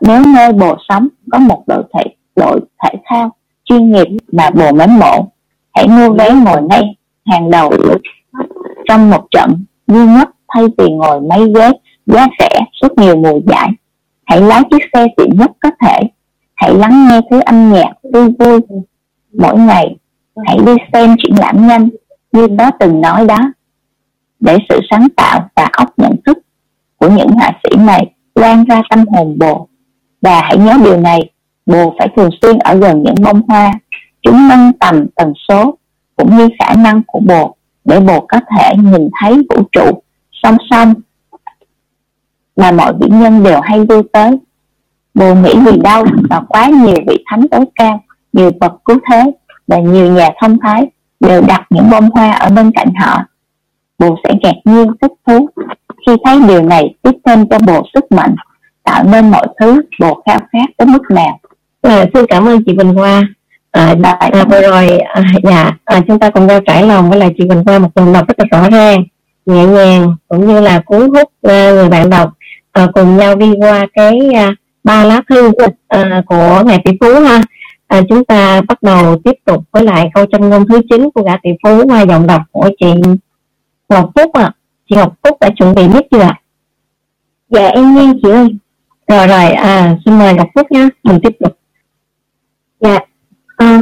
Nếu 0.00 0.22
nơi 0.34 0.52
bồ 0.52 0.76
sống 0.88 1.08
có 1.32 1.38
một 1.38 1.64
đội 1.66 1.82
thể 1.94 2.02
đội 2.36 2.60
thể 2.82 2.90
thao 3.04 3.30
chuyên 3.64 3.92
nghiệp 3.92 4.06
mà 4.32 4.50
bồ 4.50 4.72
mến 4.72 4.90
mộ, 4.90 5.28
hãy 5.74 5.88
mua 5.88 6.10
vé 6.10 6.30
ngồi 6.30 6.62
ngay 6.62 6.96
hàng 7.26 7.50
đầu 7.50 7.72
trong 8.88 9.10
một 9.10 9.26
trận 9.30 9.64
duy 9.86 10.06
nhất 10.06 10.28
thay 10.48 10.64
vì 10.78 10.90
ngồi 10.90 11.20
mấy 11.20 11.52
ghế 11.54 11.70
giá 12.06 12.26
rẻ 12.38 12.60
suốt 12.80 12.98
nhiều 12.98 13.16
mùa 13.16 13.40
giải. 13.46 13.68
Hãy 14.26 14.40
lái 14.40 14.62
chiếc 14.70 14.82
xe 14.92 15.06
tiện 15.16 15.28
nhất 15.38 15.50
có 15.60 15.70
thể 15.80 16.00
hãy 16.60 16.74
lắng 16.74 17.08
nghe 17.08 17.20
thứ 17.30 17.40
âm 17.40 17.72
nhạc 17.72 17.92
vui 18.12 18.28
vui 18.38 18.60
mỗi 19.38 19.58
ngày. 19.58 19.96
Hãy 20.46 20.58
đi 20.66 20.72
xem 20.92 21.16
triển 21.22 21.34
lãm 21.38 21.68
nhanh 21.68 21.88
như 22.32 22.46
đó 22.46 22.70
từng 22.80 23.00
nói 23.00 23.26
đó. 23.26 23.38
Để 24.40 24.56
sự 24.68 24.80
sáng 24.90 25.08
tạo 25.16 25.48
và 25.56 25.68
óc 25.72 25.88
nhận 25.96 26.16
thức 26.26 26.38
của 26.96 27.08
những 27.10 27.28
họa 27.28 27.52
sĩ 27.62 27.76
này 27.76 28.14
lan 28.34 28.64
ra 28.64 28.82
tâm 28.90 29.04
hồn 29.06 29.38
bồ. 29.38 29.68
Và 30.22 30.40
hãy 30.40 30.56
nhớ 30.56 30.74
điều 30.84 31.00
này, 31.00 31.30
bồ 31.66 31.94
phải 31.98 32.08
thường 32.16 32.30
xuyên 32.42 32.58
ở 32.58 32.74
gần 32.74 33.02
những 33.02 33.14
bông 33.24 33.42
hoa, 33.48 33.72
chúng 34.22 34.48
nâng 34.48 34.72
tầm 34.72 35.06
tần 35.16 35.32
số 35.48 35.78
cũng 36.16 36.36
như 36.36 36.48
khả 36.58 36.74
năng 36.74 37.02
của 37.06 37.20
bồ 37.20 37.56
để 37.84 38.00
bồ 38.00 38.20
có 38.28 38.40
thể 38.56 38.72
nhìn 38.76 39.08
thấy 39.20 39.34
vũ 39.34 39.62
trụ 39.72 40.02
song 40.42 40.56
song 40.70 40.94
mà 42.56 42.72
mọi 42.72 42.92
vĩ 43.00 43.08
nhân 43.08 43.42
đều 43.42 43.60
hay 43.60 43.84
vui 43.84 44.02
tới 44.12 44.38
bồ 45.14 45.34
nghĩ 45.34 45.54
gì 45.66 45.78
đâu 45.82 46.04
và 46.30 46.40
quá 46.48 46.66
nhiều 46.66 46.96
vị 47.08 47.24
thánh 47.30 47.48
tối 47.50 47.64
cao 47.74 48.00
nhiều 48.32 48.50
bậc 48.60 48.72
cứu 48.84 48.98
thế 49.10 49.32
và 49.66 49.78
nhiều 49.78 50.12
nhà 50.12 50.28
thông 50.40 50.58
thái 50.62 50.86
đều 51.20 51.42
đặt 51.48 51.62
những 51.70 51.90
bông 51.90 52.10
hoa 52.10 52.32
ở 52.32 52.50
bên 52.50 52.70
cạnh 52.70 52.88
họ. 53.00 53.18
Bồ 53.98 54.16
sẽ 54.24 54.34
ngạc 54.42 54.56
nhiên 54.64 54.86
thích 55.02 55.12
thú. 55.26 55.48
Khi 56.06 56.12
thấy 56.24 56.38
điều 56.48 56.62
này 56.62 56.94
tiếp 57.02 57.12
thêm 57.26 57.48
cho 57.48 57.58
bồ 57.58 57.82
sức 57.94 58.12
mạnh 58.12 58.34
tạo 58.82 59.04
nên 59.04 59.30
mọi 59.30 59.46
thứ 59.60 59.82
bồ 60.00 60.22
khao 60.26 60.38
khát 60.52 60.66
tới 60.76 60.86
mức 60.86 61.02
nào. 61.10 61.38
À, 61.82 62.04
xin 62.14 62.26
cảm 62.28 62.48
ơn 62.48 62.64
chị 62.66 62.72
Bình 62.72 62.94
Hoa. 62.94 63.22
À, 63.70 63.94
dạ, 64.02 64.10
à, 64.10 64.44
vừa 64.50 64.60
rồi 64.60 64.98
à, 64.98 65.22
dạ 65.42 65.70
à, 65.84 66.00
chúng 66.08 66.18
ta 66.18 66.30
cùng 66.30 66.46
nhau 66.46 66.60
trải 66.66 66.86
lòng 66.86 67.10
với 67.10 67.18
lại 67.18 67.34
chị 67.38 67.44
Bình 67.44 67.62
Hoa 67.66 67.78
một 67.78 67.94
tuần 67.94 68.12
đọc 68.12 68.28
rất 68.28 68.38
là 68.38 68.44
rõ 68.50 68.70
ràng 68.70 69.04
nhẹ 69.46 69.66
nhàng 69.66 70.16
cũng 70.28 70.46
như 70.46 70.60
là 70.60 70.80
cuốn 70.86 71.00
hút 71.00 71.22
uh, 71.22 71.50
người 71.50 71.88
bạn 71.88 72.10
đọc 72.10 72.30
uh, 72.82 72.90
cùng 72.94 73.16
nhau 73.16 73.36
đi 73.36 73.52
qua 73.60 73.86
cái 73.94 74.18
uh, 74.28 74.58
ba 74.84 75.04
lá 75.04 75.20
thư 75.28 75.48
uh, 75.48 76.26
của 76.26 76.62
ngài 76.66 76.82
tỷ 76.84 76.92
phú 77.00 77.20
ha. 77.20 77.40
À, 77.90 78.00
chúng 78.08 78.24
ta 78.24 78.60
bắt 78.68 78.82
đầu 78.82 79.18
tiếp 79.24 79.32
tục 79.44 79.64
với 79.72 79.84
lại 79.84 80.10
câu 80.14 80.26
châm 80.32 80.50
ngôn 80.50 80.66
thứ 80.68 80.80
9 80.90 81.10
của 81.10 81.22
gã 81.22 81.32
tỷ 81.42 81.50
phú 81.62 81.86
qua 81.86 82.02
giọng 82.02 82.26
đọc 82.26 82.42
của 82.52 82.70
chị 82.80 82.86
Ngọc 83.88 84.10
Phúc 84.14 84.32
ạ. 84.32 84.42
À. 84.42 84.54
chị 84.90 84.96
Ngọc 84.96 85.14
Phúc 85.22 85.36
đã 85.40 85.50
chuẩn 85.56 85.74
bị 85.74 85.88
biết 85.88 86.06
chưa 86.10 86.20
ạ? 86.20 86.40
Dạ 87.48 87.66
em 87.68 87.94
nghe 87.94 88.12
chị 88.22 88.30
ơi. 88.30 88.48
Rồi 89.08 89.26
rồi 89.26 89.50
à 89.50 89.96
xin 90.04 90.18
mời 90.18 90.34
Ngọc 90.34 90.48
Phúc 90.54 90.72
nhé 90.72 90.88
mình 91.02 91.18
tiếp 91.22 91.36
tục. 91.40 91.58
Dạ 92.80 92.98
à, 93.56 93.80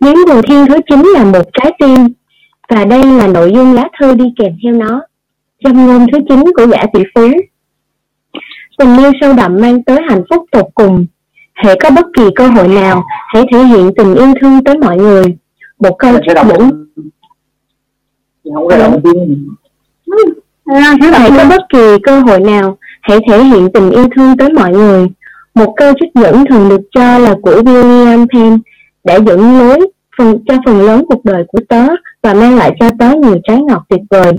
miếng 0.00 0.16
đầu 0.28 0.42
thiên 0.42 0.66
thứ 0.66 0.80
chín 0.90 1.02
là 1.14 1.24
một 1.24 1.42
trái 1.52 1.72
tim 1.78 2.08
và 2.68 2.84
đây 2.84 3.02
là 3.06 3.26
nội 3.26 3.52
dung 3.54 3.74
lá 3.74 3.88
thư 4.00 4.14
đi 4.14 4.24
kèm 4.38 4.52
theo 4.62 4.72
nó. 4.72 5.00
Châm 5.64 5.86
ngôn 5.86 6.06
thứ 6.12 6.18
chín 6.28 6.44
của 6.56 6.66
gã 6.66 6.82
tỷ 6.92 7.00
phú 7.14 7.28
tình 8.78 8.98
yêu 8.98 9.12
sâu 9.20 9.32
đậm 9.32 9.56
mang 9.60 9.82
tới 9.82 9.98
hạnh 10.08 10.22
phúc 10.30 10.44
tột 10.52 10.66
cùng. 10.74 11.06
Hãy 11.54 11.76
có 11.82 11.90
bất 11.90 12.06
kỳ 12.16 12.22
cơ 12.36 12.46
hội 12.46 12.68
nào 12.68 13.04
hãy 13.28 13.44
thể 13.52 13.64
hiện 13.64 13.90
tình 13.96 14.14
yêu 14.14 14.34
thương 14.40 14.64
tới 14.64 14.78
mọi 14.78 14.96
người. 14.96 15.24
Một 15.78 15.96
câu 15.98 16.12
có 16.26 16.34
động 18.78 19.00
viên 19.04 19.48
hãy 21.12 21.30
có 21.36 21.44
bất 21.48 21.62
kỳ 21.68 21.98
cơ 22.02 22.20
hội 22.20 22.40
nào 22.40 22.78
hãy 23.00 23.18
thể 23.28 23.44
hiện 23.44 23.68
tình 23.74 23.90
yêu 23.90 24.08
thương 24.16 24.36
tới 24.36 24.52
mọi 24.52 24.72
người. 24.72 25.06
Một 25.54 25.74
câu 25.76 25.92
trích 26.00 26.14
dẫn 26.14 26.44
thường 26.46 26.68
được 26.68 26.80
cho 26.90 27.18
là 27.18 27.34
của 27.42 27.62
William 27.62 28.26
Penn 28.34 28.58
đã 29.04 29.18
dẫn 29.26 29.58
lối 29.58 29.90
phần, 30.18 30.38
cho 30.46 30.54
phần 30.66 30.80
lớn 30.80 31.04
cuộc 31.08 31.24
đời 31.24 31.44
của 31.48 31.60
tớ 31.68 31.86
và 32.22 32.34
mang 32.34 32.56
lại 32.56 32.76
cho 32.80 32.90
tớ 32.98 33.12
nhiều 33.14 33.38
trái 33.44 33.62
ngọt 33.62 33.82
tuyệt 33.88 34.00
vời. 34.10 34.32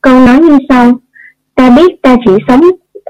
Câu 0.00 0.26
nói 0.26 0.40
như 0.40 0.58
sau, 0.68 0.92
ta 1.54 1.70
biết 1.76 2.02
ta 2.02 2.16
chỉ 2.26 2.32
sống 2.48 2.60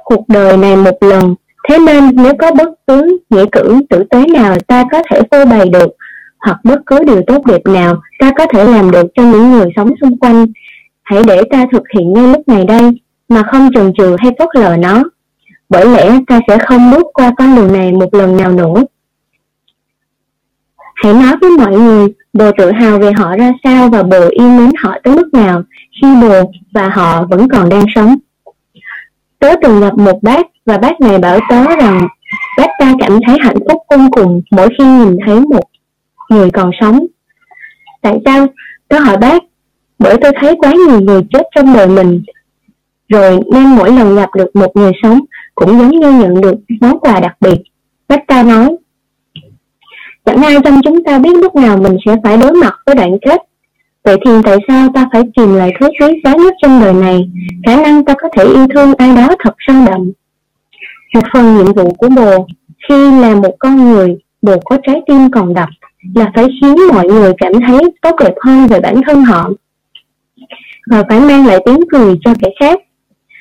cuộc 0.05 0.29
đời 0.29 0.57
này 0.57 0.77
một 0.77 0.97
lần, 1.01 1.35
thế 1.69 1.79
nên 1.79 2.17
nếu 2.17 2.33
có 2.38 2.51
bất 2.55 2.69
cứ 2.87 3.19
nghĩa 3.31 3.45
cử 3.53 3.81
tử 3.90 4.05
tế 4.11 4.27
nào 4.27 4.57
ta 4.67 4.85
có 4.93 5.03
thể 5.11 5.21
phô 5.31 5.45
bày 5.45 5.69
được, 5.69 5.88
hoặc 6.38 6.61
bất 6.64 6.81
cứ 6.87 6.99
điều 7.07 7.23
tốt 7.27 7.47
đẹp 7.47 7.61
nào 7.64 7.97
ta 8.19 8.31
có 8.38 8.47
thể 8.53 8.64
làm 8.64 8.90
được 8.90 9.07
cho 9.14 9.23
những 9.23 9.53
người 9.53 9.67
sống 9.77 9.90
xung 10.01 10.19
quanh, 10.19 10.47
hãy 11.03 11.23
để 11.27 11.43
ta 11.51 11.67
thực 11.73 11.83
hiện 11.95 12.12
ngay 12.12 12.29
lúc 12.29 12.49
này 12.49 12.64
đây, 12.64 12.90
mà 13.29 13.43
không 13.53 13.71
chần 13.75 13.93
chừ 13.99 14.17
hay 14.19 14.33
phớt 14.38 14.49
lờ 14.55 14.77
nó. 14.77 15.03
Bởi 15.69 15.87
lẽ 15.87 16.19
ta 16.27 16.40
sẽ 16.49 16.59
không 16.59 16.90
bước 16.90 17.07
qua 17.14 17.33
con 17.37 17.57
đường 17.57 17.73
này 17.73 17.93
một 17.93 18.14
lần 18.14 18.37
nào 18.37 18.53
nữa. 18.53 18.85
Hãy 20.95 21.14
nói 21.14 21.37
với 21.40 21.51
mọi 21.51 21.73
người 21.73 22.09
bồ 22.33 22.51
tự 22.59 22.73
hào 22.73 22.99
về 22.99 23.12
họ 23.12 23.37
ra 23.37 23.53
sao 23.64 23.88
và 23.88 24.03
bồ 24.03 24.29
yêu 24.31 24.49
mến 24.49 24.71
họ 24.79 24.99
tới 25.05 25.14
mức 25.14 25.29
nào 25.33 25.62
khi 26.03 26.09
bồ 26.23 26.53
và 26.73 26.88
họ 26.88 27.27
vẫn 27.31 27.49
còn 27.49 27.69
đang 27.69 27.85
sống. 27.95 28.17
Tớ 29.45 29.55
từng 29.63 29.81
gặp 29.81 29.99
một 29.99 30.23
bác 30.23 30.47
và 30.67 30.79
bác 30.79 31.01
này 31.01 31.19
bảo 31.19 31.39
tớ 31.49 31.65
rằng 31.81 32.09
bác 32.59 32.67
ta 32.79 32.95
cảm 32.99 33.19
thấy 33.27 33.37
hạnh 33.41 33.57
phúc 33.69 33.83
vô 33.91 33.97
cùng 34.11 34.43
mỗi 34.51 34.69
khi 34.79 34.85
nhìn 34.85 35.17
thấy 35.27 35.41
một 35.41 35.65
người 36.31 36.51
còn 36.51 36.71
sống. 36.81 37.07
Tại 38.03 38.19
sao? 38.25 38.47
Tớ 38.89 38.99
hỏi 38.99 39.17
bác, 39.17 39.43
bởi 39.99 40.17
tôi 40.21 40.33
thấy 40.41 40.57
quá 40.59 40.73
nhiều 40.73 41.01
người 41.01 41.23
chết 41.33 41.43
trong 41.57 41.75
đời 41.75 41.87
mình, 41.87 42.23
rồi 43.09 43.41
nên 43.53 43.65
mỗi 43.65 43.93
lần 43.93 44.17
gặp 44.17 44.31
được 44.37 44.57
một 44.57 44.77
người 44.77 44.93
sống 45.03 45.21
cũng 45.55 45.79
giống 45.79 46.01
như 46.01 46.11
nhận 46.11 46.41
được 46.41 46.55
món 46.81 47.01
quà 47.01 47.21
đặc 47.21 47.37
biệt. 47.41 47.63
Bác 48.09 48.27
ta 48.27 48.43
nói, 48.43 48.77
chẳng 50.25 50.43
ai 50.43 50.57
trong 50.65 50.81
chúng 50.85 51.05
ta 51.05 51.19
biết 51.19 51.37
lúc 51.37 51.57
nào 51.57 51.77
mình 51.77 51.97
sẽ 52.07 52.17
phải 52.25 52.37
đối 52.37 52.53
mặt 52.53 52.75
với 52.87 52.95
đoạn 52.95 53.11
kết 53.23 53.41
vậy 54.05 54.17
thì 54.25 54.31
tại 54.45 54.57
sao 54.69 54.88
ta 54.95 55.09
phải 55.12 55.23
tìm 55.37 55.55
lại 55.55 55.73
thứ 55.81 55.88
quý 56.01 56.21
giá 56.25 56.35
nhất 56.35 56.55
trong 56.62 56.81
đời 56.81 56.95
này? 56.95 57.21
Khả 57.67 57.83
năng 57.83 58.05
ta 58.05 58.14
có 58.23 58.29
thể 58.37 58.45
yêu 58.45 58.67
thương 58.75 58.95
ai 58.99 59.17
đó 59.17 59.29
thật 59.38 59.55
sâu 59.67 59.77
đậm. 59.87 60.12
Một 61.14 61.23
phần 61.33 61.57
nhiệm 61.57 61.73
vụ 61.73 61.90
của 61.99 62.09
bồ, 62.09 62.47
khi 62.88 63.11
là 63.21 63.35
một 63.35 63.57
con 63.59 63.90
người, 63.90 64.17
bồ 64.43 64.59
có 64.64 64.79
trái 64.87 65.01
tim 65.07 65.31
còn 65.31 65.55
đập, 65.55 65.69
là 66.14 66.33
phải 66.35 66.47
khiến 66.61 66.77
mọi 66.93 67.07
người 67.07 67.33
cảm 67.38 67.53
thấy 67.67 67.81
tốt 68.03 68.17
đẹp 68.21 68.35
hơn 68.40 68.67
về 68.67 68.81
bản 68.81 69.01
thân 69.07 69.25
họ. 69.25 69.51
Và 70.90 71.03
phải 71.09 71.21
mang 71.21 71.47
lại 71.47 71.59
tiếng 71.67 71.81
cười 71.93 72.14
cho 72.25 72.35
kẻ 72.43 72.49
khác. 72.61 72.79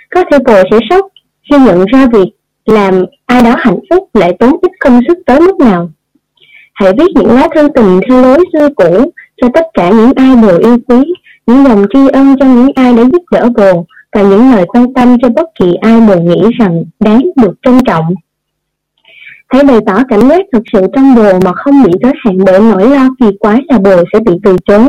Có 0.10 0.24
thể 0.32 0.38
bồ 0.46 0.62
sẽ 0.72 0.80
sốc 0.90 1.08
khi 1.50 1.58
nhận 1.58 1.86
ra 1.86 2.08
việc 2.14 2.30
làm 2.66 3.06
ai 3.26 3.42
đó 3.44 3.56
hạnh 3.58 3.80
phúc 3.90 4.10
lại 4.14 4.36
tốn 4.40 4.52
ít 4.62 4.72
công 4.80 5.00
sức 5.08 5.18
tới 5.26 5.40
mức 5.40 5.60
nào. 5.60 5.90
Hãy 6.74 6.94
viết 6.98 7.08
những 7.16 7.32
lá 7.32 7.48
thư 7.56 7.70
tình 7.76 8.00
theo 8.10 8.22
lối 8.22 8.46
xưa 8.54 8.70
cũ 8.76 9.12
cho 9.44 9.50
tất 9.54 9.66
cả 9.74 9.90
những 9.90 10.12
ai 10.16 10.36
đều 10.36 10.58
yêu 10.60 10.78
quý, 10.88 11.14
những 11.48 11.64
dòng 11.64 11.86
tri 11.94 12.00
ân 12.14 12.36
cho 12.40 12.46
những 12.46 12.70
ai 12.76 12.94
đã 12.94 13.04
giúp 13.04 13.24
đỡ 13.32 13.50
bồ 13.58 13.86
và 14.12 14.22
những 14.22 14.52
lời 14.52 14.66
quan 14.68 14.94
tâm 14.94 15.18
cho 15.22 15.30
bất 15.30 15.50
kỳ 15.60 15.74
ai 15.82 16.02
bồ 16.02 16.16
nghĩ 16.16 16.42
rằng 16.60 16.84
đáng 17.00 17.22
được 17.36 17.54
trân 17.64 17.80
trọng. 17.86 18.14
Hãy 19.48 19.64
bày 19.64 19.80
tỏ 19.86 20.00
cảm 20.10 20.30
giác 20.30 20.42
thực 20.54 20.64
sự 20.74 20.82
trong 20.96 21.16
bồ 21.16 21.40
mà 21.46 21.52
không 21.54 21.84
bị 21.84 21.92
giới 22.04 22.14
hạn 22.26 22.38
bởi 22.46 22.60
nỗi 22.60 22.90
lo 22.90 23.10
kỳ 23.20 23.26
quái 23.40 23.60
là 23.68 23.80
bồ 23.80 24.04
sẽ 24.14 24.20
bị 24.20 24.32
từ 24.44 24.58
chối. 24.66 24.88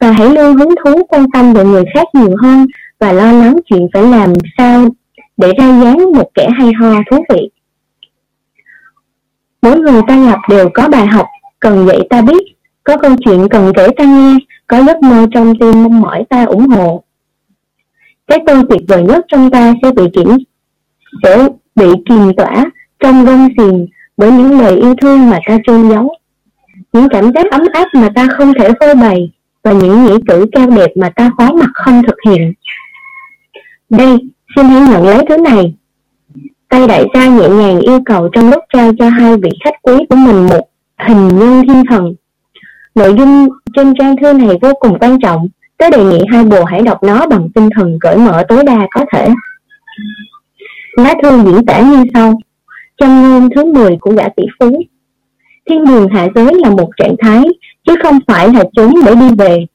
Và 0.00 0.12
hãy 0.12 0.28
luôn 0.28 0.56
hứng 0.56 0.74
thú 0.84 1.04
quan 1.08 1.26
tâm 1.32 1.52
về 1.52 1.64
người 1.64 1.84
khác 1.94 2.06
nhiều 2.14 2.36
hơn 2.42 2.66
và 2.98 3.12
lo 3.12 3.32
lắng 3.32 3.56
chuyện 3.66 3.88
phải 3.92 4.02
làm 4.02 4.32
sao 4.58 4.88
để 5.36 5.52
ra 5.58 5.80
dáng 5.80 6.12
một 6.12 6.30
kẻ 6.34 6.48
hay 6.58 6.72
ho 6.80 6.94
thú 7.10 7.24
vị. 7.28 7.50
Mỗi 9.62 9.78
người 9.78 10.02
ta 10.08 10.24
gặp 10.26 10.38
đều 10.48 10.68
có 10.74 10.88
bài 10.88 11.06
học 11.06 11.26
cần 11.60 11.86
dạy 11.86 12.00
ta 12.10 12.20
biết, 12.20 12.57
có 12.88 12.96
câu 12.96 13.16
chuyện 13.24 13.48
cần 13.50 13.72
kể 13.76 13.88
ta 13.96 14.04
nghe, 14.04 14.36
có 14.66 14.82
giấc 14.82 15.02
mơ 15.02 15.26
trong 15.32 15.58
tim 15.60 15.82
mong 15.82 16.00
mỏi 16.00 16.24
ta 16.28 16.44
ủng 16.44 16.66
hộ. 16.68 17.04
Cái 18.26 18.38
tôi 18.46 18.62
tuyệt 18.68 18.80
vời 18.88 19.02
nhất 19.02 19.24
trong 19.28 19.50
ta 19.50 19.74
sẽ 19.82 19.90
bị 19.92 20.02
kiểm 20.12 20.28
sẽ 21.22 21.48
bị 21.74 21.86
kìm 22.08 22.32
tỏa 22.36 22.64
trong 23.00 23.24
gông 23.24 23.48
xiềng 23.56 23.86
bởi 24.16 24.32
những 24.32 24.60
lời 24.60 24.76
yêu 24.76 24.94
thương 25.00 25.30
mà 25.30 25.38
ta 25.46 25.58
chôn 25.66 25.88
giấu, 25.88 26.14
những 26.92 27.08
cảm 27.08 27.32
giác 27.32 27.46
ấm 27.50 27.62
áp 27.72 27.88
mà 27.94 28.08
ta 28.14 28.26
không 28.38 28.52
thể 28.58 28.68
phơi 28.80 28.94
bày 28.94 29.30
và 29.62 29.72
những 29.72 30.04
nghĩa 30.04 30.18
cử 30.28 30.46
cao 30.52 30.70
đẹp 30.70 30.90
mà 30.96 31.10
ta 31.10 31.30
khóa 31.36 31.52
mặt 31.52 31.70
không 31.74 32.02
thực 32.06 32.16
hiện. 32.26 32.52
Đây, 33.90 34.16
xin 34.56 34.66
hãy 34.66 34.80
nhận 34.80 35.06
lấy 35.06 35.24
thứ 35.28 35.36
này 35.36 35.74
Tay 36.68 36.86
đại 36.86 37.04
gia 37.14 37.28
nhẹ 37.28 37.48
nhàng 37.48 37.80
yêu 37.80 38.00
cầu 38.06 38.28
trong 38.32 38.50
lúc 38.50 38.64
trao 38.72 38.92
cho 38.98 39.08
hai 39.08 39.36
vị 39.36 39.50
khách 39.64 39.74
quý 39.82 39.94
của 40.08 40.16
mình 40.16 40.46
một 40.46 40.70
hình 41.08 41.28
nhân 41.28 41.62
thiên 41.68 41.84
thần. 41.90 42.14
Nội 42.98 43.14
dung 43.18 43.48
trên 43.74 43.94
trang 43.98 44.16
thư 44.16 44.32
này 44.32 44.56
vô 44.62 44.72
cùng 44.80 44.98
quan 44.98 45.20
trọng, 45.20 45.48
tôi 45.78 45.90
đề 45.90 46.04
nghị 46.04 46.18
hai 46.32 46.44
bồ 46.44 46.64
hãy 46.64 46.82
đọc 46.82 47.02
nó 47.02 47.26
bằng 47.26 47.48
tinh 47.54 47.68
thần 47.76 47.98
cởi 48.00 48.16
mở 48.16 48.44
tối 48.48 48.64
đa 48.64 48.86
có 48.90 49.04
thể. 49.12 49.28
Lá 50.96 51.14
thư 51.22 51.42
diễn 51.44 51.66
tả 51.66 51.80
như 51.80 52.04
sau. 52.14 52.34
Trong 52.96 53.22
ngôn 53.22 53.48
thứ 53.54 53.64
10 53.64 53.96
của 54.00 54.10
gã 54.10 54.28
tỷ 54.36 54.42
phú. 54.60 54.82
Thiên 55.70 55.84
đường 55.84 56.08
hạ 56.08 56.28
giới 56.34 56.52
là 56.54 56.70
một 56.70 56.90
trạng 56.96 57.16
thái, 57.18 57.42
chứ 57.86 57.94
không 58.02 58.18
phải 58.26 58.48
là 58.48 58.64
chúng 58.72 58.94
để 59.06 59.14
đi 59.14 59.28
về. 59.38 59.66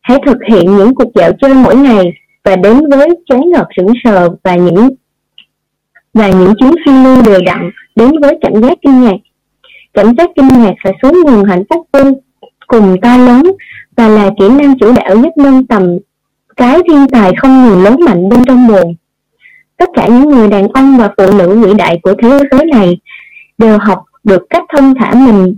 Hãy 0.00 0.18
thực 0.26 0.38
hiện 0.50 0.76
những 0.76 0.94
cuộc 0.94 1.10
dạo 1.14 1.32
chơi 1.40 1.54
mỗi 1.54 1.76
ngày 1.76 2.12
và 2.44 2.56
đến 2.56 2.80
với 2.90 3.08
trái 3.26 3.40
ngọt 3.52 3.66
sững 3.76 3.92
sờ 4.04 4.28
và 4.42 4.54
những 4.54 4.88
và 6.14 6.28
những 6.28 6.54
chuyến 6.58 6.72
phiêu 6.86 6.94
lưu 7.04 7.22
đều 7.22 7.40
đặn 7.46 7.70
đến 7.96 8.12
với 8.20 8.38
cảm 8.42 8.62
giác 8.62 8.78
kinh 8.82 9.02
ngạc. 9.02 9.16
Cảm 9.96 10.16
giác 10.18 10.30
kinh 10.36 10.48
ngạc 10.48 10.74
là 10.84 10.92
số 11.02 11.12
nguồn 11.24 11.44
hạnh 11.44 11.62
phúc 11.70 11.88
vô 11.92 12.00
cùng 12.66 12.96
to 13.02 13.16
lớn 13.16 13.42
và 13.96 14.08
là 14.08 14.30
kỹ 14.38 14.48
năng 14.48 14.78
chủ 14.78 14.92
đạo 14.92 15.16
giúp 15.16 15.30
nâng 15.36 15.66
tầm 15.66 15.98
cái 16.56 16.78
thiên 16.88 17.06
tài 17.12 17.32
không 17.38 17.64
ngừng 17.64 17.82
lớn 17.82 17.96
mạnh 18.06 18.28
bên 18.28 18.44
trong 18.44 18.68
buồn. 18.68 18.94
Tất 19.76 19.88
cả 19.94 20.08
những 20.08 20.28
người 20.28 20.48
đàn 20.48 20.68
ông 20.68 20.96
và 20.96 21.10
phụ 21.16 21.38
nữ 21.38 21.60
vĩ 21.60 21.74
đại 21.74 21.98
của 22.02 22.14
thế 22.22 22.40
giới 22.50 22.64
này 22.72 22.98
đều 23.58 23.78
học 23.78 24.04
được 24.24 24.42
cách 24.50 24.62
thông 24.76 24.94
thả 24.94 25.14
mình, 25.14 25.56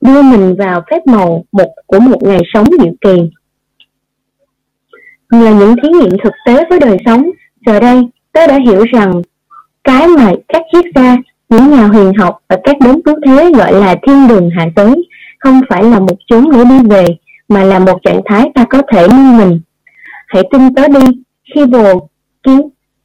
đưa 0.00 0.22
mình 0.22 0.56
vào 0.58 0.82
phép 0.90 1.06
màu 1.06 1.44
một 1.52 1.68
của 1.86 2.00
một 2.00 2.22
ngày 2.22 2.40
sống 2.54 2.66
diệu 2.80 2.92
kỳ. 3.00 3.16
Nhờ 5.30 5.54
những 5.54 5.76
thí 5.82 5.88
nghiệm 5.88 6.18
thực 6.24 6.32
tế 6.46 6.64
với 6.70 6.80
đời 6.80 6.96
sống, 7.06 7.30
giờ 7.66 7.80
đây 7.80 8.08
tôi 8.32 8.46
đã 8.46 8.58
hiểu 8.66 8.84
rằng 8.92 9.22
cái 9.84 10.08
mà 10.08 10.32
các 10.48 10.62
triết 10.72 10.84
gia 10.94 11.16
những 11.50 11.70
nhà 11.70 11.86
huyền 11.86 12.12
học 12.14 12.38
và 12.48 12.56
các 12.64 12.76
đấng 12.80 13.02
cứu 13.02 13.14
thế 13.26 13.52
gọi 13.56 13.72
là 13.72 13.96
thiên 14.06 14.28
đường 14.28 14.50
hạ 14.50 14.66
giới 14.76 15.08
không 15.38 15.60
phải 15.68 15.84
là 15.84 16.00
một 16.00 16.16
chốn 16.26 16.50
để 16.52 16.64
đi 16.64 16.88
về, 16.88 17.06
mà 17.48 17.64
là 17.64 17.78
một 17.78 17.98
trạng 18.02 18.20
thái 18.24 18.50
ta 18.54 18.64
có 18.64 18.82
thể 18.92 19.06
nâng 19.10 19.38
mình. 19.38 19.60
Hãy 20.26 20.42
tin 20.52 20.74
tới 20.74 20.88
đi, 20.88 21.06
khi 21.54 21.66
bồ 21.66 22.08
kiến 22.42 22.60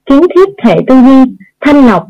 kiến 0.05 0.21
thiết 0.35 0.49
hệ 0.63 0.75
tư 0.87 0.95
duy, 0.95 1.35
thanh 1.61 1.87
lọc, 1.87 2.07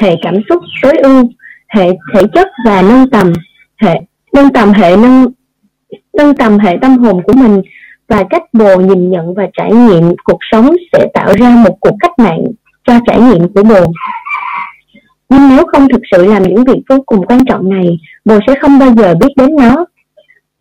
hệ 0.00 0.16
cảm 0.22 0.34
xúc, 0.48 0.62
tối 0.82 0.96
ưu, 0.96 1.24
hệ 1.68 1.90
thể 2.14 2.22
chất 2.34 2.48
và 2.66 2.82
nâng 2.82 3.10
tầm 3.10 3.32
hệ, 3.82 4.00
nâng 4.32 4.52
tầm 4.52 4.72
hệ 4.72 4.96
nâng 4.96 5.26
nâng 6.12 6.34
tầm 6.34 6.58
hệ 6.58 6.78
tâm 6.82 6.98
hồn 6.98 7.22
của 7.22 7.32
mình 7.32 7.62
và 8.08 8.24
cách 8.30 8.42
bồ 8.52 8.76
nhìn 8.76 9.10
nhận 9.10 9.34
và 9.34 9.48
trải 9.52 9.72
nghiệm 9.72 10.14
cuộc 10.24 10.38
sống 10.52 10.70
sẽ 10.92 11.06
tạo 11.14 11.32
ra 11.38 11.50
một 11.50 11.76
cuộc 11.80 11.96
cách 12.00 12.18
mạng 12.18 12.44
cho 12.86 12.98
trải 13.06 13.20
nghiệm 13.20 13.48
của 13.54 13.62
bồ 13.62 13.92
nhưng 15.30 15.48
nếu 15.48 15.64
không 15.72 15.88
thực 15.88 16.02
sự 16.12 16.24
làm 16.24 16.42
những 16.42 16.64
việc 16.64 16.82
vô 16.88 16.96
cùng 17.06 17.26
quan 17.26 17.44
trọng 17.44 17.68
này, 17.68 17.98
bồ 18.24 18.38
sẽ 18.46 18.54
không 18.60 18.78
bao 18.78 18.92
giờ 18.96 19.14
biết 19.20 19.28
đến 19.36 19.56
nó. 19.56 19.84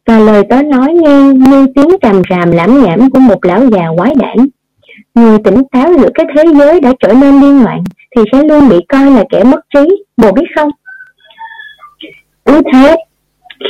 Và 0.05 0.19
lời 0.19 0.43
tớ 0.49 0.62
nói 0.62 0.93
nghe, 0.93 1.21
như 1.34 1.67
tiếng 1.75 1.89
trầm 2.01 2.21
ràm 2.29 2.51
lãm 2.51 2.84
nhảm 2.84 3.10
của 3.10 3.19
một 3.19 3.45
lão 3.45 3.69
già 3.69 3.86
quái 3.97 4.13
đản. 4.19 4.47
Người 5.15 5.38
tỉnh 5.43 5.63
táo 5.71 5.93
giữa 5.97 6.10
cái 6.13 6.25
thế 6.36 6.43
giới 6.53 6.82
đã 6.82 6.94
trở 7.00 7.13
nên 7.13 7.41
điên 7.41 7.63
loạn, 7.63 7.83
thì 8.15 8.21
sẽ 8.31 8.44
luôn 8.44 8.69
bị 8.69 8.77
coi 8.89 9.12
là 9.12 9.23
kẻ 9.29 9.44
mất 9.44 9.60
trí, 9.73 10.04
bồ 10.17 10.31
biết 10.31 10.46
không? 10.56 10.69
Cứ 12.46 12.62
thế, 12.73 12.96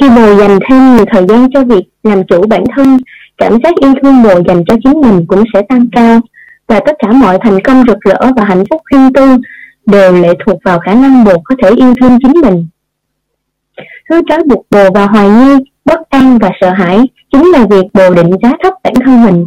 khi 0.02 0.10
bồ 0.10 0.36
dành 0.36 0.60
thêm 0.70 0.96
nhiều 0.96 1.06
thời 1.12 1.26
gian 1.28 1.52
cho 1.54 1.64
việc 1.64 1.84
làm 2.04 2.24
chủ 2.24 2.48
bản 2.48 2.64
thân, 2.76 2.98
cảm 3.38 3.54
giác 3.64 3.74
yêu 3.82 3.94
thương 4.04 4.24
bồ 4.24 4.44
dành 4.48 4.64
cho 4.68 4.76
chính 4.84 5.02
mình 5.02 5.26
cũng 5.28 5.44
sẽ 5.54 5.62
tăng 5.70 5.86
cao, 5.92 6.20
và 6.68 6.80
tất 6.80 6.96
cả 7.00 7.12
mọi 7.12 7.38
thành 7.42 7.62
công 7.64 7.84
rực 7.88 8.00
rỡ 8.00 8.32
và 8.36 8.44
hạnh 8.44 8.64
phúc 8.70 8.82
khiêm 8.92 9.14
tu 9.14 9.26
đều 9.86 10.14
lệ 10.14 10.34
thuộc 10.46 10.60
vào 10.64 10.80
khả 10.80 10.94
năng 10.94 11.24
bồ 11.24 11.34
có 11.44 11.56
thể 11.64 11.70
yêu 11.70 11.94
thương 12.02 12.18
chính 12.24 12.42
mình. 12.42 12.68
Thứ 14.10 14.22
trói 14.30 14.44
buộc 14.44 14.66
bồ 14.70 14.92
vào 14.94 15.08
hoài 15.08 15.30
nghi, 15.30 15.66
bất 15.86 16.10
an 16.10 16.38
và 16.38 16.50
sợ 16.62 16.70
hãi 16.70 17.00
chính 17.32 17.52
là 17.52 17.66
việc 17.66 17.86
bồ 17.94 18.10
định 18.10 18.32
giá 18.44 18.52
thấp 18.64 18.74
bản 18.84 18.94
thân 19.06 19.26
mình. 19.26 19.46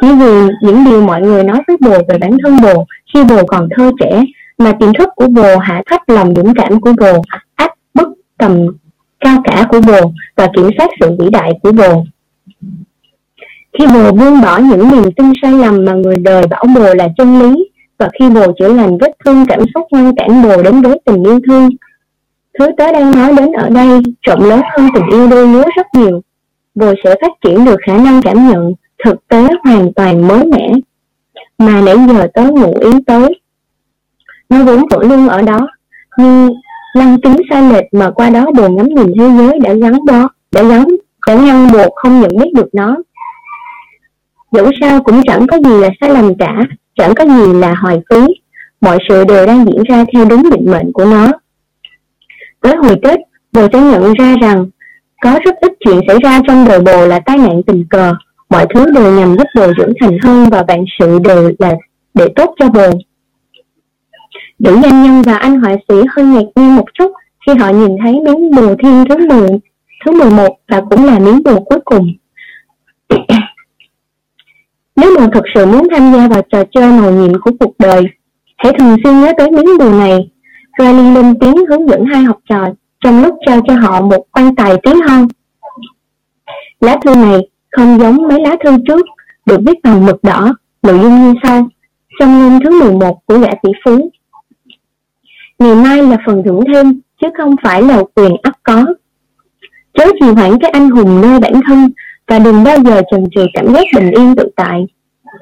Chỉ 0.00 0.08
vì 0.12 0.48
những 0.62 0.84
điều 0.84 1.02
mọi 1.02 1.20
người 1.20 1.44
nói 1.44 1.58
với 1.66 1.76
bồ 1.80 1.98
về 2.08 2.18
bản 2.18 2.36
thân 2.42 2.56
bồ 2.62 2.86
khi 3.14 3.24
bồ 3.24 3.44
còn 3.46 3.68
thơ 3.76 3.90
trẻ 4.00 4.24
mà 4.58 4.72
tiềm 4.80 4.92
thức 4.98 5.08
của 5.16 5.26
bồ 5.26 5.58
hạ 5.58 5.82
thấp 5.86 6.00
lòng 6.06 6.34
dũng 6.34 6.54
cảm 6.54 6.80
của 6.80 6.92
bồ, 7.00 7.22
áp 7.54 7.70
bức 7.94 8.08
tầm 8.38 8.66
cao 9.20 9.42
cả 9.44 9.66
của 9.70 9.80
bồ 9.80 10.12
và 10.36 10.48
kiểm 10.56 10.68
soát 10.78 10.90
sự 11.00 11.16
vĩ 11.18 11.30
đại 11.30 11.52
của 11.62 11.72
bồ. 11.72 12.04
Khi 13.78 13.86
bồ 13.86 14.12
buông 14.12 14.40
bỏ 14.42 14.58
những 14.58 14.90
niềm 14.90 15.12
tin 15.16 15.32
sai 15.42 15.52
lầm 15.52 15.84
mà 15.84 15.92
người 15.92 16.16
đời 16.16 16.46
bảo 16.46 16.64
bồ 16.74 16.94
là 16.94 17.08
chân 17.16 17.38
lý 17.38 17.69
và 18.00 18.08
khi 18.18 18.30
bồ 18.30 18.52
chữa 18.58 18.74
lành 18.74 18.98
vết 18.98 19.10
thương 19.24 19.46
cảm 19.48 19.60
xúc 19.74 19.86
ngăn 19.90 20.14
cản 20.16 20.42
bồ 20.42 20.62
đến 20.62 20.82
với 20.82 21.00
tình 21.04 21.24
yêu 21.24 21.40
thương, 21.46 21.68
thứ 22.58 22.66
tớ 22.76 22.92
đang 22.92 23.10
nói 23.10 23.32
đến 23.36 23.52
ở 23.52 23.68
đây 23.68 24.00
rộng 24.26 24.44
lớn 24.44 24.60
hơn 24.72 24.88
tình 24.94 25.06
yêu 25.10 25.28
đôi 25.28 25.48
lứa 25.48 25.64
rất 25.76 25.86
nhiều. 25.94 26.20
Bồ 26.74 26.94
sẽ 27.04 27.14
phát 27.20 27.32
triển 27.44 27.64
được 27.64 27.76
khả 27.86 27.96
năng 27.96 28.22
cảm 28.22 28.48
nhận 28.48 28.72
thực 29.04 29.28
tế 29.28 29.48
hoàn 29.64 29.92
toàn 29.92 30.28
mới 30.28 30.44
mẻ. 30.46 30.72
Mà 31.58 31.80
nãy 31.80 31.96
giờ 32.08 32.26
tớ 32.34 32.42
ngụ 32.42 32.74
ý 32.80 32.90
tới, 33.06 33.40
nó 34.48 34.64
vốn 34.64 34.88
vẫn 34.90 35.08
luôn 35.08 35.28
ở 35.28 35.42
đó, 35.42 35.68
nhưng 36.18 36.50
lăng 36.94 37.20
kính 37.20 37.36
sai 37.50 37.72
lệch 37.72 37.94
mà 37.94 38.10
qua 38.10 38.30
đó 38.30 38.46
bồ 38.56 38.68
ngắm 38.68 38.88
nhìn 38.88 39.12
thế 39.18 39.30
giới 39.38 39.58
đã 39.58 39.74
gắn 39.74 40.04
bó, 40.04 40.28
đã 40.52 40.62
gắn 40.62 40.86
đã 41.26 41.34
ngăn 41.34 41.72
bồ 41.72 41.90
không 41.96 42.20
nhận 42.20 42.30
biết 42.38 42.50
được 42.54 42.68
nó. 42.74 42.96
Dẫu 44.52 44.70
sao 44.80 45.02
cũng 45.02 45.22
chẳng 45.26 45.46
có 45.46 45.58
gì 45.58 45.80
là 45.80 45.88
sai 46.00 46.10
lầm 46.10 46.34
cả 46.38 46.64
chẳng 47.00 47.14
có 47.14 47.24
gì 47.24 47.52
là 47.52 47.74
hoài 47.74 48.00
phí. 48.10 48.26
Mọi 48.80 48.98
sự 49.08 49.24
đều 49.24 49.46
đang 49.46 49.66
diễn 49.66 49.82
ra 49.88 50.04
theo 50.12 50.24
đúng 50.24 50.50
định 50.50 50.70
mệnh 50.70 50.92
của 50.92 51.04
nó. 51.04 51.32
Tới 52.60 52.76
hồi 52.76 52.96
kết 53.02 53.20
bồ 53.52 53.66
sẽ 53.72 53.80
nhận 53.80 54.12
ra 54.12 54.36
rằng 54.42 54.66
có 55.22 55.38
rất 55.44 55.54
ít 55.60 55.72
chuyện 55.80 56.00
xảy 56.08 56.16
ra 56.22 56.40
trong 56.48 56.64
đời 56.64 56.80
bồ 56.80 57.06
là 57.06 57.20
tai 57.20 57.38
nạn 57.38 57.62
tình 57.66 57.84
cờ. 57.90 58.12
Mọi 58.50 58.66
thứ 58.74 58.90
đều 58.94 59.12
nhằm 59.12 59.36
giúp 59.36 59.46
bồ 59.56 59.72
trưởng 59.76 59.92
thành 60.00 60.18
hơn 60.22 60.50
và 60.50 60.64
vạn 60.68 60.84
sự 60.98 61.18
đều 61.18 61.52
là 61.58 61.74
để 62.14 62.28
tốt 62.36 62.54
cho 62.58 62.68
bồ. 62.68 62.90
Nữ 64.58 64.80
doanh 64.82 65.02
nhân 65.02 65.22
và 65.22 65.34
anh 65.34 65.60
họa 65.60 65.76
sĩ 65.88 65.94
hơi 66.10 66.24
ngạc 66.24 66.44
nhiên 66.54 66.76
một 66.76 66.86
chút 66.98 67.12
khi 67.46 67.54
họ 67.54 67.68
nhìn 67.68 67.96
thấy 68.02 68.12
miếng 68.12 68.50
bùa 68.50 68.74
thiên 68.82 69.04
thứ 69.08 69.16
10, 69.28 69.48
thứ 70.04 70.12
11 70.12 70.56
và 70.68 70.80
cũng 70.90 71.04
là 71.04 71.18
miếng 71.18 71.42
bùa 71.44 71.60
cuối 71.60 71.80
cùng. 71.84 72.12
Nếu 75.00 75.16
bạn 75.18 75.30
thật 75.32 75.42
sự 75.54 75.66
muốn 75.66 75.88
tham 75.90 76.12
gia 76.12 76.28
vào 76.28 76.42
trò 76.52 76.64
chơi 76.72 76.92
màu 76.92 77.12
nhiệm 77.12 77.40
của 77.40 77.50
cuộc 77.60 77.74
đời, 77.78 78.02
hãy 78.56 78.72
thường 78.78 78.96
xuyên 79.04 79.20
nhớ 79.20 79.32
tới 79.38 79.50
miếng 79.50 79.78
bùa 79.78 79.90
này. 79.90 80.30
Riley 80.78 81.14
lên 81.14 81.38
tiếng 81.40 81.56
hướng 81.56 81.88
dẫn 81.88 82.04
hai 82.04 82.22
học 82.22 82.38
trò 82.48 82.66
trong 83.04 83.22
lúc 83.22 83.34
trao 83.46 83.60
cho 83.68 83.74
họ 83.74 84.00
một 84.00 84.26
quan 84.32 84.54
tài 84.54 84.76
tí 84.82 84.90
hon. 85.08 85.26
Lá 86.80 86.96
thư 87.04 87.14
này 87.14 87.40
không 87.70 87.98
giống 88.00 88.28
mấy 88.28 88.40
lá 88.40 88.56
thư 88.64 88.70
trước, 88.88 89.06
được 89.46 89.60
viết 89.66 89.78
bằng 89.82 90.06
mực 90.06 90.22
đỏ, 90.22 90.54
nội 90.82 90.98
dung 91.02 91.22
như 91.22 91.34
sau. 91.42 91.68
Trong 92.20 92.38
ngôn 92.38 92.60
thứ 92.64 92.84
11 92.84 93.26
của 93.26 93.38
gã 93.38 93.50
tỷ 93.62 93.70
phú, 93.84 94.10
ngày 95.58 95.74
mai 95.74 96.02
là 96.02 96.16
phần 96.26 96.42
thưởng 96.44 96.60
thêm 96.72 97.00
chứ 97.20 97.28
không 97.38 97.54
phải 97.62 97.82
là 97.82 98.02
quyền 98.14 98.32
ấp 98.42 98.52
có 98.62 98.84
chớ 99.94 100.04
trì 100.20 100.26
hoãn 100.26 100.58
cái 100.60 100.70
anh 100.70 100.90
hùng 100.90 101.20
nơi 101.20 101.40
bản 101.40 101.52
thân 101.66 101.90
và 102.30 102.38
đừng 102.38 102.64
bao 102.64 102.76
giờ 102.84 103.02
chần 103.10 103.24
chừ 103.34 103.46
cảm 103.54 103.74
giác 103.74 103.84
bình 103.94 104.10
yên 104.10 104.34
tự 104.36 104.48
tại. 104.56 104.86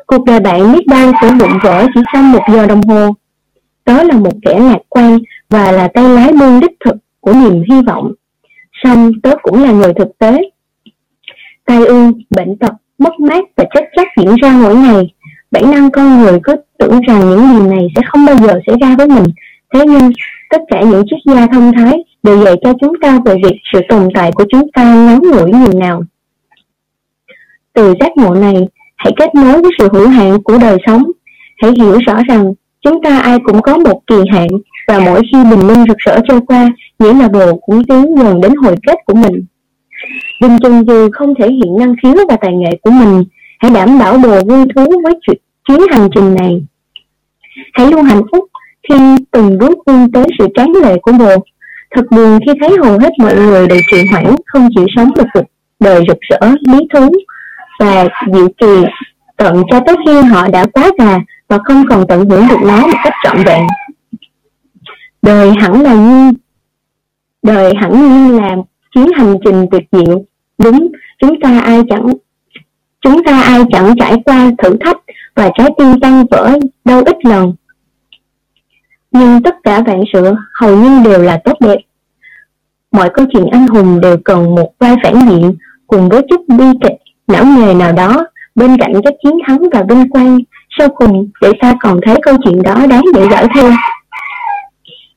Cuộc 0.06 0.24
đời 0.24 0.40
bạn 0.40 0.72
biết 0.72 0.86
bao 0.86 1.12
sẽ 1.22 1.30
bụng 1.40 1.58
vỡ 1.62 1.86
chỉ 1.94 2.00
trong 2.12 2.32
một 2.32 2.40
giờ 2.52 2.66
đồng 2.66 2.82
hồ. 2.82 3.14
Đó 3.86 4.02
là 4.02 4.14
một 4.14 4.32
kẻ 4.42 4.58
lạc 4.58 4.78
quan 4.88 5.18
và 5.50 5.72
là 5.72 5.88
tay 5.88 6.08
lái 6.08 6.32
buôn 6.32 6.60
đích 6.60 6.76
thực 6.84 6.96
của 7.20 7.32
niềm 7.32 7.62
hy 7.70 7.82
vọng. 7.86 8.12
Song 8.82 9.12
tớ 9.22 9.30
cũng 9.42 9.62
là 9.62 9.72
người 9.72 9.94
thực 9.94 10.18
tế. 10.18 10.50
Tai 11.66 11.86
ương 11.86 12.12
bệnh 12.30 12.56
tật 12.56 12.72
mất 12.98 13.20
mát 13.20 13.44
và 13.56 13.64
chết 13.74 13.84
chóc 13.96 14.06
diễn 14.16 14.34
ra 14.42 14.52
mỗi 14.52 14.76
ngày. 14.76 15.14
Bản 15.50 15.70
năng 15.70 15.90
con 15.90 16.18
người 16.18 16.38
cứ 16.44 16.54
tưởng 16.78 17.00
rằng 17.00 17.20
những 17.20 17.48
điều 17.52 17.66
này 17.66 17.86
sẽ 17.96 18.02
không 18.06 18.26
bao 18.26 18.36
giờ 18.36 18.60
xảy 18.66 18.76
ra 18.80 18.94
với 18.98 19.08
mình. 19.08 19.24
Thế 19.74 19.80
nhưng, 19.86 20.10
tất 20.50 20.60
cả 20.68 20.82
những 20.82 21.02
chiếc 21.10 21.32
da 21.34 21.46
thông 21.52 21.72
thái 21.76 22.04
đều 22.22 22.44
dạy 22.44 22.54
cho 22.64 22.72
chúng 22.80 22.92
ta 23.00 23.18
về 23.24 23.34
việc 23.44 23.56
sự 23.72 23.80
tồn 23.88 24.08
tại 24.14 24.32
của 24.32 24.44
chúng 24.50 24.72
ta 24.72 24.94
ngắn 24.94 25.20
ngủi 25.22 25.50
như 25.50 25.72
nào. 25.74 26.02
Từ 27.78 27.94
giác 28.00 28.16
ngộ 28.16 28.34
này, 28.34 28.54
hãy 28.96 29.12
kết 29.16 29.34
nối 29.34 29.62
với 29.62 29.70
sự 29.78 29.88
hữu 29.92 30.08
hạn 30.08 30.42
của 30.42 30.58
đời 30.58 30.76
sống. 30.86 31.02
Hãy 31.62 31.72
hiểu 31.76 31.98
rõ 32.06 32.14
rằng 32.28 32.54
chúng 32.80 33.02
ta 33.02 33.18
ai 33.18 33.38
cũng 33.44 33.62
có 33.62 33.78
một 33.78 34.00
kỳ 34.06 34.16
hạn 34.32 34.48
và 34.88 34.98
mỗi 34.98 35.20
khi 35.32 35.38
bình 35.50 35.66
minh 35.66 35.84
rực 35.88 35.98
rỡ 35.98 36.18
trôi 36.28 36.40
qua, 36.46 36.68
nghĩa 36.98 37.14
là 37.14 37.28
bồ 37.28 37.56
cũng 37.56 37.84
tiến 37.84 38.14
gần 38.14 38.40
đến 38.40 38.54
hồi 38.54 38.74
kết 38.86 38.96
của 39.06 39.14
mình. 39.14 39.44
Đừng 40.42 40.58
chừng 40.62 40.86
dù 40.86 41.08
không 41.12 41.34
thể 41.38 41.46
hiện 41.52 41.76
năng 41.78 41.94
khiếu 42.02 42.14
và 42.28 42.36
tài 42.40 42.52
nghệ 42.52 42.70
của 42.82 42.90
mình, 42.90 43.24
hãy 43.58 43.70
đảm 43.70 43.98
bảo 43.98 44.18
bồ 44.18 44.40
vui 44.44 44.66
thú 44.76 44.84
với 45.02 45.14
chuyến 45.68 45.80
hành 45.90 46.08
trình 46.14 46.34
này. 46.34 46.62
Hãy 47.72 47.90
luôn 47.90 48.02
hạnh 48.02 48.22
phúc 48.32 48.44
khi 48.88 48.94
từng 49.30 49.58
bước 49.58 49.78
vươn 49.86 50.12
tới 50.12 50.24
sự 50.38 50.46
tráng 50.54 50.72
lệ 50.82 50.96
của 51.02 51.12
bồ 51.12 51.34
thật 51.90 52.04
buồn 52.10 52.38
khi 52.46 52.52
thấy 52.60 52.76
hầu 52.82 52.98
hết 52.98 53.10
mọi 53.18 53.36
người 53.36 53.66
đều 53.66 53.80
trì 53.90 53.98
hoãn 54.12 54.34
không 54.46 54.68
chịu 54.76 54.86
sống 54.96 55.10
được 55.16 55.26
cuộc 55.34 55.44
đời 55.80 56.04
rực 56.08 56.18
rỡ 56.20 56.48
lý 56.72 56.78
thú 56.94 57.10
và 57.78 58.08
dịu 58.32 58.48
kỳ 58.58 58.84
tận 59.36 59.62
cho 59.70 59.80
tới 59.86 59.96
khi 60.06 60.20
họ 60.20 60.48
đã 60.48 60.66
quá 60.72 60.90
già 60.98 61.18
và 61.48 61.58
không 61.64 61.84
còn 61.88 62.06
tận 62.08 62.28
hưởng 62.28 62.48
được 62.48 62.62
nó 62.62 62.86
một 62.86 62.98
cách 63.04 63.14
trọn 63.24 63.36
vẹn. 63.46 63.66
Đời 65.22 65.52
hẳn 65.60 65.82
là 65.82 65.94
như 65.94 66.32
đời 67.42 67.72
hẳn 67.80 67.92
như 67.92 68.40
là 68.40 68.56
chuyến 68.90 69.06
hành 69.16 69.36
trình 69.44 69.66
tuyệt 69.70 69.82
diệu. 69.92 70.24
Đúng 70.58 70.88
chúng 71.18 71.40
ta 71.40 71.60
ai 71.60 71.82
chẳng 71.90 72.06
chúng 73.00 73.24
ta 73.24 73.42
ai 73.42 73.60
chẳng 73.72 73.94
trải 73.98 74.16
qua 74.24 74.50
thử 74.62 74.76
thách 74.80 74.96
và 75.34 75.50
trái 75.54 75.68
tim 75.78 76.00
tan 76.00 76.24
vỡ 76.30 76.58
đâu 76.84 77.02
ít 77.04 77.16
lần. 77.24 77.52
Nhưng 79.12 79.42
tất 79.42 79.54
cả 79.62 79.82
vạn 79.86 80.02
sự 80.12 80.34
hầu 80.54 80.76
như 80.76 81.02
đều 81.04 81.22
là 81.22 81.40
tốt 81.44 81.56
đẹp. 81.60 81.76
Mọi 82.92 83.10
câu 83.14 83.26
chuyện 83.32 83.46
anh 83.52 83.66
hùng 83.66 84.00
đều 84.00 84.16
cần 84.24 84.54
một 84.54 84.72
vai 84.78 84.96
phản 85.02 85.14
diện 85.28 85.54
cùng 85.86 86.08
với 86.08 86.22
chút 86.30 86.40
bi 86.48 86.64
kịch, 86.82 86.96
não 87.28 87.44
nghề 87.44 87.74
nào 87.74 87.92
đó 87.92 88.26
bên 88.54 88.76
cạnh 88.76 88.92
các 89.04 89.14
chiến 89.22 89.38
thắng 89.46 89.58
và 89.72 89.82
vinh 89.88 90.10
quang. 90.10 90.38
Sau 90.78 90.88
cùng, 90.88 91.30
để 91.40 91.52
ta 91.60 91.74
còn 91.80 92.00
thấy 92.06 92.16
câu 92.22 92.36
chuyện 92.44 92.62
đó 92.62 92.86
đáng 92.86 93.04
để 93.14 93.26
dõi 93.30 93.46
thêm 93.54 93.72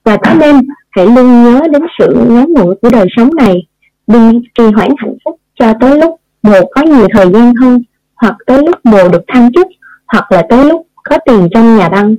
Và 0.03 0.18
có 0.18 0.34
nên 0.39 0.55
hãy 0.91 1.05
luôn 1.05 1.43
nhớ 1.43 1.62
đến 1.72 1.82
sự 1.99 2.16
ngắn 2.30 2.53
ngủi 2.53 2.76
của 2.82 2.89
đời 2.89 3.05
sống 3.18 3.30
này, 3.36 3.68
đừng 4.07 4.41
trì 4.57 4.64
hoãn 4.64 4.89
hạnh 4.97 5.16
phúc 5.26 5.39
cho 5.59 5.74
tới 5.82 5.97
lúc 5.97 6.16
mùa 6.43 6.62
có 6.72 6.82
nhiều 6.82 7.07
thời 7.14 7.32
gian 7.32 7.53
hơn, 7.62 7.84
hoặc 8.16 8.36
tới 8.45 8.64
lúc 8.66 8.76
mùa 8.84 9.09
được 9.09 9.22
thăng 9.28 9.51
chức, 9.53 9.68
hoặc 10.07 10.32
là 10.32 10.43
tới 10.49 10.66
lúc 10.66 10.88
có 11.03 11.18
tiền 11.26 11.47
trong 11.53 11.78
nhà 11.78 11.89
băng. 11.89 12.16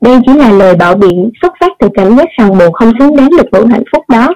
Đây 0.00 0.18
chỉ 0.26 0.32
là 0.32 0.50
lời 0.50 0.74
bạo 0.74 0.94
biện 0.94 1.30
xuất 1.42 1.52
phát 1.60 1.72
từ 1.78 1.88
cảm 1.94 2.16
giác 2.16 2.28
rằng 2.38 2.58
mùa 2.58 2.70
không 2.72 2.92
xứng 2.98 3.16
đáng 3.16 3.30
được 3.30 3.48
hưởng 3.52 3.68
hạnh 3.68 3.84
phúc 3.92 4.04
đó. 4.08 4.34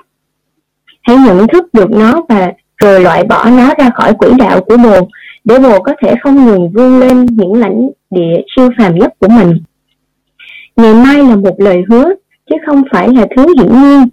Hãy 1.03 1.17
nhận 1.17 1.47
thức 1.47 1.75
được 1.75 1.91
nó 1.91 2.23
và 2.29 2.53
rồi 2.83 3.01
loại 3.01 3.25
bỏ 3.25 3.51
nó 3.51 3.75
ra 3.79 3.91
khỏi 3.95 4.15
quỹ 4.15 4.29
đạo 4.39 4.61
của 4.61 4.77
bồ, 4.77 5.09
để 5.45 5.59
bồ 5.59 5.81
có 5.81 5.93
thể 6.03 6.15
không 6.23 6.47
ngừng 6.47 6.71
vươn 6.71 7.01
lên 7.01 7.27
những 7.27 7.55
lãnh 7.55 7.89
địa 8.11 8.37
siêu 8.57 8.71
phàm 8.79 8.99
nhất 8.99 9.13
của 9.19 9.29
mình. 9.29 9.59
Ngày 10.77 10.95
mai 10.95 11.19
là 11.19 11.37
một 11.37 11.55
lời 11.59 11.83
hứa, 11.89 12.13
chứ 12.51 12.57
không 12.67 12.83
phải 12.93 13.09
là 13.09 13.27
thứ 13.37 13.47
hiển 13.59 13.83
nhiên. 13.83 14.09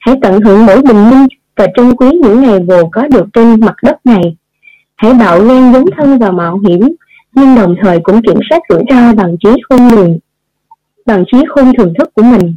Hãy 0.00 0.16
tận 0.22 0.40
hưởng 0.40 0.66
mỗi 0.66 0.82
bình 0.82 1.10
minh 1.10 1.26
và 1.56 1.66
trân 1.76 1.96
quý 1.96 2.10
những 2.22 2.42
ngày 2.42 2.58
bồ 2.58 2.88
có 2.92 3.08
được 3.08 3.26
trên 3.32 3.60
mặt 3.60 3.74
đất 3.82 4.06
này. 4.06 4.36
Hãy 4.96 5.14
bạo 5.14 5.40
gan 5.40 5.72
dấn 5.72 5.84
thân 5.96 6.18
vào 6.18 6.32
mạo 6.32 6.58
hiểm, 6.68 6.80
nhưng 7.34 7.54
đồng 7.54 7.76
thời 7.82 8.00
cũng 8.00 8.22
kiểm 8.22 8.38
soát 8.50 8.58
rủi 8.68 8.82
ro 8.90 9.12
bằng 9.12 9.36
trí 9.44 9.50
khôn 9.68 9.88
lường, 9.88 10.18
bằng 11.06 11.24
trí 11.32 11.38
khôn 11.48 11.72
thường 11.76 11.94
thức 11.98 12.14
của 12.14 12.22
mình. 12.22 12.56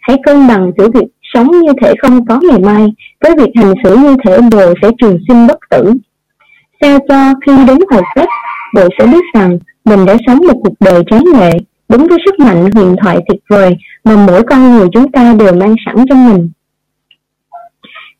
Hãy 0.00 0.18
cân 0.22 0.48
bằng 0.48 0.72
giữa 0.78 0.88
việc 0.94 1.06
sống 1.34 1.50
như 1.50 1.72
thể 1.82 1.94
không 2.02 2.26
có 2.26 2.40
ngày 2.42 2.58
mai 2.58 2.92
với 3.20 3.34
việc 3.36 3.50
hành 3.54 3.74
xử 3.84 3.96
như 3.96 4.16
thể 4.24 4.38
bồ 4.52 4.74
sẽ 4.82 4.90
trường 5.00 5.18
sinh 5.28 5.46
bất 5.46 5.58
tử. 5.70 5.92
Sao 6.80 6.98
cho 7.08 7.34
khi 7.46 7.52
đến 7.66 7.78
hồi 7.90 8.02
kết, 8.14 8.28
bồ 8.74 8.88
sẽ 8.98 9.06
biết 9.06 9.24
rằng 9.34 9.58
mình 9.84 10.06
đã 10.06 10.16
sống 10.26 10.38
một 10.38 10.60
cuộc 10.62 10.74
đời 10.80 11.02
trái 11.10 11.20
lệ, 11.34 11.50
đúng 11.88 12.06
với 12.06 12.18
sức 12.24 12.38
mạnh 12.38 12.70
huyền 12.74 12.96
thoại 13.02 13.18
tuyệt 13.28 13.40
vời 13.48 13.76
mà 14.04 14.26
mỗi 14.26 14.42
con 14.42 14.72
người 14.72 14.88
chúng 14.92 15.12
ta 15.12 15.34
đều 15.38 15.52
mang 15.52 15.74
sẵn 15.86 15.96
trong 16.08 16.28
mình. 16.28 16.50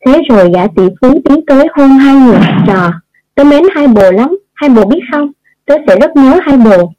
Thế 0.05 0.21
rồi 0.29 0.51
gã 0.53 0.67
tỷ 0.75 0.83
phú 1.01 1.21
tiến 1.25 1.45
tới 1.47 1.67
hôn 1.73 1.89
hai 1.89 2.15
người 2.15 2.39
trò. 2.67 2.91
Tớ 3.35 3.43
mến 3.43 3.63
hai 3.75 3.87
bồ 3.87 4.11
lắm, 4.11 4.37
hai 4.53 4.69
bồ 4.69 4.85
biết 4.85 4.99
không? 5.11 5.31
Tớ 5.65 5.75
sẽ 5.87 5.95
rất 5.99 6.15
nhớ 6.15 6.39
hai 6.45 6.57
bồ 6.57 6.93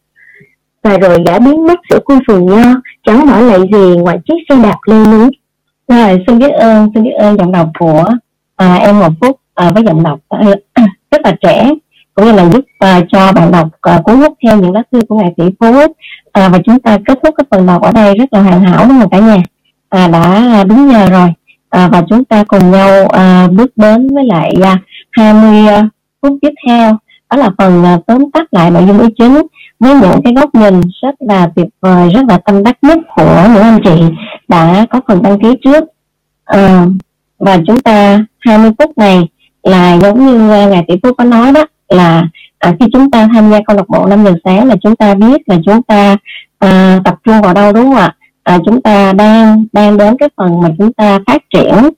và 0.82 0.98
rồi 0.98 1.18
gã 1.26 1.38
biến 1.38 1.66
mất 1.66 1.80
giữa 1.90 1.98
khu 2.04 2.18
vườn 2.28 2.46
nho 2.46 2.80
chẳng 3.06 3.26
bỏ 3.26 3.40
lại 3.40 3.60
gì 3.72 3.96
ngoài 3.96 4.18
chiếc 4.26 4.34
xe 4.48 4.62
đạp 4.62 4.76
lê 4.86 5.04
núi 5.04 5.30
rồi 5.96 6.24
xin 6.26 6.38
biết 6.38 6.50
ơn 6.50 6.90
xin 6.94 7.04
biết 7.04 7.14
ơn 7.18 7.36
giọng 7.38 7.52
đọc 7.52 7.68
của 7.78 8.04
à, 8.56 8.74
em 8.74 9.00
Ngọc 9.00 9.12
Phúc 9.20 9.40
à, 9.54 9.70
với 9.74 9.84
giọng 9.84 10.02
đọc 10.02 10.18
à, 10.28 10.38
rất 11.10 11.20
là 11.24 11.32
trẻ 11.40 11.70
cũng 12.14 12.26
như 12.26 12.32
là 12.32 12.50
giúp 12.50 12.64
à, 12.78 13.00
cho 13.12 13.32
bạn 13.32 13.52
đọc 13.52 13.68
à, 13.80 14.00
cuốn 14.04 14.16
hút 14.16 14.38
theo 14.44 14.56
những 14.60 14.72
lá 14.72 14.82
thư 14.92 15.00
của 15.08 15.18
ngài 15.18 15.32
tỷ 15.36 15.44
phú 15.60 15.74
à, 16.32 16.48
và 16.48 16.58
chúng 16.64 16.80
ta 16.80 16.98
kết 17.06 17.18
thúc 17.24 17.34
cái 17.36 17.44
phần 17.50 17.66
đọc 17.66 17.82
ở 17.82 17.92
đây 17.92 18.14
rất 18.18 18.32
là 18.32 18.42
hoàn 18.42 18.62
hảo 18.62 18.86
đúng 18.88 19.00
không 19.00 19.10
cả 19.10 19.18
nhà? 19.18 19.42
À, 19.88 20.08
đã 20.08 20.64
đúng 20.64 20.90
giờ 20.92 21.06
rồi. 21.06 21.28
À, 21.70 21.88
và 21.92 22.02
chúng 22.08 22.24
ta 22.24 22.44
cùng 22.44 22.70
nhau 22.70 23.06
à, 23.06 23.48
bước 23.52 23.72
đến 23.76 24.08
với 24.14 24.24
lại 24.24 24.54
à, 24.62 24.78
20 25.10 25.66
à, 25.66 25.88
phút 26.22 26.38
tiếp 26.42 26.52
theo. 26.68 26.96
Đó 27.30 27.36
là 27.36 27.50
phần 27.58 27.84
à, 27.84 27.98
tóm 28.06 28.30
tắt 28.30 28.46
lại 28.50 28.70
nội 28.70 28.84
dung 28.86 28.98
ý 28.98 29.06
chính 29.18 29.42
với 29.80 29.94
những 29.94 30.22
cái 30.24 30.32
góc 30.34 30.54
nhìn 30.54 30.80
rất 31.02 31.14
là 31.18 31.50
tuyệt 31.56 31.68
vời 31.80 32.08
rất 32.14 32.20
là 32.28 32.38
tâm 32.38 32.62
đắc 32.62 32.78
nhất 32.82 32.98
của 33.16 33.48
những 33.54 33.62
anh 33.62 33.78
chị 33.84 34.02
đã 34.48 34.86
có 34.90 35.00
phần 35.08 35.22
đăng 35.22 35.40
ký 35.40 35.48
trước. 35.64 35.84
À, 36.44 36.86
và 37.38 37.58
chúng 37.66 37.80
ta 37.80 38.24
20 38.38 38.70
phút 38.78 38.98
này 38.98 39.28
là 39.62 39.98
giống 39.98 40.26
như 40.26 40.50
ờ, 40.50 40.70
ngài 40.70 40.84
tỷ 40.88 40.94
phú 41.02 41.12
có 41.18 41.24
nói 41.24 41.52
đó 41.52 41.66
là 41.88 42.28
à, 42.58 42.74
khi 42.80 42.86
chúng 42.92 43.10
ta 43.10 43.28
tham 43.34 43.50
gia 43.50 43.60
câu 43.66 43.76
lạc 43.76 43.88
bộ 43.88 44.06
5 44.06 44.24
giờ 44.24 44.34
sáng 44.44 44.68
là 44.68 44.76
chúng 44.82 44.96
ta 44.96 45.14
biết 45.14 45.48
là 45.48 45.56
chúng 45.64 45.82
ta 45.82 46.16
à, 46.58 47.00
tập 47.04 47.14
trung 47.24 47.40
vào 47.42 47.54
đâu 47.54 47.72
đúng 47.72 47.84
không 47.84 47.94
ạ? 47.94 48.16
À, 48.42 48.58
chúng 48.66 48.82
ta 48.82 49.12
đang 49.12 49.64
đang 49.72 49.96
đến 49.96 50.16
cái 50.18 50.28
phần 50.36 50.60
mà 50.60 50.68
chúng 50.78 50.92
ta 50.92 51.18
phát 51.26 51.42
triển 51.54 51.90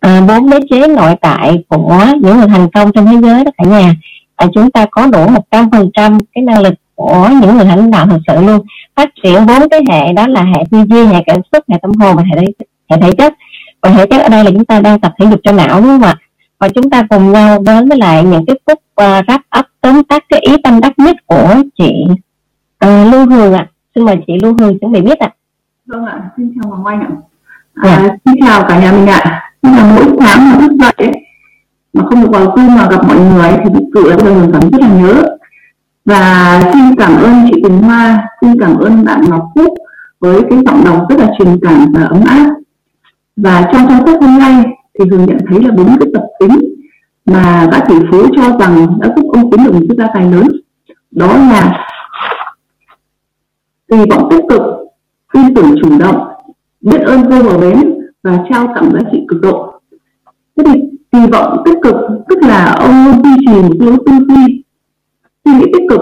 à, 0.00 0.20
bốn 0.28 0.50
đế 0.50 0.58
chế 0.70 0.88
nội 0.88 1.14
tại 1.20 1.64
của 1.68 2.04
những 2.20 2.36
người 2.36 2.48
thành 2.48 2.70
công 2.74 2.92
trong 2.92 3.06
thế 3.06 3.16
giới 3.22 3.44
đó 3.44 3.50
cả 3.58 3.64
nhà. 3.64 3.94
À, 4.36 4.46
chúng 4.54 4.70
ta 4.70 4.86
có 4.90 5.06
đủ 5.06 5.28
một 5.28 5.44
trăm 5.50 5.70
phần 5.70 5.90
trăm 5.94 6.18
cái 6.34 6.44
năng 6.44 6.62
lực 6.62 6.74
của 7.02 7.28
những 7.40 7.56
người 7.56 7.66
lãnh 7.66 7.90
đạo 7.90 8.06
thật 8.10 8.18
sự 8.26 8.40
luôn 8.46 8.66
phát 8.96 9.08
triển 9.22 9.46
bốn 9.46 9.68
cái 9.68 9.80
hệ 9.90 10.12
đó 10.12 10.26
là 10.26 10.42
hệ 10.42 10.64
tư 10.70 10.84
duy 10.88 11.06
hệ 11.06 11.22
cảm 11.26 11.40
xúc 11.52 11.64
hệ 11.68 11.78
tâm 11.82 11.92
hồn 12.00 12.16
và 12.16 12.22
hệ 12.22 12.42
hệ 12.90 12.96
thể 13.00 13.12
chất 13.12 13.34
và 13.80 13.90
thể 13.90 14.06
chất 14.06 14.22
ở 14.22 14.28
đây 14.28 14.44
là 14.44 14.50
chúng 14.50 14.64
ta 14.64 14.80
đang 14.80 15.00
tập 15.00 15.12
thể 15.18 15.26
dục 15.30 15.40
cho 15.44 15.52
não 15.52 15.80
đúng 15.80 15.88
không 15.88 16.02
ạ 16.02 16.14
và 16.58 16.68
chúng 16.68 16.90
ta 16.90 17.02
cùng 17.10 17.32
nhau 17.32 17.58
đến 17.66 17.88
với 17.88 17.98
lại 17.98 18.24
những 18.24 18.46
cái 18.46 18.56
phút 18.66 18.78
uh, 18.78 19.26
wrap 19.26 19.38
up 19.58 19.66
tóm 19.80 20.04
tắt 20.04 20.24
cái 20.28 20.40
ý 20.40 20.56
tâm 20.64 20.80
đắc 20.80 20.92
nhất 20.98 21.16
của 21.26 21.54
chị 21.78 21.92
uh, 22.84 23.12
Lưu 23.12 23.26
Hương 23.26 23.52
ạ 23.52 23.66
à. 23.68 23.70
xin 23.94 24.04
mời 24.04 24.16
chị 24.26 24.32
Lưu 24.42 24.54
Hương 24.58 24.78
chuẩn 24.78 24.92
bị 24.92 25.00
biết 25.00 25.18
ạ 25.18 25.26
à. 25.26 25.34
vâng 25.86 26.04
ạ 26.04 26.30
xin 26.36 26.52
chào 26.54 26.70
Hoàng 26.70 26.86
Oanh 26.86 27.00
ạ 27.00 27.08
à, 27.74 28.02
dạ. 28.02 28.16
xin 28.24 28.34
chào 28.46 28.64
cả 28.68 28.80
nhà 28.80 28.92
mình 28.92 29.06
ạ 29.06 29.18
à. 29.18 29.52
là 29.62 29.94
mỗi 29.96 30.04
sáng 30.20 30.50
mà 30.50 30.58
thức 30.60 30.72
dậy 30.80 30.92
ấy, 30.96 31.12
mà 31.92 32.04
không 32.06 32.22
được 32.22 32.30
vào 32.30 32.44
Zoom 32.44 32.76
mà 32.76 32.88
gặp 32.90 33.08
mọi 33.08 33.16
người 33.16 33.50
thì 33.64 33.70
thực 33.74 33.84
sự 33.94 34.10
là 34.10 34.16
bây 34.16 34.24
giờ 34.24 34.40
mình 34.40 34.50
cảm 34.52 34.70
rất 34.70 34.80
là 34.80 34.88
nhớ 34.88 35.36
và 36.04 36.60
xin 36.72 36.96
cảm 36.98 37.16
ơn 37.16 37.32
chị 37.50 37.62
Quỳnh 37.62 37.82
Hoa, 37.82 38.28
xin 38.40 38.60
cảm 38.60 38.76
ơn 38.76 39.04
bạn 39.04 39.20
Ngọc 39.28 39.48
Phúc 39.54 39.74
với 40.20 40.40
cái 40.50 40.58
giọng 40.66 40.84
đọc 40.84 41.06
rất 41.08 41.18
là 41.18 41.30
truyền 41.38 41.58
cảm 41.62 41.92
và 41.92 42.02
ấm 42.02 42.20
áp. 42.26 42.54
Và 43.36 43.70
trong 43.72 43.88
trang 43.88 44.06
sách 44.06 44.20
hôm 44.20 44.38
nay 44.38 44.64
thì 44.98 45.10
Hường 45.10 45.26
nhận 45.26 45.38
thấy 45.48 45.60
là 45.62 45.70
bốn 45.70 45.86
cái 45.86 46.08
tập 46.14 46.22
tính 46.40 46.58
mà 47.26 47.68
các 47.72 47.84
tỷ 47.88 47.94
phú 48.10 48.26
cho 48.36 48.58
rằng 48.58 48.98
đã 49.00 49.08
giúp 49.16 49.30
ông 49.32 49.50
kiếm 49.50 49.64
được 49.64 49.72
một 49.72 49.80
cái 49.88 49.96
gia 49.98 50.06
tài 50.14 50.24
lớn. 50.32 50.48
Đó 51.10 51.26
là 51.26 51.86
kỳ 53.90 53.96
vọng 54.10 54.28
tích 54.30 54.44
cực, 54.48 54.62
tin 55.32 55.54
tưởng 55.54 55.74
chủ 55.82 55.98
động, 55.98 56.28
biết 56.80 56.98
ơn 56.98 57.22
vô 57.22 57.42
bờ 57.42 57.58
bến 57.58 57.94
và 58.22 58.38
trao 58.50 58.66
tặng 58.74 58.90
giá 58.92 59.00
trị 59.12 59.24
cực 59.28 59.40
độ. 59.40 59.80
Thế 60.56 60.64
thì 60.66 60.80
kỳ 61.12 61.18
vọng 61.32 61.62
tích 61.64 61.78
cực 61.82 61.94
tức 62.28 62.38
là 62.42 62.72
ông 62.72 63.04
luôn 63.04 63.22
duy 63.24 63.30
trì 63.46 63.62
một 63.62 63.74
lối 63.78 63.96
tư 64.06 64.12
duy 64.28 64.61
suy 65.44 65.52
nghĩ 65.52 65.64
tích 65.72 65.82
cực. 65.90 66.00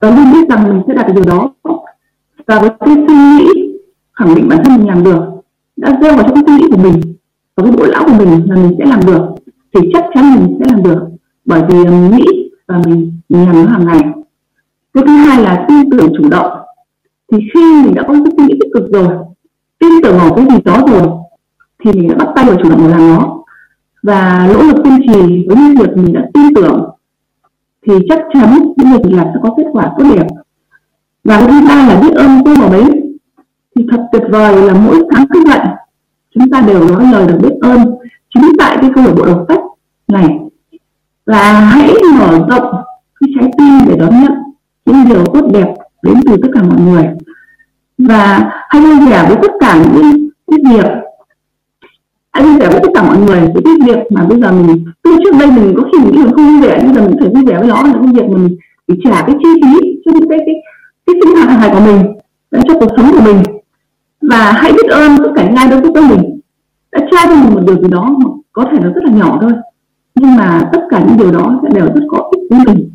Và 0.00 0.10
luôn 0.10 0.32
biết 0.32 0.48
rằng 0.48 0.68
mình 0.68 0.82
sẽ 0.88 0.94
đạt 0.94 1.06
được 1.06 1.12
điều 1.16 1.24
đó. 1.24 1.52
Và 2.46 2.60
với 2.60 2.70
cái 2.80 2.96
suy 3.08 3.14
nghĩ 3.14 3.78
khẳng 4.12 4.34
định 4.34 4.48
bản 4.48 4.64
thân 4.64 4.76
mình 4.76 4.88
làm 4.88 5.04
được 5.04 5.20
đã 5.76 5.98
gieo 6.02 6.16
vào 6.16 6.28
trong 6.28 6.34
cái 6.34 6.44
suy 6.46 6.52
nghĩ 6.52 6.66
của 6.70 6.82
mình 6.82 7.00
và 7.56 7.64
cái 7.64 7.72
bộ 7.72 7.84
lão 7.84 8.04
của 8.04 8.14
mình 8.18 8.50
là 8.50 8.56
mình 8.56 8.74
sẽ 8.78 8.84
làm 8.86 9.00
được 9.06 9.28
thì 9.74 9.80
chắc 9.92 10.04
chắn 10.14 10.34
mình 10.34 10.58
sẽ 10.60 10.66
làm 10.72 10.82
được. 10.82 11.08
Bởi 11.44 11.62
vì 11.68 11.84
mình 11.84 12.10
nghĩ 12.10 12.50
và 12.68 12.78
mình, 12.86 13.12
mình 13.28 13.46
làm 13.46 13.64
nó 13.64 13.70
hàng 13.70 13.86
ngày. 13.86 14.00
Cái 14.94 15.04
thứ 15.06 15.12
hai 15.12 15.42
là 15.42 15.64
tin 15.68 15.90
tưởng 15.90 16.12
chủ 16.18 16.28
động. 16.28 16.58
Thì 17.32 17.38
khi 17.54 17.82
mình 17.84 17.94
đã 17.94 18.02
có 18.02 18.12
cái 18.12 18.32
suy 18.36 18.44
nghĩ 18.44 18.54
tích 18.60 18.70
cực 18.74 18.92
rồi 18.92 19.08
tin 19.78 19.90
tưởng 20.02 20.18
vào 20.18 20.34
cái 20.34 20.44
gì 20.50 20.56
đó 20.64 20.84
rồi 20.86 21.08
thì 21.84 21.92
mình 21.92 22.08
đã 22.08 22.14
bắt 22.14 22.28
tay 22.36 22.44
vào 22.44 22.56
chủ 22.62 22.70
động 22.70 22.88
làm 22.88 23.08
nó. 23.08 23.38
Và 24.02 24.48
nỗ 24.52 24.62
lực 24.62 24.84
kiên 24.84 25.00
trì 25.06 25.46
với 25.48 25.56
những 25.56 25.74
việc 25.78 25.96
mình 25.96 26.12
đã 26.12 26.28
tin 26.34 26.41
tưởng, 26.54 26.90
thì 27.86 27.92
chắc 28.08 28.18
chắn 28.34 28.58
những 28.76 28.92
việc 28.92 29.00
mình 29.04 29.16
làm 29.16 29.26
sẽ 29.34 29.40
có 29.42 29.54
kết 29.56 29.66
quả 29.72 29.92
tốt 29.98 30.04
đẹp. 30.14 30.26
Và 31.24 31.40
thứ 31.40 31.66
ba 31.68 31.74
là 31.88 32.00
biết 32.00 32.14
ơn 32.14 32.30
cô 32.44 32.54
vào 32.60 32.72
đấy 32.72 32.84
thì 33.76 33.86
thật 33.90 34.00
tuyệt 34.12 34.22
vời 34.30 34.62
là 34.62 34.74
mỗi 34.74 35.02
sáng 35.12 35.26
thức 35.28 35.42
dậy 35.46 35.60
chúng 36.34 36.50
ta 36.50 36.60
đều 36.60 36.88
nói 36.88 37.06
lời 37.12 37.26
được 37.26 37.38
biết 37.42 37.54
ơn 37.60 37.78
chính 38.34 38.52
tại 38.58 38.78
cái 38.80 38.90
câu 38.94 39.04
lạc 39.04 39.12
bộ 39.16 39.26
đọc 39.26 39.44
sách 39.48 39.60
này. 40.08 40.38
Và 41.26 41.52
hãy 41.52 41.94
mở 42.18 42.46
rộng 42.48 42.74
cái 43.20 43.30
trái 43.40 43.50
tim 43.58 43.78
để 43.88 43.96
đón 43.96 44.22
nhận 44.22 44.32
những 44.84 45.08
điều 45.08 45.24
tốt 45.24 45.50
đẹp 45.52 45.74
đến 46.02 46.14
từ 46.26 46.36
tất 46.42 46.48
cả 46.54 46.62
mọi 46.62 46.80
người. 46.80 47.08
Và 47.98 48.50
hãy 48.68 48.82
vui 48.82 49.06
vẻ 49.10 49.24
với 49.28 49.36
tất 49.42 49.52
cả 49.60 49.84
những 49.94 50.28
cái 50.50 50.58
việc 50.70 50.90
anh 52.32 52.44
vui 52.44 52.56
vẻ 52.58 52.68
với 52.70 52.80
tất 52.80 52.88
cả 52.94 53.02
mọi 53.02 53.18
người 53.18 53.40
với 53.40 53.62
cái 53.64 53.74
việc 53.86 53.98
mà 54.10 54.24
bây 54.24 54.40
giờ 54.40 54.52
mình 54.52 54.84
từ 55.02 55.10
trước 55.24 55.34
đây 55.40 55.50
mình 55.50 55.74
có 55.76 55.82
khi 55.92 55.98
mình 55.98 56.12
nghĩ 56.12 56.18
mình 56.18 56.32
không 56.34 56.44
vui 56.44 56.68
vẻ 56.68 56.80
nhưng 56.82 56.94
giờ 56.94 57.00
mình 57.00 57.16
phải 57.20 57.28
vui 57.28 57.44
vẻ 57.44 57.58
với 57.58 57.68
nó 57.68 57.82
là 57.82 57.92
cái 57.92 58.12
việc 58.14 58.28
mình 58.28 58.56
phải 58.88 58.96
trả 59.04 59.22
cái 59.26 59.36
chi 59.42 59.48
phí 59.62 59.96
cho 60.04 60.12
những 60.14 60.28
cái 60.28 60.38
cái 60.46 60.54
cái 61.06 61.14
sinh 61.22 61.36
hoạt 61.36 61.48
hàng 61.48 61.60
ngày 61.60 61.70
của 61.74 61.80
mình 61.80 62.12
cho 62.68 62.74
cuộc 62.80 62.88
sống 62.96 63.12
của 63.12 63.20
mình. 63.24 63.42
Và 64.22 64.52
hãy 64.52 64.72
biết 64.72 64.90
ơn 64.90 65.16
tất 65.18 65.30
cả 65.36 65.44
những 65.44 65.56
ai 65.56 65.68
đã 65.68 65.80
giúp 65.80 65.94
đỡ 65.94 66.00
mình. 66.00 66.40
Đã 66.92 67.00
trao 67.10 67.26
cho 67.26 67.34
mình 67.34 67.54
một 67.54 67.60
điều 67.66 67.82
gì 67.82 67.88
đó 67.88 68.16
có 68.52 68.64
thể 68.72 68.78
nó 68.82 68.90
rất 68.90 69.04
là 69.04 69.10
nhỏ 69.10 69.38
thôi, 69.40 69.52
nhưng 70.14 70.36
mà 70.36 70.68
tất 70.72 70.80
cả 70.90 71.04
những 71.06 71.18
điều 71.18 71.32
đó 71.32 71.60
sẽ 71.62 71.68
đều 71.74 71.86
rất 71.86 72.02
có 72.08 72.30
ích 72.30 72.40
với 72.50 72.60
mình. 72.66 72.90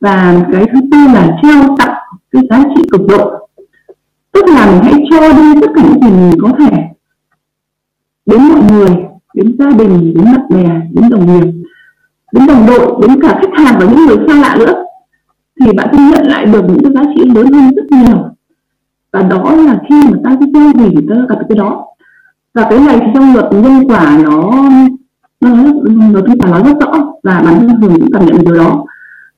Và 0.00 0.46
cái 0.52 0.64
thứ 0.72 0.80
tư 0.92 0.98
là 1.14 1.38
trao 1.42 1.76
tặng 1.78 1.94
cái 2.30 2.42
giá 2.50 2.64
trị 2.76 2.82
cực 2.92 3.00
độ. 3.08 3.48
Tức 4.32 4.44
là 4.46 4.66
mình 4.70 4.80
hãy 4.82 5.04
cho 5.10 5.32
đi 5.32 5.60
tất 5.60 5.70
cả 5.74 5.82
những 5.82 6.02
gì 6.02 6.08
mình 6.10 6.40
có 6.42 6.48
thể 6.58 6.76
đến 8.26 8.40
mọi 8.48 8.62
người, 8.70 8.96
đến 9.34 9.56
gia 9.58 9.70
đình, 9.70 10.14
đến 10.14 10.24
bạn 10.24 10.48
bè, 10.50 10.80
đến 10.92 11.10
đồng 11.10 11.26
nghiệp, 11.26 11.52
đến 12.32 12.46
đồng 12.46 12.66
đội, 12.66 12.96
đến 13.02 13.20
cả 13.22 13.38
khách 13.40 13.64
hàng 13.64 13.76
và 13.80 13.86
những 13.86 14.06
người 14.06 14.16
xa 14.28 14.40
lạ 14.40 14.56
nữa, 14.58 14.84
thì 15.60 15.72
bạn 15.72 15.88
sẽ 15.92 15.98
nhận 16.12 16.26
lại 16.26 16.46
được 16.46 16.64
những 16.68 16.82
cái 16.82 16.92
giá 16.94 17.02
trị 17.14 17.30
lớn 17.34 17.52
hơn 17.52 17.74
rất 17.74 17.84
nhiều. 17.90 18.24
Và 19.12 19.22
đó 19.22 19.54
là 19.56 19.80
khi 19.88 20.02
mà 20.10 20.18
ta 20.24 20.36
cứ 20.40 20.46
chơi 20.54 20.72
gì 20.78 20.94
thì 20.96 21.06
ta 21.08 21.14
gặp 21.28 21.38
cái 21.48 21.58
đó. 21.58 21.86
Và 22.54 22.66
cái 22.70 22.78
này 22.78 22.98
thì 23.00 23.06
trong 23.14 23.34
luật 23.34 23.52
nhân 23.52 23.88
quả 23.88 24.18
nó 24.24 24.50
nó 25.40 25.50
nó 26.12 26.20
chúng 26.26 26.38
ta 26.38 26.48
nói 26.48 26.62
rất 26.64 26.74
rõ 26.80 26.92
và 27.22 27.42
bản 27.44 27.68
thân 27.68 27.80
thường 27.80 27.94
cũng 28.00 28.10
cảm 28.12 28.26
nhận 28.26 28.44
điều 28.44 28.54
đó. 28.54 28.84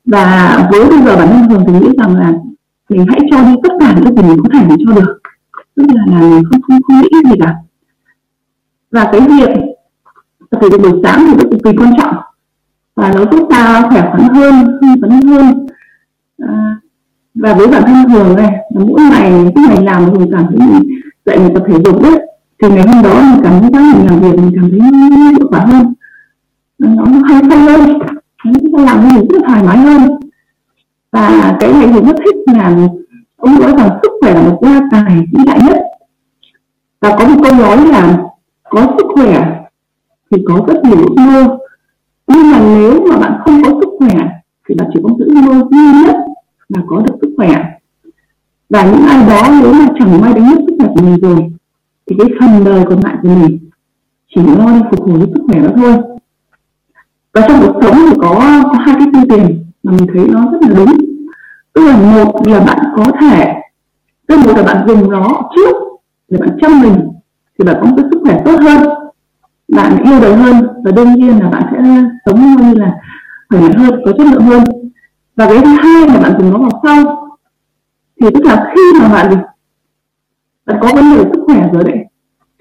Và 0.05 0.67
với 0.71 0.89
bây 0.89 1.01
giờ 1.01 1.15
bản 1.15 1.27
thân 1.27 1.49
thường 1.49 1.63
thì 1.67 1.73
nghĩ 1.73 1.95
rằng 1.97 2.15
là 2.15 2.33
mình 2.89 3.05
hãy 3.09 3.19
cho 3.31 3.41
đi 3.41 3.55
tất 3.63 3.73
cả 3.79 3.95
những 3.95 4.15
gì 4.15 4.23
mình 4.23 4.37
có 4.43 4.49
thể 4.53 4.67
mình 4.67 4.77
cho 4.85 4.93
được. 4.93 5.19
Tức 5.75 5.83
là 5.93 6.03
là 6.07 6.21
mình 6.21 6.43
không 6.51 6.61
không 6.61 6.81
không 6.81 7.01
nghĩ 7.01 7.29
gì 7.29 7.35
cả 7.39 7.55
và 8.95 9.09
cái 9.11 9.21
việc 9.21 9.49
tập 10.49 10.59
thể 10.61 10.67
dục 10.71 10.81
buổi 10.81 11.01
sáng 11.03 11.25
thì 11.27 11.33
cực 11.51 11.63
kỳ 11.63 11.71
quan 11.77 11.93
trọng. 11.97 12.15
Và 12.95 13.11
nó 13.15 13.25
giúp 13.31 13.47
ta 13.49 13.81
khỏe 13.89 14.09
khoắn 14.11 14.33
hơn 14.33 14.79
hưng 14.81 15.01
phấn 15.01 15.11
hơn. 15.11 15.67
À, 16.41 16.77
và 17.35 17.53
với 17.53 17.67
bản 17.67 17.83
thân 17.85 18.09
thường 18.09 18.35
này 18.35 18.51
mỗi 18.75 19.01
ngày 19.01 19.51
cái 19.55 19.65
ngày 19.67 19.83
làm 19.83 20.13
mình 20.13 20.31
cảm 20.31 20.45
thấy 20.49 20.67
mình 20.67 20.89
dậy 21.25 21.39
mình 21.39 21.53
tập 21.53 21.63
thể 21.67 21.73
dục 21.85 22.03
ấy 22.03 22.19
thì 22.61 22.69
ngày 22.69 22.87
hôm 22.87 23.03
đó 23.03 23.21
mình 23.21 23.41
cảm 23.43 23.61
thấy 23.61 23.71
rằng 23.73 23.93
mình 23.93 24.07
làm 24.07 24.19
việc 24.19 24.35
mình 24.39 24.51
cảm 24.55 24.69
thấy 24.69 24.79
hiệu 25.37 25.47
quả 25.49 25.59
hơn. 25.59 25.93
Nó 26.79 27.03
hay 27.23 27.41
hay 27.49 27.59
hơn 27.59 27.99
chúng 28.43 28.77
ta 28.77 28.83
làm 28.83 29.07
mình 29.07 29.27
rất 29.29 29.39
thoải 29.47 29.63
mái 29.63 29.77
hơn. 29.77 30.09
Và 31.11 31.57
cái 31.59 31.73
này 31.73 31.89
thì 31.93 31.99
rất 32.01 32.15
thích 32.25 32.35
là 32.55 32.75
ông 33.37 33.59
nói 33.59 33.73
rằng 33.77 33.89
sức 34.03 34.11
khỏe 34.21 34.33
là 34.33 34.41
một 34.41 34.59
gia 34.61 34.81
tài 34.91 35.25
vĩ 35.31 35.39
đại 35.45 35.59
nhất. 35.67 35.77
Và 37.01 37.15
có 37.19 37.27
một 37.27 37.39
câu 37.43 37.53
nói 37.53 37.87
là 37.87 38.17
có 38.75 38.95
sức 38.97 39.07
khỏe 39.15 39.61
thì 40.31 40.43
có 40.47 40.65
rất 40.67 40.81
nhiều 40.83 40.97
ước 40.97 41.15
mơ. 41.17 41.57
Nhưng 42.27 42.51
mà 42.51 42.59
nếu 42.59 43.05
mà 43.09 43.17
bạn 43.17 43.39
không 43.45 43.63
có 43.63 43.69
sức 43.69 43.89
khỏe 43.99 44.15
thì 44.69 44.75
bạn 44.75 44.89
chỉ 44.93 44.99
có 45.03 45.09
giữ 45.19 45.29
mơ 45.33 45.67
duy 45.71 46.03
nhất 46.05 46.15
là 46.69 46.81
có 46.87 47.01
được 47.01 47.15
sức 47.21 47.33
khỏe. 47.37 47.63
Và 48.69 48.85
những 48.85 49.05
ai 49.07 49.27
đó 49.29 49.49
nếu 49.61 49.73
mà 49.73 49.87
chẳng 49.99 50.21
may 50.21 50.33
đánh 50.33 50.49
mất 50.49 50.61
sức 50.67 50.75
khỏe 50.79 50.87
của 50.95 51.01
mình 51.03 51.19
rồi 51.21 51.51
thì 52.05 52.15
cái 52.19 52.27
phần 52.39 52.63
đời 52.65 52.83
còn 52.89 52.99
lại 53.03 53.15
của 53.21 53.29
mình 53.29 53.59
chỉ 54.35 54.41
lo 54.41 54.71
đi 54.71 54.79
phục 54.91 55.07
hồi 55.07 55.19
sức 55.33 55.43
khỏe 55.47 55.59
đó 55.59 55.69
thôi. 55.75 55.93
Và 57.33 57.47
trong 57.47 57.61
cuộc 57.61 57.79
sống 57.81 57.97
thì 58.09 58.17
có, 58.21 58.63
có 58.63 58.73
hai 58.85 58.95
cái 58.99 59.07
phương 59.13 59.27
tiền 59.29 59.65
mà 59.83 59.91
mình 59.91 60.07
thấy 60.13 60.27
nó 60.27 60.51
rất 60.51 60.57
là 60.61 60.69
đúng. 60.75 60.95
Tức 61.73 61.85
là 61.85 61.97
một 61.97 62.47
là 62.47 62.59
bạn 62.59 62.79
có 62.95 63.05
thể 63.21 63.53
tức 64.27 64.37
một 64.37 64.57
là 64.57 64.63
bạn 64.63 64.87
dùng 64.87 65.11
nó 65.11 65.49
trước 65.55 65.75
để 66.29 66.37
bạn 66.37 66.57
chăm 66.61 66.81
mình 66.81 67.14
thì 67.59 67.65
bạn 67.65 67.77
cũng 67.81 67.95
có 67.95 68.03
sức 68.11 68.19
khỏe 68.23 68.41
tốt 68.45 68.59
hơn. 68.61 68.89
Bạn 69.67 70.03
yêu 70.03 70.19
đời 70.21 70.35
hơn 70.35 70.67
và 70.83 70.91
đương 70.91 71.13
nhiên 71.13 71.39
là 71.39 71.49
bạn 71.49 71.63
sẽ 71.71 72.03
sống 72.25 72.57
như 72.57 72.73
là 72.73 72.95
khỏe 73.49 73.59
mạnh 73.59 73.73
hơn, 73.73 74.01
có 74.05 74.11
chất 74.17 74.27
lượng 74.27 74.41
hơn. 74.41 74.63
Và 75.35 75.45
cái 75.45 75.57
thứ 75.57 75.75
hai 75.83 76.07
là 76.07 76.19
bạn 76.19 76.33
dùng 76.39 76.51
nó 76.51 76.57
vào 76.57 76.81
sau, 76.83 77.27
thì 78.21 78.27
tức 78.33 78.45
là 78.45 78.71
khi 78.75 78.99
mà 78.99 79.09
bạn 79.09 79.43
bạn 80.65 80.77
có 80.81 80.91
vấn 80.95 81.17
đề 81.17 81.23
sức 81.33 81.43
khỏe 81.45 81.69
rồi 81.73 81.83
đấy, 81.83 81.97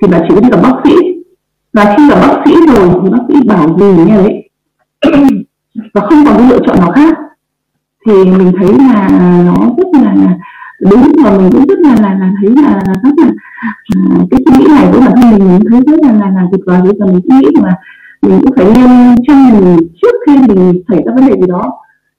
thì 0.03 0.09
bạn 0.09 0.23
chỉ 0.29 0.35
có 0.35 0.41
đi 0.41 0.49
gặp 0.51 0.61
bác 0.63 0.75
sĩ. 0.85 0.95
Và 1.73 1.95
khi 1.97 2.09
gặp 2.09 2.19
bác 2.21 2.43
sĩ 2.47 2.55
rồi 2.67 2.89
thì 3.05 3.11
bác 3.11 3.23
sĩ 3.29 3.35
bảo 3.49 3.79
gì 3.79 4.05
nghe 4.07 4.17
đấy, 4.17 4.51
và 5.95 6.01
không 6.01 6.25
còn 6.25 6.37
cái 6.37 6.49
lựa 6.49 6.59
chọn 6.67 6.81
nào 6.81 6.91
khác. 6.93 7.19
Thì 8.07 8.13
mình 8.25 8.53
thấy 8.59 8.73
là 8.79 9.09
nó 9.47 9.55
rất 9.77 9.87
là 10.03 10.15
đúng 10.81 11.13
và 11.25 11.39
mình 11.39 11.51
cũng 11.53 11.67
rất 11.67 11.79
là 11.79 11.95
là, 12.03 12.15
là 12.15 12.33
thấy 12.41 12.51
là, 12.63 12.71
là 12.87 12.95
rất 13.03 13.11
là 13.17 13.33
à, 13.59 13.71
cái 14.31 14.41
suy 14.47 14.59
nghĩ 14.59 14.67
này 14.69 14.89
của 14.93 15.01
bản 15.01 15.13
thân 15.23 15.31
mình 15.31 15.49
mình 15.49 15.61
thấy 15.71 15.81
rất 15.87 15.97
là 16.03 16.13
là, 16.13 16.31
là 16.31 16.43
tuyệt 16.53 16.61
vời. 16.67 16.81
Bây 16.83 16.93
giờ 16.99 17.07
mình 17.07 17.21
suy 17.29 17.37
nghĩ 17.37 17.49
là 17.63 17.77
mình 18.23 18.41
cũng 18.43 18.53
phải 18.57 18.67
nên 18.75 19.15
chăm 19.27 19.51
mình 19.51 19.77
trước 20.03 20.15
khi 20.27 20.37
mình 20.37 20.83
xảy 20.89 21.03
ra 21.07 21.13
vấn 21.15 21.27
đề 21.27 21.41
gì 21.41 21.47
đó. 21.49 21.73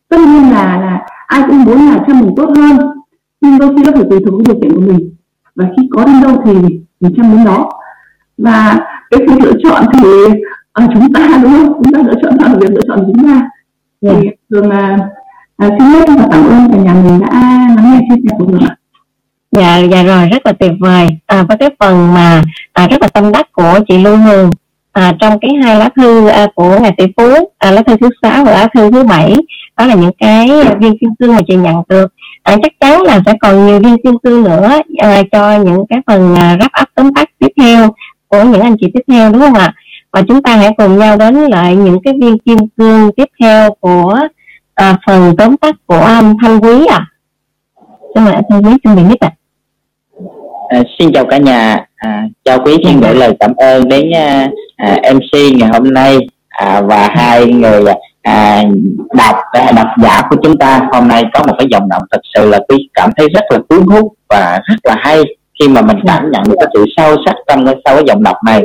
Tất 0.10 0.18
nhiên 0.20 0.52
là 0.52 0.80
là 0.82 1.02
ai 1.28 1.44
cũng 1.48 1.64
muốn 1.64 1.90
là 1.90 2.04
chăm 2.08 2.20
mình 2.20 2.34
tốt 2.38 2.50
hơn 2.56 2.78
nhưng 3.42 3.60
đôi 3.60 3.76
khi 3.76 3.84
nó 3.84 3.92
phải 3.96 4.04
tùy 4.10 4.20
thuộc 4.26 4.42
điều 4.46 4.56
kiện 4.56 4.74
của 4.74 4.82
mình. 4.82 5.10
Và 5.56 5.66
khi 5.78 5.90
có 5.92 6.06
đến 6.06 6.22
đâu 6.22 6.42
thì 6.46 6.54
mình 7.00 7.14
chăm 7.18 7.32
đến 7.32 7.46
đó. 7.46 7.70
Và 8.38 8.80
cái 9.12 9.20
sự 9.28 9.40
lựa 9.44 9.54
chọn 9.64 9.86
thì 9.94 10.10
à, 10.74 10.88
chúng 10.94 11.14
ta 11.14 11.40
đúng 11.44 11.52
không? 11.52 11.84
Chúng 11.84 11.94
ta 11.94 12.00
lựa 12.00 12.16
chọn 12.24 12.36
là 12.40 12.56
việc 12.60 12.72
lựa 12.72 12.82
chọn 12.88 13.04
chúng 13.08 13.28
ta 13.28 13.50
thì 14.02 14.30
thường 14.52 14.70
là 14.70 14.98
à, 15.58 15.70
xin 15.80 15.88
hết 15.88 16.10
là 16.10 16.28
cảm 16.32 16.50
ơn 16.50 16.72
cả 16.72 16.78
nhà 16.78 16.94
mình 16.94 17.20
đã 17.20 17.28
lắng 17.76 17.94
nghe 17.94 18.00
chia 18.10 18.22
sẻ 18.24 18.36
của 18.40 18.46
mình 18.46 18.62
ạ. 18.70 18.76
Dạ 19.52 19.78
dạ 19.78 20.04
rồi 20.04 20.28
rất 20.30 20.46
là 20.46 20.54
tuyệt 20.54 20.72
vời. 20.80 21.08
À, 21.26 21.44
với 21.44 21.58
cái 21.58 21.70
phần 21.80 22.14
mà 22.14 22.42
à, 22.74 22.88
rất 22.88 23.02
là 23.02 23.08
tâm 23.08 23.32
đắc 23.32 23.52
của 23.52 23.80
chị 23.88 23.98
Lưu 23.98 24.18
Hương 24.18 24.50
à, 24.92 25.14
trong 25.20 25.40
cái 25.40 25.52
hai 25.64 25.76
lá 25.76 25.90
thư 25.96 26.28
à, 26.28 26.48
của 26.56 26.80
ngài 26.80 26.92
tỷ 26.98 27.06
phú 27.18 27.52
à, 27.58 27.72
lá 27.72 27.82
thư 27.82 27.98
thứ 28.02 28.10
sáu 28.22 28.46
và 28.46 28.52
lá 28.52 28.68
thư 28.74 28.92
thứ 28.92 29.04
bảy 29.04 29.36
đó 29.78 29.86
là 29.86 29.96
những 29.96 30.12
cái 30.20 30.50
viên 30.80 30.98
kim 30.98 31.10
cương 31.20 31.36
mà 31.36 31.42
chị 31.48 31.56
nhận 31.56 31.76
được. 31.90 32.14
À, 32.44 32.56
chắc 32.64 32.72
chắn 32.80 33.02
là 33.02 33.20
sẽ 33.26 33.34
còn 33.40 33.66
nhiều 33.66 33.80
viên 33.80 33.98
kim 34.04 34.18
cương 34.24 34.44
nữa 34.44 34.82
à, 34.98 35.22
cho 35.32 35.58
những 35.58 35.86
cái 35.90 36.00
phần 36.08 36.36
à, 36.36 36.58
wrap 36.60 36.82
up 36.82 36.90
tóm 36.96 37.14
tắt 37.14 37.30
tiếp 37.40 37.48
theo 37.62 37.90
của 38.28 38.44
những 38.44 38.62
anh 38.62 38.76
chị 38.82 38.88
tiếp 38.94 39.02
theo 39.08 39.32
đúng 39.32 39.42
không 39.42 39.54
ạ? 39.54 39.74
Và 40.12 40.22
chúng 40.28 40.42
ta 40.42 40.56
hãy 40.56 40.72
cùng 40.78 40.98
nhau 40.98 41.18
đến 41.18 41.36
lại 41.36 41.76
những 41.76 42.00
cái 42.04 42.14
viên 42.22 42.40
kim 42.40 42.58
cương 42.78 43.12
tiếp 43.18 43.30
theo 43.42 43.70
của 43.80 44.20
à, 44.76 44.98
phần 45.08 45.36
tóm 45.38 45.58
tắt 45.58 45.76
của 45.86 46.00
anh 46.00 46.36
Thanh 46.42 46.62
Quý 46.62 46.86
à 46.86 47.06
xin 48.16 48.24
mời 48.24 48.34
anh 48.34 48.44
Thanh 48.50 48.64
Quý 48.64 48.72
xin 48.84 48.96
bị 48.96 49.04
mic 49.04 49.20
ạ. 49.20 49.32
À. 50.70 50.84
xin 51.00 51.14
chào 51.14 51.26
cả 51.26 51.38
nhà. 51.38 51.86
À, 51.96 52.24
chào 52.46 52.60
quý 52.66 52.78
xin 52.86 53.02
gửi 53.02 53.16
lời 53.16 53.38
cảm 53.40 53.56
ơn 53.56 53.90
đến 53.90 54.12
à, 54.16 54.50
à 54.78 54.98
MC 55.14 55.58
ngày 55.58 55.70
hôm 55.74 55.94
nay 55.94 56.18
à, 56.50 56.82
và 56.82 57.10
hai 57.16 57.46
người 57.46 57.86
à, 57.86 57.96
à 58.22 58.64
đọc 59.18 59.36
à, 59.52 59.72
độc 59.76 59.88
giả 60.04 60.22
của 60.30 60.36
chúng 60.44 60.58
ta. 60.58 60.88
Hôm 60.92 61.08
nay 61.08 61.24
có 61.34 61.44
một 61.48 61.54
cái 61.58 61.68
dòng 61.72 61.90
động 61.90 62.04
thật 62.12 62.22
sự 62.36 62.50
là 62.50 62.60
quý 62.68 62.90
cảm 62.94 63.10
thấy 63.18 63.28
rất 63.30 63.44
là 63.50 63.60
cuốn 63.70 63.88
hút 63.88 64.14
và 64.30 64.60
rất 64.66 64.76
là 64.84 64.96
hay 65.00 65.24
khi 65.60 65.68
mà 65.68 65.82
mình 65.82 65.98
cảm 66.08 66.32
nhận 66.32 66.44
được 66.44 66.56
cái 66.60 66.68
sự 66.74 66.86
sâu 66.98 67.16
sắc 67.26 67.36
trong 67.48 67.66
cái 67.66 67.76
sau 67.86 67.96
cái 67.96 68.04
dòng 68.08 68.24
đọc 68.24 68.38
này 68.46 68.64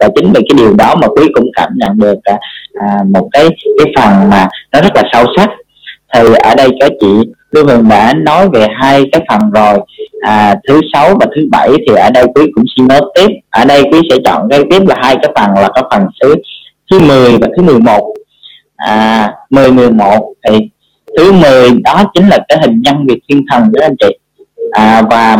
và 0.00 0.08
chính 0.16 0.32
vì 0.32 0.40
cái 0.48 0.56
điều 0.56 0.74
đó 0.74 0.94
mà 0.94 1.08
quý 1.08 1.28
cũng 1.34 1.50
cảm 1.56 1.68
nhận 1.74 1.98
được 1.98 2.18
à, 2.24 2.38
à, 2.80 2.86
một 3.08 3.28
cái 3.32 3.48
cái 3.78 3.92
phần 3.96 4.30
mà 4.30 4.48
nó 4.72 4.80
rất 4.80 4.90
là 4.94 5.02
sâu 5.12 5.24
sắc. 5.36 5.48
Thì 6.14 6.20
ở 6.42 6.54
đây 6.54 6.68
các 6.80 6.92
chị 7.00 7.06
Lưu 7.50 7.66
Hương 7.66 7.88
đã 7.88 8.14
nói 8.14 8.48
về 8.48 8.66
hai 8.80 9.04
cái 9.12 9.22
phần 9.28 9.50
rồi. 9.50 9.78
À, 10.20 10.54
thứ 10.68 10.80
sáu 10.92 11.14
và 11.20 11.26
thứ 11.36 11.42
bảy 11.50 11.68
thì 11.68 11.94
ở 11.94 12.10
đây 12.10 12.24
quý 12.34 12.42
cũng 12.54 12.64
xin 12.76 12.88
nói 12.88 13.00
tiếp. 13.14 13.28
Ở 13.50 13.64
đây 13.64 13.82
quý 13.92 14.00
sẽ 14.10 14.16
chọn 14.24 14.48
cái 14.50 14.62
tiếp 14.70 14.82
là 14.88 14.96
hai 15.02 15.16
cái 15.22 15.32
phần 15.36 15.50
là 15.54 15.68
cái 15.74 15.84
phần 15.90 16.06
thứ 16.22 16.34
thứ 16.90 16.98
10 16.98 17.38
và 17.38 17.48
thứ 17.56 17.62
11 17.62 18.14
à, 18.76 19.32
10 19.50 19.72
11 19.72 20.34
thì 20.48 20.58
thứ 21.18 21.32
10 21.32 21.70
đó 21.84 22.02
chính 22.14 22.28
là 22.28 22.38
cái 22.48 22.58
hình 22.62 22.82
nhân 22.82 23.06
việc 23.06 23.18
thiên 23.28 23.44
thần 23.50 23.72
đó 23.72 23.80
anh 23.82 23.94
chị. 24.00 24.18
À, 24.70 25.02
và 25.10 25.38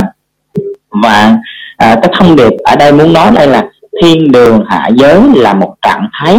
và 1.03 1.37
à, 1.77 1.97
cái 2.03 2.13
thông 2.19 2.37
điệp 2.37 2.53
ở 2.65 2.77
đây 2.77 2.93
muốn 2.93 3.13
nói 3.13 3.31
đây 3.35 3.47
là 3.47 3.65
thiên 4.03 4.33
đường 4.33 4.65
hạ 4.69 4.89
giới 4.95 5.21
là 5.35 5.55
một 5.55 5.75
trạng 5.83 6.09
thái 6.13 6.39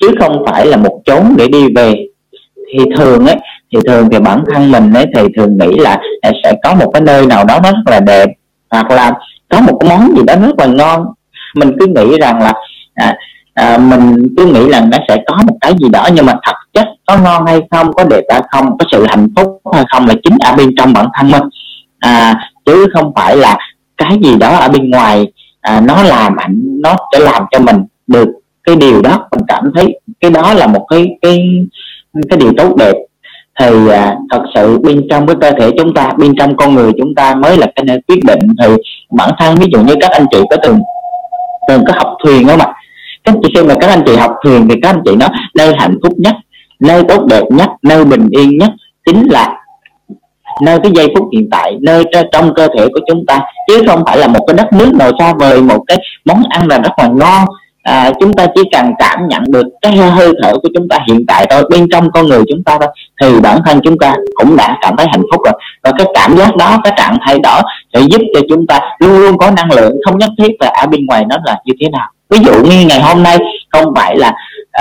chứ 0.00 0.10
không 0.20 0.44
phải 0.46 0.66
là 0.66 0.76
một 0.76 1.00
chốn 1.04 1.34
để 1.38 1.48
đi 1.48 1.66
về. 1.74 1.94
Thì 2.72 2.84
thường 2.96 3.26
ấy 3.26 3.36
thì 3.72 3.78
thường 3.86 4.08
thì 4.12 4.18
bản 4.18 4.44
thân 4.52 4.70
mình 4.70 4.92
ấy 4.92 5.06
thì 5.14 5.22
thường 5.36 5.58
nghĩ 5.58 5.78
là 5.78 5.98
sẽ 6.44 6.52
có 6.62 6.74
một 6.74 6.90
cái 6.94 7.02
nơi 7.02 7.26
nào 7.26 7.44
đó 7.44 7.60
nó 7.62 7.70
rất 7.70 7.90
là 7.90 8.00
đẹp 8.00 8.26
hoặc 8.70 8.90
là 8.90 9.12
có 9.48 9.60
một 9.60 9.78
cái 9.80 9.90
món 9.90 10.16
gì 10.16 10.22
đó 10.26 10.34
rất 10.36 10.58
là 10.58 10.66
ngon. 10.66 11.06
Mình 11.54 11.72
cứ 11.80 11.86
nghĩ 11.86 12.18
rằng 12.20 12.42
là 12.42 12.52
à, 12.94 13.16
à, 13.54 13.78
mình 13.78 14.28
cứ 14.36 14.46
nghĩ 14.46 14.70
rằng 14.70 14.90
nó 14.90 14.98
sẽ 15.08 15.16
có 15.26 15.36
một 15.46 15.56
cái 15.60 15.72
gì 15.78 15.88
đó 15.88 16.08
nhưng 16.14 16.26
mà 16.26 16.34
thật 16.42 16.54
chất 16.72 16.86
có 17.06 17.18
ngon 17.18 17.46
hay 17.46 17.60
không 17.70 17.92
có 17.92 18.04
đẹp 18.04 18.22
hay 18.30 18.42
không 18.50 18.78
có 18.78 18.84
sự 18.92 19.06
hạnh 19.08 19.28
phúc 19.36 19.60
hay 19.72 19.84
không 19.90 20.06
là 20.06 20.14
chính 20.24 20.38
ở 20.44 20.56
bên 20.56 20.70
trong 20.76 20.92
bản 20.92 21.06
thân 21.14 21.30
mình. 21.30 21.42
À, 21.98 22.34
chứ 22.64 22.86
không 22.94 23.12
phải 23.16 23.36
là 23.36 23.58
cái 23.96 24.18
gì 24.22 24.36
đó 24.36 24.56
ở 24.56 24.68
bên 24.68 24.90
ngoài 24.90 25.26
à, 25.66 25.80
nó 25.80 26.02
làm 26.02 26.36
ảnh 26.36 26.62
nó 26.82 26.96
sẽ 27.12 27.18
làm 27.18 27.42
cho 27.50 27.58
mình 27.58 27.76
được 28.06 28.28
cái 28.64 28.76
điều 28.76 29.02
đó. 29.02 29.28
Mình 29.32 29.44
cảm 29.48 29.64
thấy 29.74 30.00
cái 30.20 30.30
đó 30.30 30.54
là 30.54 30.66
một 30.66 30.86
cái 30.88 31.06
cái 31.22 31.40
cái 32.28 32.38
điều 32.38 32.52
tốt 32.56 32.76
đẹp. 32.76 32.94
Thì 33.60 33.88
à, 33.88 34.16
thật 34.30 34.42
sự 34.54 34.78
bên 34.78 35.06
trong 35.10 35.26
cái 35.26 35.36
cơ 35.40 35.50
thể 35.60 35.70
chúng 35.78 35.94
ta 35.94 36.12
bên 36.18 36.34
trong 36.38 36.56
con 36.56 36.74
người 36.74 36.92
chúng 36.98 37.14
ta 37.14 37.34
mới 37.34 37.56
là 37.56 37.66
cái 37.74 37.84
nơi 37.84 38.00
quyết 38.08 38.24
định. 38.24 38.38
Thì 38.62 38.68
bản 39.10 39.30
thân 39.38 39.54
ví 39.54 39.66
dụ 39.72 39.80
như 39.80 39.94
các 40.00 40.10
anh 40.10 40.26
chị 40.30 40.38
có 40.50 40.56
từng 40.62 40.80
từng 41.68 41.84
có 41.86 41.92
học 41.96 42.16
thuyền 42.24 42.48
không 42.48 42.60
ạ? 42.60 42.74
Các 43.24 43.34
chị 43.42 43.48
khi 43.54 43.62
mà 43.62 43.74
các 43.80 43.90
anh 43.90 44.02
chị 44.06 44.16
học 44.16 44.34
thuyền 44.44 44.68
thì 44.68 44.74
các 44.82 44.88
anh 44.88 45.02
chị 45.04 45.16
nói 45.16 45.28
nơi 45.54 45.72
hạnh 45.78 45.96
phúc 46.02 46.12
nhất 46.16 46.34
nơi 46.80 47.02
tốt 47.08 47.26
đẹp 47.26 47.42
nhất 47.50 47.68
nơi 47.82 48.04
bình 48.04 48.28
yên 48.30 48.58
nhất 48.58 48.70
chính 49.06 49.26
là 49.30 49.65
nơi 50.62 50.78
cái 50.82 50.92
giây 50.94 51.06
phút 51.16 51.28
hiện 51.32 51.48
tại 51.50 51.76
nơi 51.80 52.04
trong 52.32 52.54
cơ 52.54 52.68
thể 52.78 52.86
của 52.88 53.00
chúng 53.08 53.26
ta. 53.26 53.40
Chứ 53.68 53.82
không 53.86 54.02
phải 54.06 54.18
là 54.18 54.26
một 54.26 54.44
cái 54.46 54.56
đất 54.56 54.72
nước 54.72 54.94
nào 54.94 55.10
xa 55.18 55.32
vời 55.32 55.62
một 55.62 55.84
cái 55.86 55.96
món 56.24 56.42
ăn 56.50 56.68
là 56.68 56.78
rất 56.78 56.92
là 56.98 57.08
ngon. 57.08 57.44
À, 57.82 58.12
chúng 58.20 58.32
ta 58.32 58.46
chỉ 58.54 58.62
cần 58.72 58.92
cảm 58.98 59.28
nhận 59.28 59.42
được 59.48 59.66
cái 59.82 59.96
hơi 59.96 60.32
thở 60.42 60.52
của 60.62 60.68
chúng 60.74 60.88
ta 60.88 60.98
hiện 61.08 61.26
tại 61.28 61.46
thôi 61.50 61.64
bên 61.70 61.88
trong 61.92 62.10
con 62.10 62.26
người 62.26 62.42
chúng 62.48 62.64
ta 62.64 62.78
thôi 62.80 62.88
thì 63.22 63.40
bản 63.40 63.58
thân 63.66 63.80
chúng 63.84 63.98
ta 63.98 64.14
cũng 64.34 64.56
đã 64.56 64.76
cảm 64.80 64.96
thấy 64.96 65.06
hạnh 65.10 65.22
phúc 65.32 65.40
rồi. 65.44 65.54
Và 65.82 65.92
cái 65.98 66.06
cảm 66.14 66.36
giác 66.36 66.56
đó 66.56 66.80
cái 66.84 66.92
trạng 66.96 67.18
thái 67.26 67.38
đó 67.38 67.62
sẽ 67.94 68.00
giúp 68.00 68.20
cho 68.34 68.40
chúng 68.48 68.66
ta 68.66 68.80
luôn 68.98 69.18
luôn 69.20 69.38
có 69.38 69.50
năng 69.50 69.72
lượng 69.72 69.96
không 70.04 70.18
nhất 70.18 70.30
thiết 70.38 70.52
là 70.60 70.70
ở 70.80 70.86
bên 70.86 71.06
ngoài 71.06 71.24
nó 71.28 71.36
là 71.44 71.58
như 71.64 71.74
thế 71.80 71.88
nào. 71.88 72.08
Ví 72.30 72.38
dụ 72.44 72.64
như 72.64 72.86
ngày 72.86 73.00
hôm 73.00 73.22
nay 73.22 73.38
không 73.68 73.94
phải 73.96 74.16
là 74.16 74.32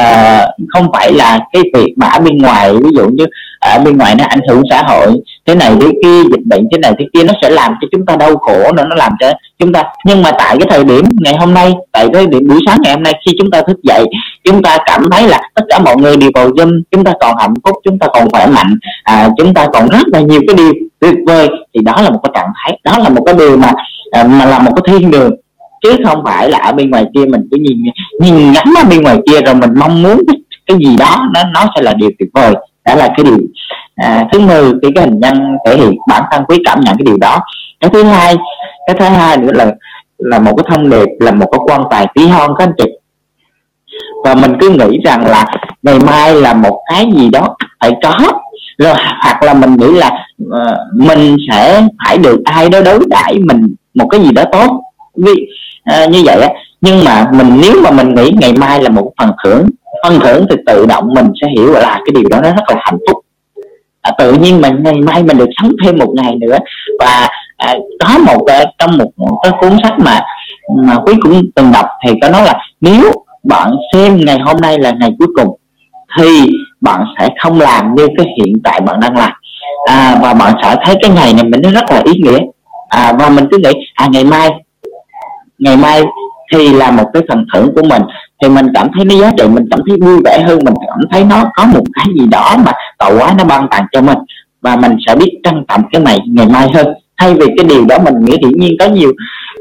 uh, 0.01 0.49
không 0.73 0.87
phải 0.93 1.13
là 1.13 1.39
cái 1.53 1.61
việc 1.73 1.93
mà 1.97 2.07
ở 2.07 2.19
bên 2.19 2.37
ngoài. 2.37 2.73
Ví 2.73 2.89
dụ 2.95 3.07
như 3.07 3.25
ở 3.59 3.79
bên 3.79 3.97
ngoài 3.97 4.15
nó 4.15 4.25
ảnh 4.29 4.41
hưởng 4.49 4.63
xã 4.69 4.83
hội 4.83 5.11
thế 5.47 5.55
này 5.55 5.75
thế 5.81 5.87
kia 6.03 6.23
dịch 6.31 6.45
bệnh 6.45 6.67
thế 6.71 6.77
này 6.77 6.93
thế 6.99 7.05
kia 7.13 7.23
nó 7.23 7.33
sẽ 7.41 7.49
làm 7.49 7.73
cho 7.81 7.87
chúng 7.91 8.05
ta 8.05 8.15
đau 8.15 8.37
khổ 8.37 8.71
nữa 8.73 8.83
nó 8.89 8.95
làm 8.95 9.11
cho 9.19 9.31
chúng 9.59 9.73
ta 9.73 9.83
nhưng 10.05 10.21
mà 10.21 10.31
tại 10.31 10.57
cái 10.59 10.67
thời 10.69 10.83
điểm 10.83 11.05
ngày 11.19 11.35
hôm 11.37 11.53
nay 11.53 11.73
tại 11.91 12.07
cái 12.13 12.27
điểm 12.27 12.47
buổi 12.47 12.59
sáng 12.67 12.77
ngày 12.81 12.93
hôm 12.93 13.03
nay 13.03 13.13
khi 13.25 13.31
chúng 13.39 13.51
ta 13.51 13.61
thức 13.67 13.77
dậy 13.83 14.05
chúng 14.43 14.61
ta 14.61 14.77
cảm 14.85 15.09
thấy 15.11 15.27
là 15.27 15.41
tất 15.55 15.63
cả 15.69 15.79
mọi 15.79 15.95
người 15.97 16.17
đều 16.17 16.31
vào 16.35 16.49
dâm 16.57 16.81
chúng 16.91 17.03
ta 17.03 17.13
còn 17.19 17.37
hạnh 17.37 17.53
phúc 17.63 17.75
chúng 17.83 17.99
ta 17.99 18.07
còn 18.13 18.29
khỏe 18.29 18.47
mạnh 18.47 18.77
à, 19.03 19.29
chúng 19.37 19.53
ta 19.53 19.67
còn 19.73 19.87
rất 19.87 20.07
là 20.07 20.19
nhiều 20.19 20.41
cái 20.47 20.55
điều 20.55 20.73
tuyệt 20.99 21.15
vời 21.27 21.47
thì 21.73 21.81
đó 21.81 22.01
là 22.01 22.09
một 22.09 22.19
cái 22.23 22.31
trạng 22.33 22.51
thái 22.55 22.79
đó 22.83 22.97
là 23.03 23.09
một 23.09 23.23
cái 23.25 23.35
điều 23.35 23.57
mà 23.57 23.71
à, 24.11 24.23
mà 24.23 24.45
là 24.45 24.59
một 24.59 24.71
cái 24.75 24.99
thiên 24.99 25.11
đường. 25.11 25.31
Chứ 25.83 25.95
không 26.05 26.21
phải 26.25 26.49
là 26.49 26.57
ở 26.57 26.71
bên 26.71 26.89
ngoài 26.89 27.05
kia 27.15 27.25
mình 27.25 27.41
cứ 27.51 27.57
nhìn 27.57 27.77
nhìn 28.19 28.51
ngắm 28.51 28.73
ở 28.77 28.89
bên 28.89 29.01
ngoài 29.01 29.17
kia 29.27 29.41
rồi 29.41 29.55
mình 29.55 29.69
mong 29.79 30.03
muốn 30.03 30.21
cái 30.65 30.77
gì 30.77 30.95
đó 30.99 31.29
nó 31.33 31.43
nó 31.53 31.65
sẽ 31.75 31.81
là 31.81 31.93
điều 31.93 32.09
tuyệt 32.19 32.29
vời. 32.33 32.53
Đó 32.85 32.95
là 32.95 33.07
cái 33.17 33.23
điều 33.23 33.37
à, 33.95 34.27
thứ 34.31 34.39
mười 34.39 34.73
cái 34.81 34.91
cái 34.95 35.03
hình 35.03 35.19
nhân 35.19 35.57
thể 35.65 35.77
hiện 35.77 35.97
bản 36.07 36.23
thân 36.31 36.43
quý 36.47 36.57
cảm 36.65 36.81
nhận 36.81 36.97
cái 36.97 37.05
điều 37.05 37.17
đó. 37.17 37.39
Cái 37.79 37.89
thứ 37.93 38.03
hai 38.03 38.35
cái 38.87 38.95
thứ 38.99 39.05
hai 39.05 39.37
nữa 39.37 39.51
là 39.53 39.73
là 40.17 40.39
một 40.39 40.55
cái 40.57 40.65
thông 40.69 40.89
điệp 40.89 41.09
là 41.19 41.31
một 41.31 41.47
cái 41.51 41.59
quan 41.65 41.81
tài 41.91 42.07
tí 42.15 42.27
hon 42.27 42.51
các 42.57 42.63
anh 42.63 42.73
chị. 42.77 42.85
Và 44.23 44.35
mình 44.35 44.57
cứ 44.59 44.69
nghĩ 44.69 44.99
rằng 45.05 45.25
là 45.25 45.45
ngày 45.83 45.99
mai 45.99 46.35
là 46.35 46.53
một 46.53 46.81
cái 46.89 47.05
gì 47.15 47.29
đó 47.29 47.55
phải 47.79 47.91
có. 48.03 48.17
Rồi 48.77 48.93
hoặc 49.23 49.43
là 49.43 49.53
mình 49.53 49.75
nghĩ 49.75 49.91
là 49.91 50.11
uh, 50.43 50.77
mình 50.93 51.37
sẽ 51.51 51.81
phải 52.05 52.17
được 52.17 52.41
ai 52.45 52.69
đó 52.69 52.81
đối 52.81 52.99
đãi 53.09 53.39
mình 53.39 53.75
một 53.93 54.07
cái 54.07 54.21
gì 54.21 54.31
đó 54.31 54.43
tốt. 54.51 54.81
Vì 55.15 55.31
uh, 56.03 56.09
như 56.09 56.21
vậy 56.25 56.41
á. 56.41 56.49
Nhưng 56.81 57.03
mà 57.05 57.25
mình 57.31 57.59
nếu 57.61 57.81
mà 57.83 57.91
mình 57.91 58.15
nghĩ 58.15 58.31
ngày 58.41 58.53
mai 58.53 58.83
là 58.83 58.89
một 58.89 59.11
phần 59.17 59.31
thưởng 59.43 59.69
phần 60.03 60.19
thưởng 60.19 60.45
thì 60.49 60.55
tự 60.65 60.85
động 60.85 61.09
mình 61.15 61.31
sẽ 61.41 61.47
hiểu 61.57 61.73
là 61.73 61.99
cái 62.05 62.13
điều 62.15 62.29
đó 62.29 62.41
nó 62.41 62.49
rất 62.49 62.63
là 62.67 62.75
hạnh 62.79 62.97
phúc 63.07 63.24
à, 64.05 64.11
tự 64.17 64.33
nhiên 64.33 64.61
mình 64.61 64.83
ngày 64.83 64.93
mai 64.93 65.23
mình 65.23 65.37
được 65.37 65.49
sống 65.61 65.71
thêm 65.83 65.97
một 65.97 66.13
ngày 66.15 66.35
nữa. 66.35 66.57
Và 66.99 67.27
à, 67.57 67.75
có 67.99 68.17
một 68.17 68.45
à, 68.45 68.63
trong 68.77 68.97
một, 68.97 69.09
một 69.17 69.39
cái 69.43 69.51
cuốn 69.61 69.77
sách 69.83 69.99
mà 69.99 70.21
mà 70.85 70.95
quý 71.05 71.13
cũng 71.21 71.41
từng 71.55 71.71
đọc 71.71 71.85
thì 72.05 72.13
có 72.21 72.29
nói 72.29 72.43
là 72.43 72.53
nếu 72.81 73.11
bạn 73.43 73.71
xem 73.93 74.25
ngày 74.25 74.39
hôm 74.39 74.57
nay 74.61 74.79
là 74.79 74.91
ngày 74.99 75.09
cuối 75.19 75.27
cùng 75.35 75.57
thì 76.17 76.49
bạn 76.81 77.05
sẽ 77.19 77.29
không 77.39 77.61
làm 77.61 77.95
như 77.95 78.07
cái 78.17 78.25
hiện 78.37 78.53
tại 78.63 78.81
bạn 78.81 78.99
đang 78.99 79.17
làm. 79.17 79.31
À, 79.87 80.17
và 80.21 80.33
bạn 80.33 80.53
sẽ 80.63 80.75
thấy 80.85 80.95
cái 81.01 81.11
ngày 81.11 81.33
này 81.33 81.43
mình 81.43 81.61
nó 81.63 81.71
rất 81.71 81.91
là 81.91 82.01
ý 82.05 82.13
nghĩa. 82.13 82.39
À, 82.89 83.13
và 83.19 83.29
mình 83.29 83.47
cứ 83.51 83.57
nghĩ 83.57 83.71
à 83.93 84.07
ngày 84.11 84.23
mai 84.23 84.49
ngày 85.59 85.77
mai 85.77 86.03
thì 86.53 86.73
là 86.73 86.91
một 86.91 87.09
cái 87.13 87.23
phần 87.29 87.45
thưởng 87.53 87.71
của 87.75 87.83
mình. 87.83 88.01
Thì 88.41 88.49
mình 88.49 88.67
cảm 88.73 88.87
thấy 88.95 89.05
nó 89.05 89.15
giá 89.15 89.31
trị 89.37 89.43
mình 89.47 89.65
cảm 89.71 89.79
thấy 89.87 89.97
vui 90.01 90.19
vẻ 90.25 90.43
hơn 90.47 90.59
mình 90.65 90.73
cảm 90.87 90.99
thấy 91.11 91.23
nó 91.23 91.43
có 91.55 91.65
một 91.65 91.83
cái 91.93 92.05
gì 92.19 92.27
đó 92.27 92.57
mà 92.65 92.71
tạo 92.97 93.11
quá 93.17 93.33
nó 93.37 93.43
ban 93.43 93.67
tặng 93.71 93.85
cho 93.91 94.01
mình. 94.01 94.17
Và 94.61 94.75
mình 94.75 94.97
sẽ 95.07 95.15
biết 95.15 95.39
trân 95.43 95.65
trọng 95.67 95.81
cái 95.91 96.01
này 96.01 96.19
ngày 96.27 96.45
mai 96.45 96.67
hơn. 96.73 96.87
Thay 97.17 97.33
vì 97.33 97.45
cái 97.57 97.65
điều 97.69 97.85
đó 97.85 97.97
mình 98.05 98.25
nghĩ 98.25 98.37
hiển 98.43 98.59
nhiên 98.59 98.75
có 98.79 98.85
nhiều 98.85 99.11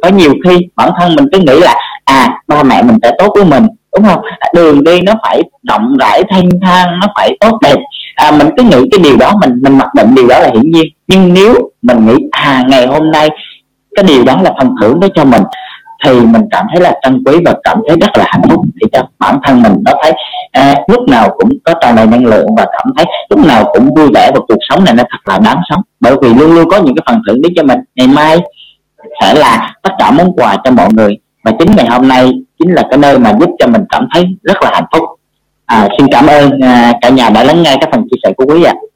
có 0.02 0.08
nhiều 0.08 0.34
khi 0.44 0.58
bản 0.76 0.90
thân 1.00 1.14
mình 1.16 1.24
cứ 1.32 1.38
nghĩ 1.38 1.60
là 1.60 1.74
à 2.04 2.38
ba 2.48 2.62
mẹ 2.62 2.82
mình 2.82 2.98
sẽ 3.02 3.12
tốt 3.18 3.32
với 3.34 3.44
mình 3.44 3.66
đúng 3.96 4.06
không? 4.06 4.22
À, 4.38 4.48
đường 4.54 4.84
đi 4.84 5.00
nó 5.00 5.12
phải 5.22 5.42
rộng 5.68 5.96
rãi 6.00 6.22
thanh 6.30 6.48
thang 6.62 6.98
nó 7.00 7.06
phải 7.16 7.36
tốt 7.40 7.58
đẹp. 7.62 7.76
À, 8.14 8.30
mình 8.30 8.48
cứ 8.56 8.62
nghĩ 8.62 8.88
cái 8.90 9.00
điều 9.04 9.16
đó 9.16 9.32
mình 9.40 9.62
mình 9.62 9.78
mặc 9.78 9.94
định 9.94 10.14
điều 10.14 10.28
đó 10.28 10.38
là 10.38 10.50
hiển 10.54 10.70
nhiên. 10.70 10.86
Nhưng 11.08 11.34
nếu 11.34 11.54
mình 11.82 12.06
nghĩ 12.06 12.14
à 12.30 12.64
ngày 12.68 12.86
hôm 12.86 13.10
nay 13.10 13.28
cái 13.96 14.04
điều 14.08 14.24
đó 14.24 14.40
là 14.42 14.50
phần 14.58 14.74
thưởng 14.80 15.00
đó 15.00 15.08
cho 15.14 15.24
mình 15.24 15.42
thì 16.04 16.20
mình 16.20 16.42
cảm 16.50 16.66
thấy 16.72 16.80
là 16.82 16.92
trân 17.02 17.22
quý 17.26 17.36
và 17.44 17.54
cảm 17.64 17.80
thấy 17.88 17.96
rất 18.00 18.10
là 18.18 18.24
hạnh 18.28 18.42
phúc. 18.50 18.60
Thì 18.64 18.88
cho 18.92 19.02
bản 19.18 19.38
thân 19.44 19.62
mình 19.62 19.72
nó 19.84 19.92
thấy 20.02 20.12
à, 20.52 20.74
lúc 20.88 21.08
nào 21.08 21.30
cũng 21.38 21.50
có 21.64 21.74
tràn 21.80 21.96
đầy 21.96 22.06
năng 22.06 22.26
lượng 22.26 22.46
và 22.56 22.64
cảm 22.64 22.92
thấy 22.96 23.06
lúc 23.30 23.46
nào 23.46 23.64
cũng 23.72 23.94
vui 23.94 24.08
vẻ 24.14 24.30
và 24.34 24.40
cuộc 24.48 24.58
sống 24.68 24.84
này 24.84 24.94
nó 24.94 25.02
thật 25.10 25.18
là 25.24 25.38
đáng 25.38 25.60
sống. 25.70 25.80
Bởi 26.00 26.16
vì 26.22 26.34
luôn 26.34 26.54
luôn 26.54 26.68
có 26.70 26.78
những 26.78 26.96
cái 26.96 27.04
phần 27.06 27.22
thưởng 27.26 27.42
đến 27.42 27.52
cho 27.56 27.62
mình. 27.62 27.78
Ngày 27.94 28.06
mai 28.06 28.38
sẽ 29.20 29.34
là 29.34 29.74
tất 29.82 29.90
cả 29.98 30.10
món 30.10 30.32
quà 30.36 30.56
cho 30.64 30.70
mọi 30.70 30.88
người. 30.92 31.18
Và 31.44 31.52
chính 31.58 31.76
ngày 31.76 31.86
hôm 31.86 32.08
nay 32.08 32.30
chính 32.58 32.74
là 32.74 32.82
cái 32.90 32.98
nơi 32.98 33.18
mà 33.18 33.32
giúp 33.40 33.50
cho 33.58 33.66
mình 33.66 33.84
cảm 33.88 34.08
thấy 34.14 34.24
rất 34.42 34.62
là 34.62 34.70
hạnh 34.74 34.86
phúc. 34.92 35.02
À, 35.66 35.88
xin 35.98 36.06
cảm 36.12 36.26
ơn 36.26 36.60
à, 36.60 36.92
cả 37.00 37.08
nhà 37.08 37.30
đã 37.30 37.44
lắng 37.44 37.62
nghe 37.62 37.76
cái 37.80 37.90
phần 37.92 38.02
chia 38.10 38.16
sẻ 38.22 38.32
của 38.36 38.44
quý 38.48 38.64
ạ. 38.64 38.72
À. 38.72 38.94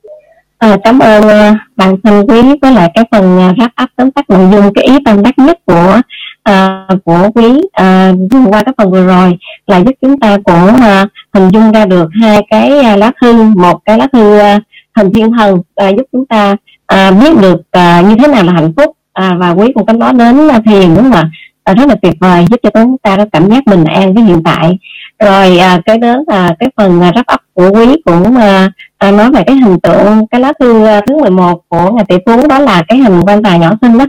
À, 0.59 0.77
cảm 0.85 0.99
ơn 0.99 1.29
à, 1.29 1.59
bạn 1.77 1.97
thân 2.05 2.27
quý 2.29 2.43
với 2.63 2.73
lại 2.73 2.91
cái 2.95 3.05
phần 3.11 3.39
à, 3.39 3.53
wrap 3.57 3.85
up 3.85 3.91
tóm 3.97 4.11
tắt 4.11 4.31
nội 4.31 4.49
dung 4.53 4.73
cái 4.75 4.85
ý 4.85 4.99
tâm 5.05 5.23
đắc 5.23 5.35
nhất 5.39 5.59
của 5.65 6.01
À, 6.49 6.87
của 7.05 7.31
quý 7.35 7.47
uh, 7.51 8.51
qua 8.51 8.63
cái 8.63 8.75
phần 8.79 8.91
vừa 8.91 9.07
rồi 9.07 9.39
là 9.67 9.79
giúp 9.79 9.93
chúng 10.03 10.21
ta 10.21 10.37
cũng 10.45 10.65
uh, 10.75 10.81
à, 10.81 11.07
hình 11.35 11.49
dung 11.49 11.73
ra 11.73 11.87
được 11.87 12.09
hai 12.21 12.47
cái 12.51 12.73
uh, 12.73 12.99
lá 12.99 13.13
thư. 13.21 13.43
Một 13.43 13.81
cái 13.85 13.99
lá 13.99 14.07
thư 14.13 14.39
uh, 14.39 14.63
hình 14.97 15.13
thiên 15.15 15.33
thần 15.33 15.55
uh, 15.55 15.97
giúp 15.97 16.07
chúng 16.13 16.27
ta 16.27 16.57
uh, 16.95 17.21
biết 17.21 17.37
được 17.41 17.61
uh, 17.61 18.07
như 18.07 18.17
thế 18.19 18.29
nào 18.29 18.45
là 18.45 18.53
hạnh 18.53 18.73
phúc. 18.77 18.91
Uh, 18.91 19.41
và 19.41 19.51
quý 19.51 19.73
cũng 19.75 19.87
có 19.87 19.93
nói 19.93 20.13
đến 20.13 20.47
uh, 20.47 20.65
thiền 20.65 20.95
đúng 20.95 21.03
không 21.05 21.13
ạ? 21.13 21.31
Uh, 21.71 21.79
rất 21.79 21.89
là 21.89 21.95
tuyệt 22.03 22.15
vời 22.21 22.45
giúp 22.51 22.61
cho 22.63 22.71
chúng 22.75 22.99
ta 22.99 23.17
có 23.17 23.25
cảm 23.33 23.51
giác 23.51 23.67
bình 23.67 23.85
an 23.85 24.15
với 24.15 24.25
hiện 24.25 24.43
tại. 24.43 24.79
Rồi 25.19 25.59
à, 25.59 25.81
cái 25.85 25.99
đến 25.99 26.19
là 26.27 26.55
cái 26.59 26.71
phần 26.77 27.01
à, 27.01 27.11
wrap 27.11 27.35
up 27.35 27.41
của 27.55 27.71
quý 27.71 28.03
cũng 28.05 28.37
à, 28.37 28.71
à, 28.99 29.11
nói 29.11 29.31
về 29.31 29.43
cái 29.47 29.57
hình 29.57 29.81
tượng 29.81 30.27
cái 30.31 30.41
lá 30.41 30.53
thư 30.61 30.85
à, 30.85 31.01
thứ 31.09 31.19
11 31.19 31.63
của 31.69 31.93
ngài 31.93 32.05
tỷ 32.09 32.17
phú 32.27 32.49
đó 32.49 32.59
là 32.59 32.83
cái 32.89 32.99
hình 32.99 33.21
quan 33.27 33.43
tài 33.43 33.59
nhỏ 33.59 33.73
xinh 33.83 33.99
đó 33.99 34.07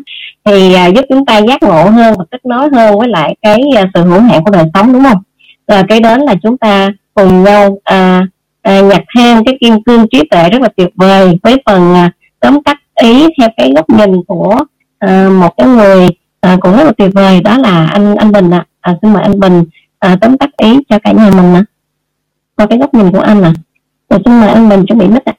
thì 0.49 0.73
à, 0.73 0.87
giúp 0.87 1.05
chúng 1.09 1.25
ta 1.25 1.37
giác 1.37 1.63
ngộ 1.63 1.89
hơn 1.89 2.15
và 2.17 2.25
kết 2.31 2.45
nối 2.45 2.69
hơn 2.73 2.99
với 2.99 3.07
lại 3.07 3.35
cái 3.41 3.61
à, 3.75 3.89
sự 3.93 4.03
hữu 4.03 4.21
hạn 4.21 4.43
của 4.43 4.51
đời 4.51 4.65
sống 4.73 4.93
đúng 4.93 5.03
không 5.03 5.21
rồi 5.67 5.83
cái 5.89 5.99
đến 5.99 6.21
là 6.21 6.35
chúng 6.43 6.57
ta 6.57 6.89
cùng 7.13 7.43
nhau 7.43 7.77
à, 7.83 8.27
à, 8.61 8.81
nhặt 8.81 9.01
thêm 9.15 9.45
cái 9.45 9.57
kim 9.61 9.83
cương 9.83 10.07
trí 10.11 10.23
tuệ 10.31 10.49
rất 10.49 10.61
là 10.61 10.69
tuyệt 10.77 10.89
vời 10.95 11.39
với 11.43 11.63
phần 11.65 11.93
à, 11.93 12.11
tóm 12.39 12.63
tắt 12.63 12.77
ý 12.95 13.27
theo 13.39 13.49
cái 13.57 13.71
góc 13.75 13.89
nhìn 13.89 14.23
của 14.27 14.59
à, 14.99 15.29
một 15.29 15.49
cái 15.57 15.67
người 15.67 16.07
à, 16.41 16.57
cũng 16.61 16.77
rất 16.77 16.83
là 16.83 16.91
tuyệt 16.97 17.11
vời 17.13 17.41
đó 17.41 17.57
là 17.57 17.85
anh 17.85 18.15
anh 18.15 18.31
Bình 18.31 18.51
ạ 18.51 18.65
à. 18.81 18.91
à, 18.91 18.95
xin 19.01 19.13
mời 19.13 19.23
anh 19.23 19.39
Bình 19.39 19.63
à, 19.99 20.17
tóm 20.21 20.37
tắt 20.37 20.49
ý 20.57 20.77
cho 20.89 20.99
cả 20.99 21.11
nhà 21.11 21.31
mình 21.31 21.53
ạ 21.53 21.63
qua 22.55 22.65
cái 22.65 22.77
góc 22.77 22.93
nhìn 22.93 23.11
của 23.11 23.19
anh 23.19 23.43
ạ 23.43 23.53
à. 23.55 23.59
rồi 24.09 24.19
xin 24.25 24.39
mời 24.39 24.49
anh 24.49 24.69
Bình 24.69 24.85
chuẩn 24.85 24.97
bị 24.97 25.07
mic 25.07 25.25
ạ 25.25 25.33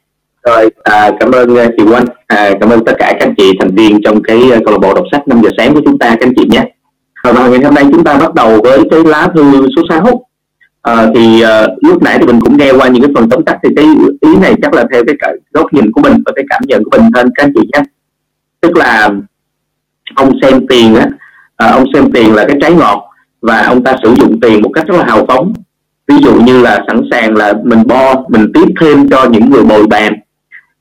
rồi 0.47 0.71
à, 0.83 1.11
cảm 1.21 1.33
ơn 1.33 1.57
à, 1.57 1.69
chị 1.77 1.85
Quanh 1.91 2.05
à, 2.27 2.51
cảm 2.61 2.71
ơn 2.71 2.85
tất 2.85 2.93
cả 2.99 3.07
các 3.19 3.27
anh 3.27 3.35
chị 3.37 3.53
thành 3.61 3.75
viên 3.75 4.03
trong 4.03 4.23
cái 4.23 4.51
à, 4.53 4.59
câu 4.65 4.73
lạc 4.73 4.79
bộ 4.83 4.95
đọc 4.95 5.05
sách 5.13 5.29
5 5.29 5.41
giờ 5.43 5.51
sáng 5.59 5.75
của 5.75 5.81
chúng 5.85 5.99
ta 5.99 6.09
các 6.09 6.27
anh 6.27 6.35
chị 6.37 6.49
nhé. 6.51 6.65
Và 7.25 7.33
ngày 7.33 7.61
hôm 7.65 7.75
nay 7.75 7.85
chúng 7.93 8.05
ta 8.05 8.19
bắt 8.19 8.35
đầu 8.35 8.61
với 8.63 8.81
cái 8.91 9.05
lá 9.05 9.29
thư 9.35 9.53
số 9.77 9.83
6 9.89 10.25
à, 10.83 11.07
thì 11.15 11.41
à, 11.43 11.67
lúc 11.81 12.03
nãy 12.03 12.19
thì 12.19 12.27
mình 12.27 12.41
cũng 12.41 12.57
nghe 12.57 12.73
qua 12.73 12.89
những 12.89 13.03
cái 13.03 13.13
phần 13.15 13.29
tóm 13.31 13.45
tắt 13.45 13.57
thì 13.63 13.69
cái 13.77 13.85
ý 14.21 14.37
này 14.37 14.55
chắc 14.63 14.75
là 14.75 14.85
theo 14.93 15.05
cái 15.07 15.35
góc 15.53 15.73
nhìn 15.73 15.93
của 15.93 16.01
mình 16.01 16.23
và 16.27 16.33
cái 16.37 16.45
cảm 16.49 16.63
nhận 16.67 16.85
của 16.85 16.91
mình 16.91 17.11
hơn 17.15 17.31
các 17.35 17.45
anh 17.45 17.53
chị 17.55 17.69
nhé. 17.73 17.83
Tức 18.61 18.77
là 18.77 19.11
ông 20.15 20.33
xem 20.43 20.67
tiền 20.67 20.95
á 20.95 21.07
à, 21.57 21.71
ông 21.71 21.85
xem 21.95 22.13
tiền 22.13 22.35
là 22.35 22.45
cái 22.49 22.57
trái 22.61 22.73
ngọt 22.73 23.05
và 23.41 23.63
ông 23.63 23.85
ta 23.85 23.97
sử 24.03 24.15
dụng 24.15 24.41
tiền 24.41 24.63
một 24.63 24.71
cách 24.75 24.87
rất 24.87 24.97
là 24.99 25.05
hào 25.05 25.27
phóng. 25.29 25.53
Ví 26.07 26.15
dụ 26.23 26.35
như 26.35 26.63
là 26.63 26.85
sẵn 26.87 27.01
sàng 27.11 27.37
là 27.37 27.53
mình 27.65 27.83
bo 27.87 28.15
mình 28.29 28.53
tiếp 28.55 28.67
thêm 28.81 29.09
cho 29.09 29.25
những 29.31 29.51
người 29.51 29.65
bồi 29.65 29.87
bàn. 29.87 30.15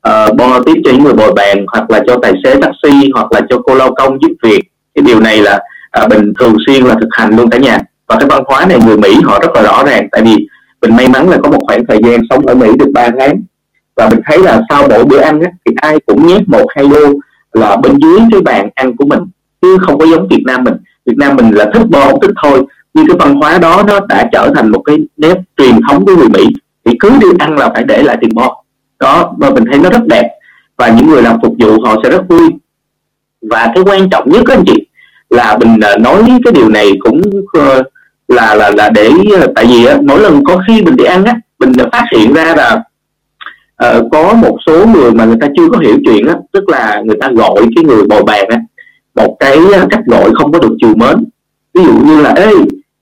Ờ, 0.02 0.28
uh, 0.32 0.38
bo 0.38 0.60
tiếp 0.66 0.82
cho 0.86 0.92
những 0.92 1.04
người 1.04 1.14
bồi 1.14 1.32
bàn 1.34 1.66
hoặc 1.68 1.92
là 1.92 2.02
cho 2.08 2.18
tài 2.22 2.34
xế 2.44 2.56
taxi 2.62 3.10
hoặc 3.14 3.32
là 3.32 3.42
cho 3.50 3.62
cô 3.64 3.76
lao 3.76 3.96
công 3.96 4.18
giúp 4.22 4.32
việc. 4.44 4.62
Cái 4.96 5.04
điều 5.06 5.20
này 5.20 5.38
là 5.38 5.60
à, 5.92 6.04
uh, 6.04 6.10
mình 6.10 6.34
thường 6.40 6.56
xuyên 6.66 6.84
là 6.84 6.94
thực 6.94 7.10
hành 7.12 7.36
luôn 7.36 7.50
cả 7.50 7.58
nhà. 7.58 7.80
Và 8.08 8.16
cái 8.20 8.30
văn 8.30 8.44
hóa 8.48 8.66
này 8.66 8.80
người 8.86 8.98
Mỹ 8.98 9.16
họ 9.24 9.40
rất 9.40 9.56
là 9.56 9.62
rõ 9.62 9.84
ràng 9.86 10.08
tại 10.12 10.22
vì 10.22 10.48
mình 10.82 10.96
may 10.96 11.08
mắn 11.08 11.30
là 11.30 11.38
có 11.44 11.50
một 11.50 11.60
khoảng 11.68 11.86
thời 11.86 12.00
gian 12.04 12.22
sống 12.30 12.46
ở 12.46 12.56
Mỹ 12.56 12.68
được 12.80 12.92
3 12.94 13.10
tháng. 13.20 13.42
Và 13.96 14.10
mình 14.10 14.20
thấy 14.26 14.40
là 14.40 14.62
sau 14.70 14.88
mỗi 14.90 15.06
bữa 15.06 15.20
ăn 15.20 15.42
á, 15.42 15.52
thì 15.66 15.76
ai 15.76 16.00
cũng 16.06 16.28
nhét 16.28 16.42
một 16.50 16.66
hai 16.76 16.88
đô 16.88 17.14
là 17.54 17.76
bên 17.76 17.98
dưới 18.00 18.20
cái 18.32 18.42
bàn 18.42 18.70
ăn 18.76 18.96
của 18.96 19.06
mình 19.06 19.20
chứ 19.62 19.78
không 19.82 20.00
có 20.00 20.06
giống 20.06 20.28
Việt 20.28 20.44
Nam 20.46 20.64
mình. 20.64 20.74
Việt 21.06 21.18
Nam 21.18 21.36
mình 21.36 21.52
là 21.52 21.66
thích 21.74 21.88
bo 21.90 22.12
thích 22.22 22.32
thôi. 22.44 22.64
Nhưng 22.94 23.08
cái 23.08 23.18
văn 23.20 23.36
hóa 23.36 23.58
đó 23.58 23.84
nó 23.88 24.00
đã 24.10 24.30
trở 24.32 24.52
thành 24.56 24.70
một 24.70 24.82
cái 24.82 24.98
nét 25.18 25.36
truyền 25.58 25.80
thống 25.90 26.06
của 26.06 26.16
người 26.16 26.30
Mỹ. 26.30 26.48
Thì 26.86 26.92
cứ 27.00 27.10
đi 27.10 27.28
ăn 27.40 27.58
là 27.58 27.70
phải 27.70 27.84
để 27.84 28.04
lại 28.04 28.18
tiền 28.22 28.30
bo 28.36 28.64
đó 29.00 29.34
và 29.38 29.50
mình 29.50 29.64
thấy 29.72 29.80
nó 29.80 29.90
rất 29.90 30.06
đẹp. 30.08 30.30
Và 30.78 30.90
những 30.90 31.08
người 31.08 31.22
làm 31.22 31.38
phục 31.44 31.56
vụ 31.60 31.82
họ 31.82 31.96
sẽ 32.04 32.10
rất 32.10 32.22
vui. 32.30 32.50
Và 33.42 33.72
cái 33.76 33.84
quan 33.84 34.10
trọng 34.10 34.30
nhất 34.30 34.44
các 34.46 34.58
anh 34.58 34.64
chị 34.66 34.86
là 35.30 35.58
mình 35.58 35.80
à, 35.80 35.98
nói 35.98 36.24
cái 36.44 36.54
điều 36.54 36.70
này 36.70 36.92
cũng 37.00 37.22
ờ, 37.54 37.84
là 38.28 38.56
là 38.56 38.72
là 38.78 38.90
để 38.90 39.12
ờ, 39.40 39.48
tại 39.56 39.66
vì 39.66 39.88
mỗi 40.02 40.20
lần 40.20 40.44
có 40.44 40.64
khi 40.68 40.82
mình 40.82 40.96
đi 40.96 41.04
ăn 41.04 41.26
á 41.26 41.40
mình 41.60 41.72
phát 41.92 42.06
hiện 42.12 42.34
ra 42.34 42.56
là 42.56 42.84
uh, 43.88 44.06
có 44.12 44.34
một 44.34 44.58
số 44.66 44.86
người 44.88 45.12
mà 45.12 45.26
người 45.26 45.38
ta 45.42 45.48
chưa 45.58 45.70
có 45.70 45.80
hiểu 45.80 45.98
chuyện 46.06 46.28
á 46.28 46.36
tức 46.52 46.70
là 46.70 47.02
người 47.06 47.18
ta 47.22 47.30
gọi 47.36 47.62
cái 47.76 47.84
người 47.84 48.04
bồi 48.10 48.24
bàn 48.24 48.46
á 48.50 48.58
một 49.16 49.38
cái 49.40 49.58
cách 49.90 50.02
gọi 50.06 50.32
không 50.36 50.52
có 50.52 50.60
được 50.60 50.76
chiều 50.82 50.96
mến. 50.96 51.26
Ví 51.74 51.84
dụ 51.84 51.94
như 51.94 52.22
là 52.22 52.34
ê 52.34 52.52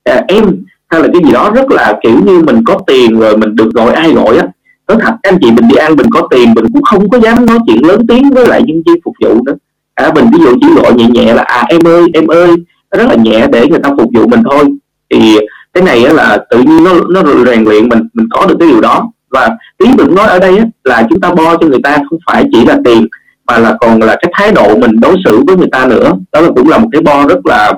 à, 0.04 0.22
em 0.28 0.44
hay 0.88 1.02
là 1.02 1.08
cái 1.14 1.22
gì 1.26 1.32
đó 1.32 1.52
rất 1.56 1.72
là 1.72 2.00
kiểu 2.04 2.20
như 2.26 2.44
mình 2.44 2.64
có 2.66 2.80
tiền 2.88 3.20
rồi 3.20 3.38
mình 3.38 3.56
được 3.56 3.74
gọi 3.74 3.94
ai 3.94 4.14
gọi 4.14 4.38
á 4.38 4.48
nói 4.88 4.98
thật 5.02 5.14
anh 5.22 5.38
chị 5.42 5.52
mình 5.52 5.68
đi 5.68 5.76
ăn 5.76 5.96
mình 5.96 6.08
có 6.12 6.28
tiền 6.32 6.54
mình 6.54 6.66
cũng 6.74 6.84
không 6.84 7.10
có 7.10 7.20
dám 7.20 7.46
nói 7.46 7.60
chuyện 7.68 7.86
lớn 7.86 8.08
tiếng 8.08 8.30
với 8.30 8.48
lại 8.48 8.62
nhân 8.66 8.82
viên 8.86 9.02
phục 9.06 9.14
vụ 9.24 9.44
nữa. 9.46 9.56
À, 9.96 10.12
mình 10.16 10.26
ví 10.34 10.40
dụ 10.44 10.54
chỉ 10.62 10.68
gọi 10.76 10.94
nhẹ 10.94 11.06
nhẹ 11.08 11.34
là 11.34 11.42
à 11.42 11.64
em 11.70 11.88
ơi 11.88 12.06
em 12.14 12.28
ơi. 12.28 12.56
Rất 12.92 13.06
là 13.08 13.16
nhẹ 13.16 13.48
để 13.52 13.68
người 13.68 13.80
ta 13.84 13.90
phục 13.98 14.10
vụ 14.14 14.28
mình 14.28 14.44
thôi. 14.50 14.66
Thì 15.10 15.38
cái 15.74 15.84
này 15.84 16.00
là 16.00 16.38
tự 16.50 16.58
nhiên 16.58 16.84
nó 16.84 16.94
nó 17.10 17.24
rèn 17.46 17.64
luyện 17.64 17.90
mình 17.90 18.08
mình 18.14 18.28
có 18.32 18.46
được 18.46 18.56
cái 18.60 18.68
điều 18.68 18.82
đó. 18.82 19.12
Và 19.30 19.50
ý 19.78 19.88
mình 19.98 20.16
nói 20.16 20.28
ở 20.28 20.40
đây 20.40 20.60
là 20.84 21.08
chúng 21.10 21.20
ta 21.20 21.34
bo 21.34 21.58
cho 21.58 21.68
người 21.68 21.82
ta 21.84 21.98
không 22.10 22.20
phải 22.26 22.46
chỉ 22.52 22.66
là 22.66 22.78
tiền 22.86 23.08
mà 23.48 23.58
là 23.58 23.78
còn 23.80 24.00
là 24.00 24.18
cái 24.22 24.32
thái 24.34 24.52
độ 24.52 24.78
mình 24.78 25.00
đối 25.02 25.16
xử 25.26 25.44
với 25.48 25.56
người 25.56 25.70
ta 25.72 25.86
nữa. 25.86 26.12
Đó 26.32 26.42
là 26.42 26.50
cũng 26.56 26.70
là 26.70 26.78
một 26.78 26.88
cái 26.92 27.02
bo 27.02 27.26
rất 27.28 27.46
là 27.46 27.74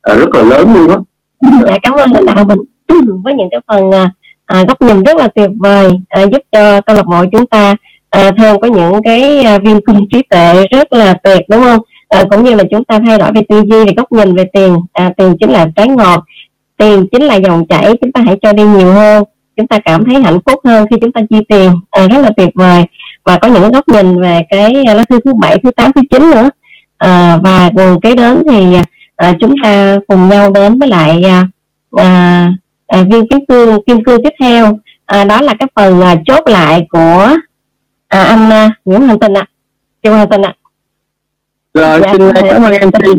ờ, 0.00 0.16
rất 0.18 0.34
là 0.34 0.42
lớn 0.42 0.74
luôn 0.74 0.90
á. 0.90 0.96
Dạ 1.66 1.78
cảm 1.82 1.92
ơn 1.92 2.12
lãnh 2.12 2.24
đạo 2.26 2.44
mình 2.44 2.58
với 3.24 3.34
những 3.34 3.48
cái 3.50 3.60
phần 3.68 3.90
à, 3.90 4.10
à, 4.50 4.64
góc 4.68 4.82
nhìn 4.82 5.02
rất 5.02 5.16
là 5.16 5.28
tuyệt 5.28 5.50
vời 5.58 5.90
à, 6.08 6.22
giúp 6.22 6.42
cho 6.52 6.80
câu 6.80 6.96
lạc 6.96 7.06
bộ 7.06 7.24
chúng 7.32 7.46
ta 7.46 7.76
à, 8.10 8.30
thêm 8.38 8.60
có 8.60 8.68
những 8.68 9.02
cái 9.04 9.42
à, 9.42 9.58
viên 9.58 9.80
cung 9.86 10.08
trí 10.12 10.22
tuệ 10.22 10.66
rất 10.70 10.92
là 10.92 11.14
tuyệt 11.14 11.40
đúng 11.48 11.62
không? 11.62 11.80
À, 12.08 12.24
cũng 12.30 12.44
như 12.44 12.54
là 12.54 12.64
chúng 12.70 12.84
ta 12.84 13.00
thay 13.06 13.18
đổi 13.18 13.32
về 13.32 13.42
tư 13.48 13.62
duy 13.66 13.84
về 13.84 13.92
góc 13.96 14.12
nhìn 14.12 14.34
về 14.34 14.44
tiền. 14.52 14.76
À, 14.92 15.12
tiền 15.16 15.36
chính 15.40 15.50
là 15.50 15.66
trái 15.76 15.88
ngọt 15.88 16.24
tiền 16.76 17.06
chính 17.12 17.22
là 17.22 17.34
dòng 17.34 17.66
chảy 17.66 17.94
chúng 18.00 18.12
ta 18.12 18.20
hãy 18.26 18.36
cho 18.42 18.52
đi 18.52 18.62
nhiều 18.62 18.92
hơn. 18.92 19.24
Chúng 19.56 19.66
ta 19.66 19.78
cảm 19.78 20.04
thấy 20.04 20.22
hạnh 20.22 20.38
phúc 20.46 20.60
hơn 20.64 20.86
khi 20.90 20.96
chúng 21.00 21.12
ta 21.12 21.20
chi 21.30 21.36
tiền. 21.48 21.72
À, 21.90 22.08
rất 22.08 22.18
là 22.18 22.30
tuyệt 22.36 22.50
vời. 22.54 22.84
Và 23.24 23.38
có 23.38 23.48
những 23.48 23.72
góc 23.72 23.88
nhìn 23.88 24.20
về 24.20 24.40
cái 24.50 24.74
à, 24.86 24.94
lá 24.94 25.04
thư 25.08 25.20
thứ 25.24 25.34
bảy 25.34 25.58
thứ 25.62 25.70
tám 25.70 25.92
thứ 25.92 26.00
chín 26.10 26.30
nữa. 26.30 26.50
À, 26.98 27.38
và 27.42 27.70
cùng 27.76 28.00
kế 28.00 28.14
đến 28.14 28.42
thì 28.50 28.76
à, 29.16 29.32
chúng 29.40 29.54
ta 29.62 29.96
cùng 30.08 30.28
nhau 30.28 30.50
đến 30.50 30.78
với 30.78 30.88
lại 30.88 31.22
à, 31.24 31.46
à 31.96 32.52
à, 32.90 32.98
à, 32.98 33.02
viên 33.10 33.28
kim 33.28 33.46
cương 33.48 33.84
kim 33.86 34.04
cương 34.04 34.22
tiếp 34.22 34.34
theo. 34.40 34.78
À, 35.06 35.24
đó 35.24 35.40
là 35.40 35.54
cái 35.58 35.68
phần 35.74 36.00
à, 36.00 36.14
chốt 36.26 36.48
lại 36.48 36.86
của 36.90 37.36
à, 38.08 38.22
anh 38.22 38.50
à, 38.50 38.70
Nguyễn 38.84 39.00
Hoàng 39.00 39.18
Tình 39.18 39.34
ạ. 39.34 39.40
À. 39.40 39.50
Kim 40.02 40.12
Hoàng 40.12 40.28
Tình 40.30 40.42
ạ. 40.42 40.54
À. 41.72 41.80
rồi 41.80 42.00
dạ, 42.02 42.12
xin 42.12 42.32
cảm 42.34 42.62
ơn 42.64 42.72
em 42.72 42.90
chị 42.92 43.12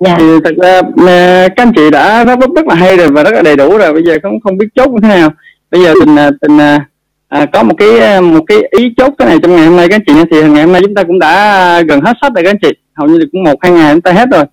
dạ. 0.00 0.16
thì 0.18 0.24
thật 0.44 0.54
ra 0.62 0.80
à, 1.06 1.48
các 1.56 1.62
anh 1.62 1.72
chị 1.76 1.90
đã 1.90 2.24
rất 2.24 2.38
rất 2.56 2.66
là 2.66 2.74
hay 2.74 2.96
rồi 2.96 3.08
và 3.08 3.22
rất 3.22 3.34
là 3.34 3.42
đầy 3.42 3.56
đủ 3.56 3.78
rồi. 3.78 3.92
Bây 3.92 4.02
giờ 4.04 4.18
không 4.22 4.40
không 4.40 4.58
biết 4.58 4.66
chốt 4.74 4.90
như 4.90 4.98
thế 5.02 5.08
nào. 5.08 5.30
Bây 5.70 5.82
giờ 5.82 5.94
tình 6.00 6.16
à, 6.16 6.30
tình 6.40 6.58
à, 6.60 6.86
à, 7.28 7.46
có 7.52 7.62
một 7.62 7.74
cái 7.78 8.20
một 8.20 8.44
cái 8.46 8.58
ý 8.70 8.94
chốt 8.96 9.12
cái 9.18 9.28
này 9.28 9.38
trong 9.42 9.56
ngày 9.56 9.66
hôm 9.66 9.76
nay 9.76 9.88
các 9.88 9.96
anh 9.96 10.04
chị 10.06 10.14
thì 10.30 10.48
ngày 10.48 10.62
hôm 10.62 10.72
nay 10.72 10.82
chúng 10.84 10.94
ta 10.94 11.02
cũng 11.02 11.18
đã 11.18 11.80
gần 11.80 12.00
hết 12.00 12.16
sách 12.22 12.32
rồi 12.34 12.44
các 12.44 12.50
anh 12.50 12.58
chị. 12.62 12.70
Hầu 12.94 13.08
như 13.08 13.20
cũng 13.32 13.42
một 13.42 13.54
hai 13.60 13.72
ngày 13.72 13.94
chúng 13.94 14.02
ta 14.02 14.12
hết 14.12 14.28
rồi. 14.32 14.44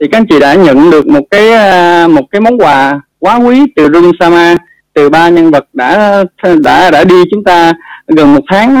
Thì 0.00 0.06
các 0.08 0.18
anh 0.18 0.26
chị 0.26 0.40
đã 0.40 0.54
nhận 0.54 0.90
được 0.90 1.06
một 1.06 1.24
cái 1.30 1.52
à, 1.52 2.08
một 2.08 2.24
cái 2.30 2.40
món 2.40 2.58
quà 2.58 3.00
quá 3.20 3.36
quý 3.36 3.62
từ 3.76 3.88
Rung 3.92 4.12
Sama 4.20 4.56
từ 4.94 5.08
ba 5.08 5.28
nhân 5.28 5.50
vật 5.50 5.64
đã 5.72 6.24
đã 6.64 6.90
đã 6.90 7.04
đi 7.04 7.14
chúng 7.30 7.44
ta 7.44 7.72
gần 8.06 8.34
một 8.34 8.40
tháng 8.50 8.74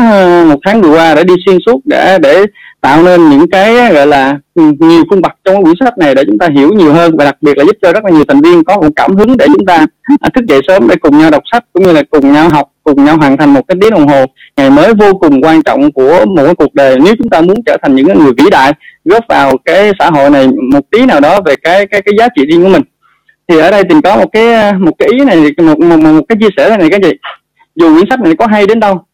một 0.48 0.58
tháng 0.64 0.82
vừa 0.82 0.96
qua 0.96 1.14
đã 1.14 1.22
đi 1.22 1.34
xuyên 1.46 1.58
suốt 1.66 1.80
để 1.84 2.18
để 2.22 2.46
tạo 2.80 3.02
nên 3.02 3.30
những 3.30 3.50
cái, 3.50 3.92
gọi 3.92 4.06
là 4.06 4.38
ừ, 4.54 4.62
nhiều 4.78 5.04
cung 5.08 5.20
bậc 5.20 5.32
trong 5.44 5.64
quyển 5.64 5.74
sách 5.80 5.98
này 5.98 6.14
để 6.14 6.24
chúng 6.26 6.38
ta 6.38 6.48
hiểu 6.56 6.72
nhiều 6.72 6.92
hơn 6.92 7.16
và 7.16 7.24
đặc 7.24 7.36
biệt 7.40 7.58
là 7.58 7.64
giúp 7.64 7.76
cho 7.82 7.92
rất 7.92 8.04
là 8.04 8.10
nhiều 8.10 8.24
thành 8.28 8.40
viên 8.40 8.64
có 8.64 8.76
một 8.76 8.88
cảm 8.96 9.16
hứng 9.16 9.36
để 9.36 9.46
chúng 9.46 9.66
ta 9.66 9.86
à, 10.20 10.28
thức 10.34 10.44
dậy 10.48 10.60
sớm 10.68 10.88
để 10.88 10.96
cùng 11.00 11.18
nhau 11.18 11.30
đọc 11.30 11.42
sách 11.52 11.64
cũng 11.72 11.82
như 11.82 11.92
là 11.92 12.02
cùng 12.10 12.32
nhau 12.32 12.48
học, 12.48 12.68
cùng 12.84 13.04
nhau 13.04 13.16
hoàn 13.16 13.36
thành 13.36 13.54
một 13.54 13.60
cái 13.68 13.76
tiếng 13.80 13.90
đồng 13.90 14.08
hồ. 14.08 14.24
Ngày 14.56 14.70
mới 14.70 14.94
vô 14.94 15.14
cùng 15.14 15.40
quan 15.42 15.62
trọng 15.62 15.92
của 15.92 16.24
một 16.26 16.44
cái 16.44 16.54
cuộc 16.54 16.74
đời. 16.74 16.98
Nếu 17.04 17.14
chúng 17.18 17.28
ta 17.28 17.40
muốn 17.40 17.56
trở 17.66 17.76
thành 17.82 17.94
những 17.94 18.06
người 18.06 18.32
vĩ 18.36 18.50
đại, 18.50 18.72
góp 19.04 19.24
vào 19.28 19.56
cái 19.64 19.92
xã 19.98 20.10
hội 20.10 20.30
này 20.30 20.48
một 20.72 20.90
tí 20.90 21.06
nào 21.06 21.20
đó 21.20 21.40
về 21.40 21.54
cái 21.62 21.86
cái 21.86 22.02
cái 22.02 22.14
giá 22.18 22.28
trị 22.36 22.46
riêng 22.46 22.62
của 22.62 22.68
mình 22.68 22.82
thì 23.50 23.58
ở 23.58 23.70
đây 23.70 23.84
tìm 23.84 24.02
có 24.02 24.16
một 24.16 24.32
cái 24.32 24.52
à, 24.52 24.72
một 24.80 24.92
cái 24.98 25.08
ý 25.08 25.24
này 25.24 25.52
một 25.56 25.78
một, 25.80 25.96
một 25.96 26.22
cái 26.28 26.38
chia 26.40 26.48
sẻ 26.56 26.76
này 26.76 26.90
các 26.90 27.00
chị 27.02 27.12
dù 27.74 27.94
quyển 27.94 28.06
sách 28.10 28.20
này 28.20 28.36
có 28.36 28.46
hay 28.46 28.66
đến 28.66 28.80
đâu 28.80 29.04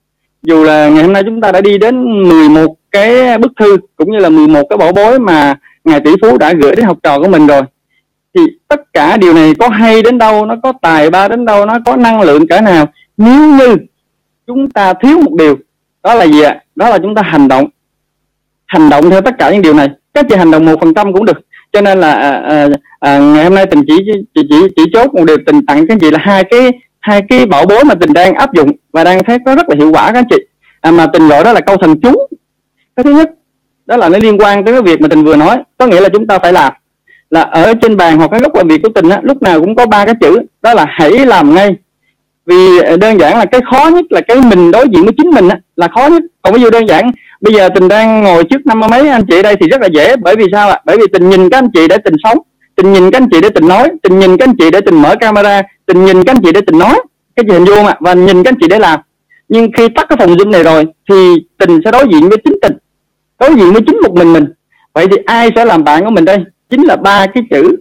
dù 0.43 0.65
là 0.65 0.89
ngày 0.89 1.03
hôm 1.03 1.13
nay 1.13 1.23
chúng 1.27 1.41
ta 1.41 1.53
đã 1.53 1.61
đi 1.61 1.79
đến 1.79 2.23
11 2.29 2.75
cái 2.91 3.39
bức 3.39 3.53
thư 3.61 3.77
cũng 3.97 4.13
như 4.13 4.19
là 4.19 4.29
11 4.29 4.63
cái 4.71 4.77
bảo 4.77 4.93
bối 4.93 5.19
mà 5.19 5.55
ngài 5.85 6.01
tỷ 6.01 6.11
phú 6.23 6.39
đã 6.39 6.53
gửi 6.53 6.77
đến 6.77 6.85
học 6.85 6.99
trò 7.03 7.19
của 7.19 7.29
mình 7.29 7.47
rồi 7.47 7.63
thì 8.37 8.43
tất 8.69 8.93
cả 8.93 9.17
điều 9.17 9.35
này 9.35 9.55
có 9.59 9.69
hay 9.69 10.03
đến 10.03 10.19
đâu 10.19 10.47
nó 10.47 10.57
có 10.63 10.73
tài 10.83 11.11
ba 11.11 11.29
đến 11.29 11.45
đâu 11.45 11.67
nó 11.67 11.79
có 11.85 11.97
năng 11.97 12.21
lượng 12.21 12.47
cỡ 12.47 12.61
nào? 12.61 12.87
Nếu 13.17 13.55
như 13.57 13.77
chúng 14.47 14.71
ta 14.71 14.95
thiếu 14.95 15.19
một 15.19 15.33
điều 15.39 15.57
đó 16.03 16.15
là 16.15 16.27
gì 16.27 16.41
ạ? 16.43 16.61
Đó 16.75 16.91
là 16.91 16.99
chúng 16.99 17.15
ta 17.15 17.23
hành 17.23 17.49
động. 17.49 17.67
Hành 18.67 18.91
động 18.91 19.11
theo 19.11 19.21
tất 19.21 19.35
cả 19.39 19.51
những 19.51 19.63
điều 19.63 19.75
này. 19.75 19.89
Các 20.15 20.27
chị 20.29 20.37
hành 20.37 20.51
động 20.51 20.65
một 20.65 20.81
phần 20.81 20.95
trăm 20.95 21.13
cũng 21.13 21.25
được 21.25 21.46
cho 21.73 21.81
nên 21.81 21.99
là 22.01 22.13
à, 22.13 22.31
à, 22.31 22.69
à, 23.01 23.19
ngày 23.19 23.45
hôm 23.45 23.55
nay 23.55 23.67
tình 23.67 23.83
chỉ 23.87 23.97
chỉ 24.35 24.43
chỉ, 24.51 24.57
chỉ 24.77 24.83
chốt 24.93 25.15
một 25.15 25.25
điều 25.25 25.37
tình 25.47 25.67
tặng 25.67 25.87
các 25.87 25.95
anh 25.95 25.99
chị 25.99 26.11
là 26.11 26.19
hai 26.23 26.45
cái 26.45 26.71
hai 27.01 27.23
cái 27.29 27.47
bảo 27.47 27.67
bối 27.67 27.85
mà 27.85 27.95
tình 27.95 28.13
đang 28.13 28.35
áp 28.35 28.55
dụng 28.55 28.71
và 28.93 29.05
đang 29.05 29.25
thấy 29.25 29.39
có 29.47 29.55
rất 29.55 29.69
là 29.69 29.75
hiệu 29.79 29.93
quả 29.93 30.07
các 30.07 30.19
anh 30.19 30.25
chị. 30.31 30.37
À, 30.81 30.91
mà 30.91 31.07
tình 31.07 31.29
gọi 31.29 31.45
đó 31.45 31.53
là 31.53 31.61
câu 31.61 31.77
thần 31.77 32.01
chú. 32.01 32.27
Cái 32.97 33.05
thứ 33.05 33.11
nhất 33.11 33.31
đó 33.87 33.97
là 33.97 34.09
nó 34.09 34.19
liên 34.19 34.39
quan 34.39 34.65
tới 34.65 34.75
cái 34.75 34.83
việc 34.83 35.01
mà 35.01 35.09
tình 35.09 35.25
vừa 35.25 35.37
nói. 35.37 35.59
Có 35.79 35.87
nghĩa 35.87 36.01
là 36.01 36.09
chúng 36.09 36.27
ta 36.27 36.39
phải 36.39 36.53
làm 36.53 36.73
là 37.31 37.41
ở 37.41 37.75
trên 37.83 37.97
bàn 37.97 38.17
hoặc 38.17 38.31
cái 38.31 38.41
góc 38.41 38.55
làm 38.55 38.69
việc 38.69 38.83
của 38.83 38.89
tình 38.89 39.09
á, 39.09 39.21
lúc 39.23 39.43
nào 39.43 39.61
cũng 39.61 39.75
có 39.75 39.87
ba 39.87 40.05
cái 40.05 40.15
chữ 40.21 40.39
đó 40.63 40.75
là 40.75 40.87
hãy 40.89 41.11
làm 41.11 41.55
ngay. 41.55 41.77
Vì 42.47 42.79
à, 42.79 42.97
đơn 42.97 43.21
giản 43.21 43.39
là 43.39 43.45
cái 43.45 43.61
khó 43.71 43.91
nhất 43.91 44.05
là 44.11 44.21
cái 44.21 44.37
mình 44.41 44.71
đối 44.71 44.89
diện 44.89 45.03
với 45.05 45.13
chính 45.17 45.31
mình 45.31 45.49
á, 45.49 45.59
là 45.77 45.89
khó 45.89 46.07
nhất. 46.07 46.23
Còn 46.43 46.55
ví 46.55 46.61
dụ 46.61 46.71
đơn 46.71 46.89
giản 46.89 47.11
bây 47.41 47.55
giờ 47.55 47.69
tình 47.75 47.89
đang 47.89 48.23
ngồi 48.23 48.45
trước 48.45 48.67
năm 48.67 48.81
mấy, 48.81 49.09
anh 49.09 49.27
chị 49.29 49.43
đây 49.43 49.57
thì 49.61 49.69
rất 49.69 49.81
là 49.81 49.89
dễ, 49.95 50.17
bởi 50.17 50.37
vì 50.37 50.45
sao 50.53 50.69
ạ? 50.69 50.81
Bởi 50.85 50.97
vì 50.97 51.05
tình 51.13 51.31
nhìn 51.31 51.51
các 51.51 51.59
anh 51.59 51.71
chị 51.75 51.89
để 51.89 51.97
tình 52.05 52.15
sống, 52.25 52.39
tình 52.75 52.93
nhìn 52.93 53.11
các 53.11 53.23
anh 53.23 53.29
chị 53.33 53.41
để 53.41 53.51
tình 53.51 53.69
nói, 53.69 53.91
tình 54.03 54.19
nhìn 54.19 54.37
các 54.37 54.49
anh 54.49 54.57
chị 54.59 54.71
để 54.71 54.81
tình 54.81 55.03
mở 55.03 55.15
camera, 55.21 55.63
tình 55.87 56.05
nhìn 56.05 56.25
các 56.25 56.37
anh 56.37 56.43
chị 56.43 56.53
để 56.53 56.61
tình 56.61 56.79
nói. 56.79 57.01
Cái 57.37 57.45
gì 57.49 57.55
hình 57.55 57.65
dung 57.65 57.85
mà, 57.85 57.95
và 58.01 58.15
nhìn 58.15 58.43
các 58.43 58.51
anh 58.51 58.59
chị 58.61 58.69
để 58.69 58.79
làm. 58.79 59.01
Nhưng 59.49 59.73
khi 59.77 59.89
tắt 59.89 60.07
cái 60.09 60.17
phòng 60.21 60.37
zoom 60.37 60.51
này 60.51 60.63
rồi, 60.63 60.85
thì 61.11 61.35
tình 61.59 61.81
sẽ 61.85 61.91
đối 61.91 62.05
diện 62.13 62.29
với 62.29 62.39
chính 62.45 62.59
tình, 62.63 62.73
đối 63.41 63.51
diện 63.51 63.73
với 63.73 63.83
chính 63.87 63.97
một 64.03 64.15
mình 64.15 64.33
mình. 64.33 64.45
Vậy 64.93 65.07
thì 65.11 65.17
ai 65.27 65.51
sẽ 65.57 65.65
làm 65.65 65.85
bạn 65.85 66.05
của 66.05 66.11
mình 66.11 66.25
đây? 66.25 66.39
Chính 66.71 66.83
là 66.83 66.97
ba 66.97 67.27
cái 67.27 67.43
chữ 67.51 67.77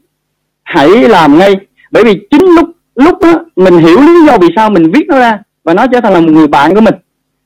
hãy 0.64 0.89
làm 0.89 1.38
ngay. 1.38 1.56
Bởi 1.91 2.03
vì 2.03 2.20
chính 2.32 2.45
lúc 2.56 2.70
lúc 2.95 3.20
đó 3.22 3.45
mình 3.56 3.78
hiểu 3.78 4.01
lý 4.01 4.26
do 4.28 4.38
vì 4.38 4.47
sao 4.56 4.70
mình 4.70 4.91
viết 4.91 5.08
nó 5.08 5.20
ra, 5.20 5.39
và 5.64 5.74
nó 5.74 5.88
trở 5.88 6.01
thành 6.01 6.14
là 6.14 6.20
một 6.20 6.32
người 6.32 6.47
bạn 6.47 6.76
của 6.76 6.82
mình 6.82 6.93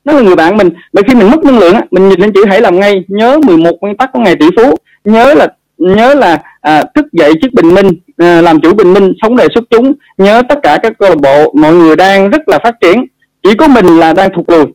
nó 0.06 0.14
là 0.14 0.22
người 0.22 0.36
bạn 0.36 0.58
mình 0.58 0.70
bởi 0.94 1.04
khi 1.08 1.16
mình 1.16 1.32
mất 1.32 1.44
năng 1.44 1.60
lượng 1.60 1.74
á 1.74 1.82
mình 1.92 2.10
nhìn 2.10 2.20
lên 2.20 2.34
chữ 2.34 2.46
hãy 2.46 2.62
làm 2.62 2.80
ngay 2.80 3.04
nhớ 3.08 3.40
11 3.46 3.72
nguyên 3.82 3.98
tắc 3.98 4.10
của 4.14 4.20
ngày 4.20 4.36
tỷ 4.36 4.46
phú. 4.58 4.76
Nhớ 5.04 5.34
là 5.34 5.48
nhớ 5.78 6.14
là 6.14 6.42
à, 6.62 6.84
thức 6.96 7.06
dậy 7.12 7.34
trước 7.42 7.54
bình 7.54 7.74
minh 7.74 7.88
à, 8.18 8.42
làm 8.42 8.62
chủ 8.62 8.74
bình 8.74 8.94
minh 8.94 9.14
sống 9.22 9.36
đời 9.36 9.48
xuất 9.56 9.64
chúng. 9.70 9.94
Nhớ 10.18 10.42
tất 10.50 10.60
cả 10.64 10.78
các 10.84 10.94
câu 11.00 11.10
lạc 11.10 11.18
bộ 11.22 11.54
mọi 11.56 11.74
người 11.74 11.96
đang 11.96 12.30
rất 12.30 12.50
là 12.50 12.60
phát 12.64 12.76
triển. 12.82 13.06
Chỉ 13.44 13.56
có 13.56 13.68
mình 13.68 13.86
là 13.86 14.14
đang 14.14 14.30
thụt 14.36 14.46
lùi. 14.50 14.66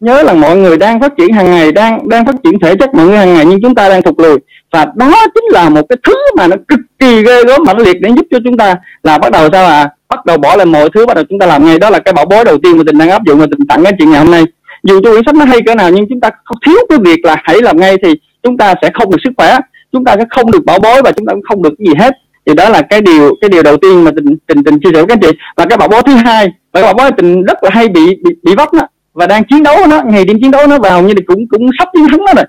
Nhớ 0.00 0.22
là 0.22 0.34
mọi 0.34 0.56
người 0.56 0.76
đang 0.76 1.00
phát 1.00 1.12
triển 1.18 1.32
hàng 1.32 1.50
ngày 1.50 1.72
đang 1.72 2.08
đang 2.08 2.26
phát 2.26 2.34
triển 2.44 2.60
thể 2.60 2.74
chất 2.74 2.94
mọi 2.94 3.06
người 3.06 3.16
hàng 3.16 3.34
ngày 3.34 3.44
nhưng 3.46 3.62
chúng 3.62 3.74
ta 3.74 3.88
đang 3.88 4.02
thụt 4.02 4.14
lùi. 4.18 4.38
Và 4.72 4.86
đó 4.94 5.26
chính 5.34 5.44
là 5.52 5.68
một 5.68 5.82
cái 5.88 5.96
thứ 6.06 6.14
mà 6.36 6.46
nó 6.46 6.56
cực 6.68 6.80
kỳ 6.98 7.22
ghê 7.22 7.44
gớm 7.44 7.62
mãnh 7.66 7.78
liệt 7.78 7.96
để 8.00 8.10
giúp 8.16 8.26
cho 8.30 8.38
chúng 8.44 8.56
ta 8.56 8.74
là 9.02 9.18
bắt 9.18 9.32
đầu 9.32 9.48
sao 9.52 9.66
à 9.66 9.88
bắt 10.08 10.26
đầu 10.26 10.38
bỏ 10.38 10.56
lại 10.56 10.66
mọi 10.66 10.88
thứ 10.94 11.06
bắt 11.06 11.14
đầu 11.14 11.24
chúng 11.28 11.38
ta 11.38 11.46
làm 11.46 11.64
ngay. 11.64 11.78
Đó 11.78 11.90
là 11.90 11.98
cái 11.98 12.12
bảo 12.12 12.24
bối 12.24 12.44
đầu 12.44 12.58
tiên 12.62 12.76
mà 12.76 12.82
tình 12.86 12.98
đang 12.98 13.10
áp 13.10 13.22
dụng 13.26 13.38
và 13.38 13.46
tình 13.50 13.66
tặng 13.68 13.84
cái 13.84 13.92
chuyện 13.98 14.10
ngày 14.10 14.20
hôm 14.20 14.30
nay 14.30 14.44
dù 14.82 15.00
cho 15.04 15.10
quyển 15.10 15.22
sách 15.26 15.34
nó 15.34 15.44
hay 15.44 15.58
cỡ 15.66 15.74
nào 15.74 15.90
nhưng 15.90 16.06
chúng 16.08 16.20
ta 16.20 16.30
không 16.44 16.56
thiếu 16.66 16.76
cái 16.88 16.98
việc 16.98 17.24
là 17.24 17.36
hãy 17.44 17.62
làm 17.62 17.76
ngay 17.76 17.96
thì 18.04 18.14
chúng 18.42 18.56
ta 18.56 18.74
sẽ 18.82 18.90
không 18.94 19.10
được 19.10 19.18
sức 19.24 19.30
khỏe. 19.36 19.58
Chúng 19.92 20.04
ta 20.04 20.16
sẽ 20.18 20.24
không 20.30 20.50
được 20.50 20.64
bảo 20.64 20.78
bối 20.78 21.02
và 21.04 21.12
chúng 21.12 21.26
ta 21.26 21.32
cũng 21.32 21.42
không 21.42 21.62
được 21.62 21.74
cái 21.78 21.86
gì 21.88 21.94
hết. 21.98 22.14
Thì 22.46 22.54
đó 22.54 22.68
là 22.68 22.82
cái 22.82 23.00
điều 23.00 23.34
cái 23.40 23.50
điều 23.50 23.62
đầu 23.62 23.76
tiên 23.76 24.04
mà 24.04 24.10
tình 24.16 24.36
tình 24.46 24.64
tình 24.64 24.78
chia 24.80 24.90
sẻ 24.94 24.98
với 24.98 25.06
các 25.06 25.14
anh 25.14 25.20
chị. 25.20 25.38
Và 25.56 25.64
cái 25.64 25.78
bảo 25.78 25.88
bối 25.88 26.02
thứ 26.06 26.12
hai 26.12 26.46
và 26.72 26.80
cái 26.80 26.82
bảo 26.82 26.94
bối 26.94 27.10
tình 27.16 27.42
rất 27.42 27.64
là 27.64 27.70
hay 27.72 27.88
bị 27.88 28.06
bị, 28.24 28.30
bị 28.42 28.54
vấp 28.54 28.72
đó 28.72 28.86
và 29.14 29.26
đang 29.26 29.44
chiến 29.44 29.62
đấu 29.62 29.76
nó 29.86 30.02
ngày 30.02 30.24
đêm 30.24 30.38
chiến 30.40 30.50
đấu 30.50 30.66
nó 30.66 30.78
vào 30.78 31.02
như 31.02 31.14
thì 31.14 31.22
cũng 31.26 31.48
cũng 31.48 31.70
sắp 31.78 31.88
chiến 31.92 32.06
thắng 32.10 32.20
nó 32.20 32.32
rồi. 32.36 32.44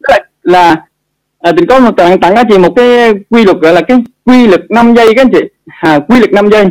Là, 0.00 0.18
là 0.42 0.76
à, 1.38 1.52
tình 1.56 1.66
có 1.66 1.80
một 1.80 1.96
tặng 1.96 2.20
tặng 2.20 2.34
các 2.34 2.46
chị 2.50 2.58
một 2.58 2.72
cái 2.76 3.12
quy 3.30 3.44
luật 3.44 3.56
gọi 3.60 3.72
là 3.72 3.80
cái 3.80 3.98
quy 4.24 4.46
luật 4.46 4.60
5 4.70 4.94
giây 4.94 5.14
các 5.14 5.22
anh 5.22 5.32
chị. 5.32 5.40
À, 5.80 5.98
quy 6.08 6.18
luật 6.18 6.32
5 6.32 6.50
giây. 6.50 6.66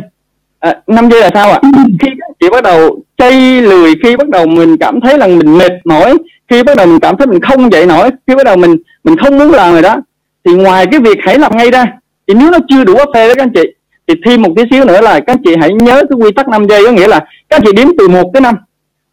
À, 0.58 0.74
5 0.86 1.10
giây 1.10 1.20
là 1.20 1.30
sao 1.34 1.50
ạ? 1.50 1.60
Khi 2.00 2.08
các 2.18 2.21
chị 2.42 2.48
bắt 2.50 2.62
đầu 2.62 3.04
chay 3.18 3.60
lười 3.60 3.94
khi 4.02 4.16
bắt 4.16 4.28
đầu 4.28 4.46
mình 4.46 4.76
cảm 4.76 5.00
thấy 5.00 5.18
là 5.18 5.26
mình 5.26 5.58
mệt 5.58 5.72
mỏi, 5.84 6.16
khi 6.48 6.62
bắt 6.62 6.76
đầu 6.76 6.86
mình 6.86 7.00
cảm 7.00 7.16
thấy 7.16 7.26
mình 7.26 7.40
không 7.40 7.72
dậy 7.72 7.86
nổi, 7.86 8.10
khi 8.26 8.36
bắt 8.36 8.44
đầu 8.44 8.56
mình 8.56 8.76
mình 9.04 9.16
không 9.16 9.38
muốn 9.38 9.50
làm 9.50 9.72
rồi 9.72 9.82
đó. 9.82 9.96
Thì 10.44 10.52
ngoài 10.52 10.86
cái 10.90 11.00
việc 11.00 11.18
hãy 11.22 11.38
làm 11.38 11.56
ngay 11.56 11.70
ra, 11.70 11.84
thì 12.26 12.34
nếu 12.34 12.50
nó 12.50 12.58
chưa 12.68 12.84
đủ 12.84 12.94
phê 13.14 13.28
đó 13.28 13.34
các 13.34 13.42
anh 13.42 13.52
chị, 13.54 13.62
thì 14.06 14.14
thêm 14.26 14.42
một 14.42 14.48
tí 14.56 14.62
xíu 14.70 14.84
nữa 14.84 15.00
là 15.00 15.20
các 15.20 15.32
anh 15.32 15.42
chị 15.44 15.54
hãy 15.60 15.70
nhớ 15.72 16.02
cái 16.10 16.18
quy 16.20 16.32
tắc 16.32 16.48
5 16.48 16.66
giây, 16.68 16.84
có 16.86 16.92
nghĩa 16.92 17.08
là 17.08 17.18
các 17.48 17.56
anh 17.56 17.62
chị 17.66 17.72
đếm 17.72 17.88
từ 17.98 18.08
1 18.08 18.30
tới 18.34 18.40
5 18.40 18.54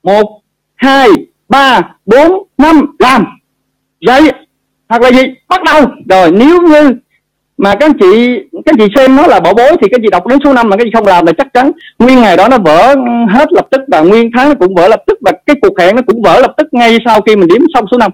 một, 0.04 0.42
hai, 0.76 1.10
ba, 1.50 1.82
bốn, 2.06 2.44
năm, 2.58 2.86
làm. 3.00 3.26
Dậy. 4.02 4.32
Hoặc 4.90 5.02
là 5.02 5.12
gì? 5.12 5.24
Bắt 5.48 5.64
đầu. 5.64 5.86
Rồi, 6.10 6.32
nếu 6.32 6.62
như 6.62 6.94
mà 7.60 7.76
các 7.76 7.86
anh 7.86 7.97
chị, 7.99 8.39
các 8.66 8.74
anh 8.74 8.78
chị 8.78 8.86
xem 8.95 9.16
nó 9.16 9.28
là 9.28 9.39
bảo 9.39 9.53
bối 9.53 9.70
thì 9.82 9.88
các 9.91 9.95
anh 9.97 10.01
chị 10.01 10.10
đọc 10.12 10.28
đến 10.28 10.39
số 10.43 10.53
5 10.53 10.70
mà 10.70 10.76
các 10.76 10.82
anh 10.82 10.88
chị 10.88 10.91
không 10.95 11.07
làm 11.07 11.26
là 11.26 11.32
chắc 11.38 11.53
chắn 11.53 11.72
nguyên 11.99 12.22
ngày 12.22 12.38
đó 12.38 12.47
nó 12.47 12.57
vỡ 12.57 12.95
hết 13.30 13.53
lập 13.53 13.68
tức 13.72 13.82
và 13.88 14.01
nguyên 14.01 14.32
tháng 14.36 14.49
nó 14.49 14.55
cũng 14.60 14.76
vỡ 14.76 14.88
lập 14.88 15.03
tức 15.07 15.18
và 15.22 15.32
cái 15.45 15.55
cuộc 15.62 15.80
hẹn 15.80 15.95
nó 15.95 16.01
cũng 16.07 16.22
vỡ 16.22 16.39
lập 16.39 16.53
tức 16.57 16.68
ngay 16.72 16.97
sau 17.05 17.22
khi 17.22 17.36
mình 17.36 17.47
điểm 17.47 17.66
xong 17.74 17.86
số 17.91 17.97
5 17.97 18.12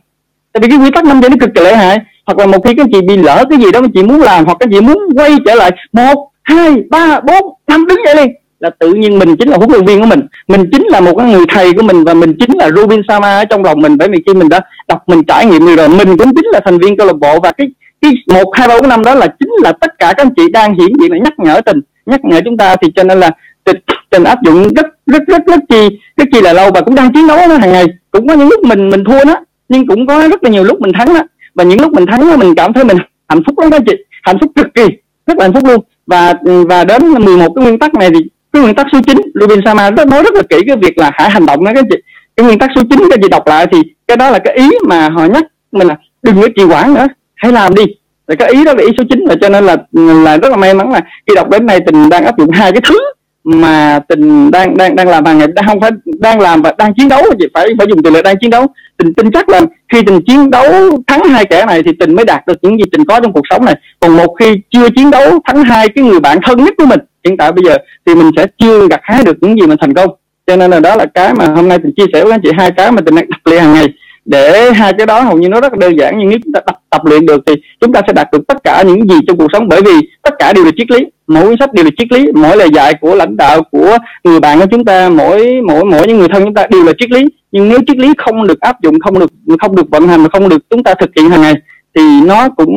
tại 0.54 0.62
vì 0.62 0.68
cái 0.70 0.78
quy 0.78 0.92
tắc 0.92 1.06
năm 1.06 1.22
giây 1.22 1.30
nó 1.30 1.36
cực 1.40 1.50
kỳ 1.56 1.62
lợi 1.62 1.76
hại, 1.76 1.98
hoặc 2.26 2.38
là 2.38 2.46
một 2.46 2.66
khi 2.66 2.74
các 2.78 2.84
anh 2.84 2.92
chị 2.94 3.02
bị 3.02 3.18
lỡ 3.18 3.44
cái 3.50 3.60
gì 3.60 3.72
đó 3.72 3.80
các 3.80 3.86
anh 3.86 3.92
chị 3.94 4.04
muốn 4.04 4.22
làm 4.22 4.46
hoặc 4.46 4.58
các 4.60 4.66
anh 4.66 4.72
chị 4.74 4.82
muốn 4.82 4.98
quay 5.16 5.32
trở 5.46 5.56
lại, 5.56 5.72
một, 5.94 6.30
hai, 6.44 6.76
ba, 6.90 7.20
bốn, 7.20 7.54
năm 7.68 7.86
đứng 7.88 8.06
dậy 8.06 8.16
liền 8.16 8.36
là 8.60 8.70
tự 8.80 8.94
nhiên 8.94 9.20
mình 9.20 9.36
chính 9.36 9.50
là 9.50 9.58
huấn 9.58 9.70
luyện 9.70 9.86
viên 9.86 10.00
của 10.00 10.06
mình. 10.06 10.22
Mình 10.48 10.70
chính 10.72 10.84
là 10.88 11.00
một 11.00 11.16
cái 11.18 11.32
người 11.32 11.46
thầy 11.50 11.74
của 11.74 11.82
mình 11.82 12.04
và 12.04 12.14
mình 12.14 12.34
chính 12.40 12.58
là 12.58 12.70
Rubin 12.76 13.02
Sama 13.08 13.38
ở 13.38 13.46
trong 13.46 13.64
lòng 13.64 13.82
mình 13.82 13.98
bởi 13.98 14.08
vì 14.08 14.24
khi 14.28 14.34
mình 14.34 14.50
đã 14.50 14.60
đọc, 14.88 15.04
mình 15.08 15.24
trải 15.24 15.46
nghiệm 15.46 15.76
rồi, 15.76 15.90
mình 15.90 16.18
cũng 16.18 16.36
chính 16.36 16.46
là 16.54 16.60
thành 16.66 16.78
viên 16.78 16.98
câu 16.98 17.08
lạc 17.08 17.18
bộ 17.20 17.40
và 17.40 17.52
cái 17.52 17.68
cái 18.02 18.12
một 18.34 18.52
hai 18.54 18.68
ba 18.68 18.76
bốn 18.78 18.90
năm 18.90 19.04
đó 19.04 19.16
là 19.16 19.28
chính 19.40 19.50
là 19.64 19.72
tất 19.72 20.00
cả 20.00 20.14
các 20.18 20.24
anh 20.26 20.34
chị 20.38 20.44
đang 20.52 20.74
hiển 20.74 20.90
diện 21.02 21.12
là 21.12 21.18
nhắc 21.24 21.34
nhở 21.38 21.62
tình 21.62 21.82
nhắc 22.06 22.26
nhở 22.26 22.42
chúng 22.46 22.58
ta. 22.58 22.76
Thì 22.76 22.88
cho 22.96 23.04
nên 23.04 23.20
là 23.20 23.32
tình, 23.64 23.78
tình 24.10 24.24
áp 24.24 24.44
dụng 24.46 24.74
rất 24.74 24.86
rất 25.06 25.22
rất 25.28 25.42
rất 25.48 25.60
chi 25.70 26.00
rất 26.18 26.26
chi 26.34 26.42
là 26.42 26.54
lâu 26.54 26.72
và 26.74 26.82
cũng 26.82 26.96
đang 26.96 27.14
chiến 27.14 27.28
đấu 27.28 27.38
nó 27.50 27.58
hàng 27.58 27.72
ngày. 27.72 27.86
Cũng 28.12 28.28
có 28.28 28.34
những 28.34 28.50
lúc 28.50 28.64
mình 28.64 28.90
mình 28.90 29.04
thua 29.04 29.26
đó 29.26 29.36
nhưng 29.70 29.88
cũng 29.88 30.08
có 30.08 30.28
rất 30.28 30.44
là 30.44 30.50
nhiều 30.50 30.64
lúc 30.64 30.82
mình 30.82 30.94
thắng 30.94 31.14
đó. 31.14 31.22
Và 31.56 31.64
những 31.64 31.82
lúc 31.82 31.94
mình 31.94 32.06
thắng 32.06 32.30
đó, 32.30 32.38
mình 32.38 32.56
cảm 32.56 32.74
thấy 32.74 32.84
mình 32.84 32.98
hạnh 33.28 33.42
phúc 33.46 33.60
lắm 33.60 33.70
đó 33.70 33.78
chị. 33.88 33.94
Hạnh 34.24 34.38
phúc 34.42 34.52
cực 34.56 34.68
kỳ 34.74 34.84
rất 35.28 35.38
là 35.38 35.46
hạnh 35.46 35.54
phúc 35.54 35.64
luôn. 35.68 35.80
Và 36.08 36.34
và 36.70 36.84
đến 36.84 37.08
11 37.08 37.54
cái 37.56 37.66
nguyên 37.66 37.80
tắc 37.80 37.94
này 37.94 38.10
thì 38.14 38.20
cái 38.54 38.64
nguyên 38.64 38.76
tắc 38.76 38.88
số 38.92 39.00
9 39.08 39.18
Rubin 39.42 39.60
Sama 39.66 39.92
rất 39.92 40.08
nói 40.08 40.24
rất 40.24 40.34
là 40.34 40.42
kỹ 40.50 40.58
cái 40.68 40.76
việc 40.76 40.98
là 40.98 41.12
hãy 41.14 41.30
hành 41.30 41.46
động 41.46 41.66
đó 41.66 41.72
các 41.76 41.86
chị. 41.90 41.98
Cái 42.36 42.46
nguyên 42.46 42.60
tắc 42.60 42.70
số 42.76 42.82
9 42.90 43.00
các 43.10 43.20
chị 43.22 43.30
đọc 43.30 43.48
lại 43.48 43.68
thì 43.72 43.78
cái 44.08 44.18
đó 44.18 44.30
là 44.30 44.40
cái 44.40 44.56
ý 44.56 44.70
mà 44.88 45.10
họ 45.10 45.26
nhắc 45.26 45.44
mình 45.72 45.88
là 45.88 45.96
đừng 46.22 46.42
có 46.42 46.48
trì 46.56 46.64
hoãn 46.64 46.94
nữa 46.94 47.08
hãy 47.46 47.54
làm 47.54 47.76
đi. 47.76 47.84
Rồi 48.28 48.36
cái 48.36 48.52
ý 48.52 48.66
đó 48.66 48.74
là 48.74 48.84
ý 48.84 48.90
số 48.98 49.04
9 49.10 49.26
và 49.28 49.36
cho 49.42 49.50
nên 49.50 49.64
là 49.66 49.76
là 50.24 50.38
rất 50.38 50.50
là 50.50 50.58
may 50.58 50.74
mắn 50.74 50.92
là 50.92 51.02
khi 51.28 51.36
đọc 51.36 51.50
đến 51.50 51.66
nay 51.66 51.80
tình 51.86 52.10
đang 52.10 52.26
áp 52.26 52.38
dụng 52.38 52.50
hai 52.50 52.72
cái 52.72 52.82
thứ 52.90 53.00
mà 53.44 54.00
tình 54.10 54.52
đang 54.52 54.78
đang 54.78 54.96
đang 54.96 55.08
làm 55.08 55.26
hàng 55.26 55.38
ngày. 55.38 55.48
Đang 55.56 55.66
không 55.68 55.82
phải 55.82 55.92
đang 56.20 56.40
làm 56.40 56.62
và 56.62 56.74
đang 56.78 56.94
chiến 56.94 57.10
đấu 57.10 57.24
chị 57.40 57.46
phải 57.54 57.68
phải 57.78 57.88
dùng 57.90 58.04
từ 58.04 58.10
là 58.10 58.22
đang 58.22 58.36
chiến 58.42 58.50
đấu. 58.50 58.68
Tình 58.98 59.14
tin 59.14 59.32
chắc 59.32 59.50
là 59.50 59.62
khi 59.94 60.02
tình 60.02 60.22
chiến 60.28 60.50
đấu 60.50 60.72
thắng 61.08 61.24
hai 61.24 61.46
kẻ 61.46 61.66
này 61.66 61.84
thì 61.84 61.92
tình 62.00 62.16
mới 62.16 62.26
đạt 62.26 62.48
được 62.48 62.58
những 62.62 62.78
gì 62.78 62.84
tình 62.92 63.06
có 63.06 63.20
trong 63.20 63.34
cuộc 63.34 63.46
sống 63.50 63.66
này. 63.66 63.76
Còn 64.00 64.18
một 64.18 64.36
khi 64.40 64.54
chưa 64.70 64.90
chiến 64.96 65.12
đấu 65.12 65.40
thắng 65.46 65.64
hai 65.64 65.90
cái 65.90 66.04
người 66.04 66.20
bạn 66.20 66.38
thân 66.46 66.64
nhất 66.64 66.74
của 66.78 66.86
mình, 66.86 67.00
hiện 67.24 67.38
tại 67.38 67.52
bây 67.52 67.66
giờ 67.66 67.78
thì 68.06 68.16
mình 68.16 68.32
sẽ 68.38 68.48
chưa 68.58 68.88
gặt 68.88 69.00
hái 69.04 69.24
được 69.24 69.38
những 69.42 69.60
gì 69.62 69.68
mình 69.68 69.78
thành 69.82 69.94
công. 69.94 70.10
Cho 70.48 70.56
nên 70.56 70.72
là 70.72 70.80
đó 70.80 70.96
là 70.96 71.06
cái 71.14 71.34
mà 71.34 71.46
hôm 71.46 71.68
nay 71.68 71.78
tình 71.84 71.94
chia 71.98 72.06
sẻ 72.14 72.24
với 72.24 72.32
anh 72.32 72.42
chị, 72.44 72.50
hai 72.58 72.72
cái 72.78 72.92
mà 72.92 73.02
tình 73.06 73.16
đang 73.16 73.26
tập 73.28 73.40
luyện 73.46 73.64
hàng 73.64 73.74
ngày 73.74 73.86
để 74.26 74.72
hai 74.72 74.94
cái 74.98 75.06
đó 75.06 75.22
hầu 75.22 75.38
như 75.38 75.50
nó 75.50 75.62
rất 75.62 75.74
là 75.74 75.78
đơn 75.82 76.00
giản 76.00 76.16
nhưng 76.18 76.30
nếu 76.30 76.40
chúng 76.44 76.54
ta 76.54 76.60
tập, 76.66 76.76
tập 76.90 77.02
luyện 77.06 77.26
được 77.26 77.44
thì 77.46 77.54
chúng 77.82 77.94
ta 77.94 78.02
sẽ 78.08 78.14
đạt 78.14 78.28
được 78.32 78.48
tất 78.48 78.64
cả 78.64 78.84
những 78.88 79.10
gì 79.10 79.16
trong 79.28 79.38
cuộc 79.38 79.48
sống. 79.54 79.68
Bởi 79.68 79.82
vì 79.82 79.92
tất 80.22 80.34
cả 80.40 80.54
đều 80.54 80.66
là 80.66 80.72
triết 80.78 80.92
lý 80.92 81.06
mỗi 81.28 81.44
cuốn 81.46 81.56
sách 81.60 81.74
đều 81.74 81.86
là 81.86 81.92
triết 81.98 82.12
lý 82.12 82.32
mỗi 82.34 82.58
lời 82.58 82.70
dạy 82.74 82.94
của 83.02 83.16
lãnh 83.16 83.38
đạo 83.38 83.62
của 83.72 83.98
người 84.24 84.40
bạn 84.40 84.60
của 84.60 84.66
chúng 84.72 84.86
ta 84.86 85.10
mỗi 85.10 85.62
mỗi 85.68 85.86
mỗi 85.86 86.08
những 86.08 86.18
người 86.18 86.28
thân 86.28 86.44
chúng 86.44 86.54
ta 86.54 86.68
đều 86.70 86.84
là 86.84 86.94
triết 87.00 87.12
lý. 87.12 87.26
Nhưng 87.52 87.70
nếu 87.70 87.80
triết 87.88 87.98
lý 87.98 88.14
không 88.18 88.48
được 88.48 88.60
áp 88.60 88.82
dụng 88.82 89.00
không 89.00 89.20
được 89.20 89.32
không 89.62 89.76
được 89.76 89.90
vận 89.90 90.08
hành 90.08 90.30
không 90.30 90.50
được 90.50 90.70
chúng 90.70 90.84
ta 90.84 90.94
thực 90.94 91.10
hiện 91.16 91.30
hàng 91.30 91.42
ngày 91.42 91.54
thì 91.96 92.02
nó 92.26 92.50
cũng 92.50 92.76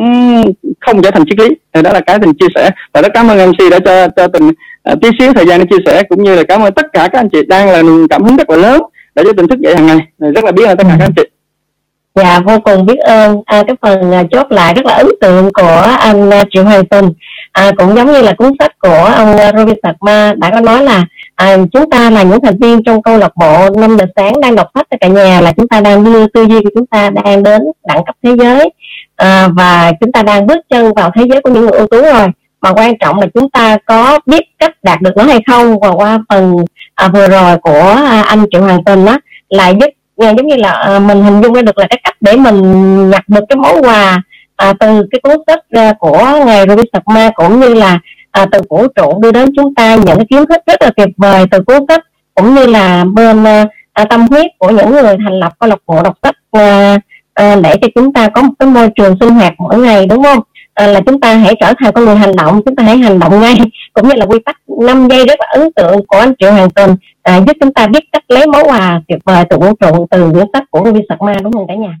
không 0.79 1.01
trở 1.01 1.11
thành 1.11 1.25
triết 1.25 1.39
lý. 1.39 1.49
Thì 1.73 1.81
đó 1.81 1.93
là 1.93 1.99
cái 1.99 2.19
tình 2.19 2.33
chia 2.33 2.47
sẻ. 2.55 2.69
Và 2.93 3.01
rất 3.01 3.09
cảm 3.13 3.27
ơn 3.27 3.49
mc 3.49 3.71
đã 3.71 3.79
cho 3.79 4.07
cho 4.15 4.27
tình 4.27 4.47
uh, 4.47 4.55
à, 4.83 4.95
tí 5.01 5.09
xíu 5.19 5.33
thời 5.33 5.45
gian 5.45 5.59
để 5.59 5.65
chia 5.69 5.83
sẻ 5.85 6.03
cũng 6.09 6.23
như 6.23 6.35
là 6.35 6.43
cảm 6.43 6.61
ơn 6.61 6.73
tất 6.73 6.85
cả 6.93 7.09
các 7.11 7.19
anh 7.19 7.29
chị 7.29 7.39
đang 7.47 7.67
là 7.67 7.83
cảm 8.09 8.23
hứng 8.23 8.37
rất 8.37 8.49
là 8.49 8.57
lớn 8.57 8.81
để 9.15 9.23
cho 9.25 9.33
tình 9.33 9.47
thức 9.47 9.59
dậy 9.59 9.75
hàng 9.75 9.85
ngày. 9.85 9.97
Rất 10.19 10.43
là 10.43 10.51
biết 10.51 10.65
ơn 10.65 10.77
tất 10.77 10.83
cả 10.89 10.95
các 10.99 11.05
anh 11.05 11.13
chị 11.15 11.23
dạ 12.19 12.39
vô 12.39 12.59
cùng 12.59 12.85
biết 12.85 12.97
ơn. 12.97 13.41
À, 13.45 13.63
cái 13.67 13.75
phần 13.81 14.11
à, 14.11 14.23
chốt 14.31 14.51
lại 14.51 14.73
rất 14.73 14.85
là 14.85 14.93
ấn 14.93 15.07
tượng 15.21 15.53
của 15.53 15.85
anh 15.99 16.29
à, 16.29 16.43
triệu 16.51 16.63
hoàng 16.63 16.85
tình 16.85 17.09
à, 17.51 17.71
cũng 17.77 17.95
giống 17.95 18.11
như 18.11 18.21
là 18.21 18.33
cuốn 18.37 18.53
sách 18.59 18.79
của 18.79 19.11
ông 19.15 19.37
à, 19.37 19.51
Robin 19.57 19.75
Sharma 19.83 20.33
đã 20.37 20.49
có 20.49 20.59
nói 20.59 20.83
là 20.83 21.05
à, 21.35 21.57
chúng 21.73 21.89
ta 21.89 22.09
là 22.09 22.23
những 22.23 22.41
thành 22.41 22.57
viên 22.59 22.83
trong 22.83 23.01
câu 23.01 23.17
lạc 23.17 23.31
bộ 23.35 23.69
năm 23.77 23.97
giờ 23.97 24.05
sáng 24.15 24.41
đang 24.41 24.55
đọc 24.55 24.67
sách 24.75 24.87
cho 24.91 24.97
cả 25.01 25.07
nhà 25.07 25.41
là 25.41 25.51
chúng 25.51 25.67
ta 25.67 25.81
đang 25.81 26.03
đưa 26.03 26.27
tư 26.27 26.43
duy 26.43 26.59
của 26.63 26.69
chúng 26.75 26.85
ta 26.85 27.09
đang 27.09 27.43
đến 27.43 27.61
đẳng 27.87 28.05
cấp 28.05 28.15
thế 28.23 28.31
giới. 28.39 28.69
À, 29.15 29.47
và 29.47 29.91
chúng 29.99 30.11
ta 30.11 30.23
đang 30.23 30.47
bước 30.47 30.59
chân 30.69 30.93
vào 30.93 31.11
thế 31.15 31.23
giới 31.29 31.41
của 31.41 31.49
những 31.49 31.61
người 31.61 31.77
ưu 31.77 31.87
tú 31.87 32.01
rồi. 32.01 32.27
Mà 32.61 32.73
quan 32.73 32.97
trọng 32.97 33.19
là 33.19 33.27
chúng 33.33 33.49
ta 33.49 33.77
có 33.85 34.19
biết 34.25 34.41
cách 34.59 34.71
đạt 34.83 35.01
được 35.01 35.17
nó 35.17 35.23
hay 35.23 35.39
không. 35.47 35.79
Và 35.79 35.89
qua 35.89 36.19
phần 36.29 36.55
à, 36.95 37.07
vừa 37.07 37.27
rồi 37.27 37.57
của 37.57 37.95
à, 38.07 38.21
anh 38.27 38.45
triệu 38.51 38.61
hoàng 38.61 38.83
tình 38.83 39.05
đó 39.05 39.17
là 39.49 39.69
giúp 39.69 39.89
Dạ, 40.19 40.29
giống 40.29 40.47
như 40.47 40.55
là 40.55 40.71
à, 40.71 40.99
mình 40.99 41.23
hình 41.23 41.41
dung 41.41 41.53
ra 41.53 41.61
được 41.61 41.77
là 41.77 41.87
cái 41.89 41.99
cách 42.03 42.15
để 42.21 42.35
mình 42.35 43.09
nhặt 43.09 43.23
được 43.29 43.43
cái 43.49 43.55
món 43.55 43.81
quà 43.81 44.21
à, 44.55 44.73
từ 44.79 45.05
cái 45.11 45.19
cuốn 45.23 45.37
sách 45.47 45.59
à, 45.69 45.93
của 45.99 46.43
ngài 46.45 46.65
Ruby 46.69 46.83
Sharma 46.93 47.29
cũng 47.35 47.59
như 47.59 47.73
là 47.73 47.99
à, 48.31 48.45
từ 48.51 48.59
vũ 48.69 48.87
trụ 48.95 49.19
đưa 49.21 49.31
đến 49.31 49.49
chúng 49.55 49.75
ta 49.75 49.95
những 49.95 50.17
cái 50.17 50.25
kiến 50.29 50.45
thức 50.49 50.61
rất 50.67 50.81
là 50.81 50.91
tuyệt 50.97 51.07
vời 51.17 51.45
từ 51.51 51.61
cuốn 51.61 51.85
sách 51.87 52.03
cũng 52.35 52.55
như 52.55 52.65
là 52.65 53.05
bên 53.13 53.43
à, 53.43 53.65
à, 53.93 54.05
tâm 54.09 54.27
huyết 54.27 54.45
của 54.57 54.69
những 54.69 54.91
người 54.91 55.03
thành 55.25 55.39
lập 55.39 55.53
câu 55.59 55.69
lạc 55.69 55.79
bộ 55.87 56.03
đọc 56.03 56.17
sách 56.23 56.35
à, 56.51 56.97
à, 57.33 57.55
để 57.63 57.75
cho 57.81 57.87
chúng 57.95 58.13
ta 58.13 58.29
có 58.29 58.41
một 58.41 58.53
cái 58.59 58.69
môi 58.69 58.89
trường 58.95 59.15
sinh 59.19 59.29
hoạt 59.29 59.53
mỗi 59.57 59.77
ngày 59.77 60.05
đúng 60.05 60.23
không? 60.23 60.39
Ờ, 60.79 60.87
là 60.91 61.01
chúng 61.05 61.19
ta 61.19 61.35
hãy 61.35 61.55
trở 61.59 61.73
thành 61.79 61.93
con 61.93 62.05
người 62.05 62.15
hành 62.15 62.35
động 62.35 62.61
chúng 62.65 62.75
ta 62.75 62.83
hãy 62.83 62.97
hành 62.97 63.19
động 63.19 63.41
ngay 63.41 63.55
cũng 63.93 64.07
như 64.07 64.15
là 64.15 64.25
quy 64.25 64.39
tắc 64.45 64.57
5 64.85 65.07
giây 65.09 65.25
rất 65.25 65.39
là 65.39 65.47
ấn 65.51 65.73
tượng 65.75 66.05
của 66.07 66.17
anh 66.17 66.33
triệu 66.39 66.51
hoàng 66.51 66.69
tuần 66.69 66.95
à, 67.23 67.39
giúp 67.47 67.57
chúng 67.61 67.73
ta 67.73 67.87
biết 67.87 67.99
cách 68.11 68.23
lấy 68.27 68.47
món 68.47 68.63
quà 68.63 69.01
tuyệt 69.07 69.19
vời 69.25 69.45
tụng 69.45 69.75
trụ 69.79 70.07
từ 70.11 70.31
quyển 70.31 70.45
sách 70.53 70.63
của 70.71 70.81
Ruby 70.85 70.99
Sharma 71.09 71.33
Ma 71.33 71.39
đúng 71.43 71.53
không 71.53 71.67
cả 71.67 71.73
nhà? 71.75 71.97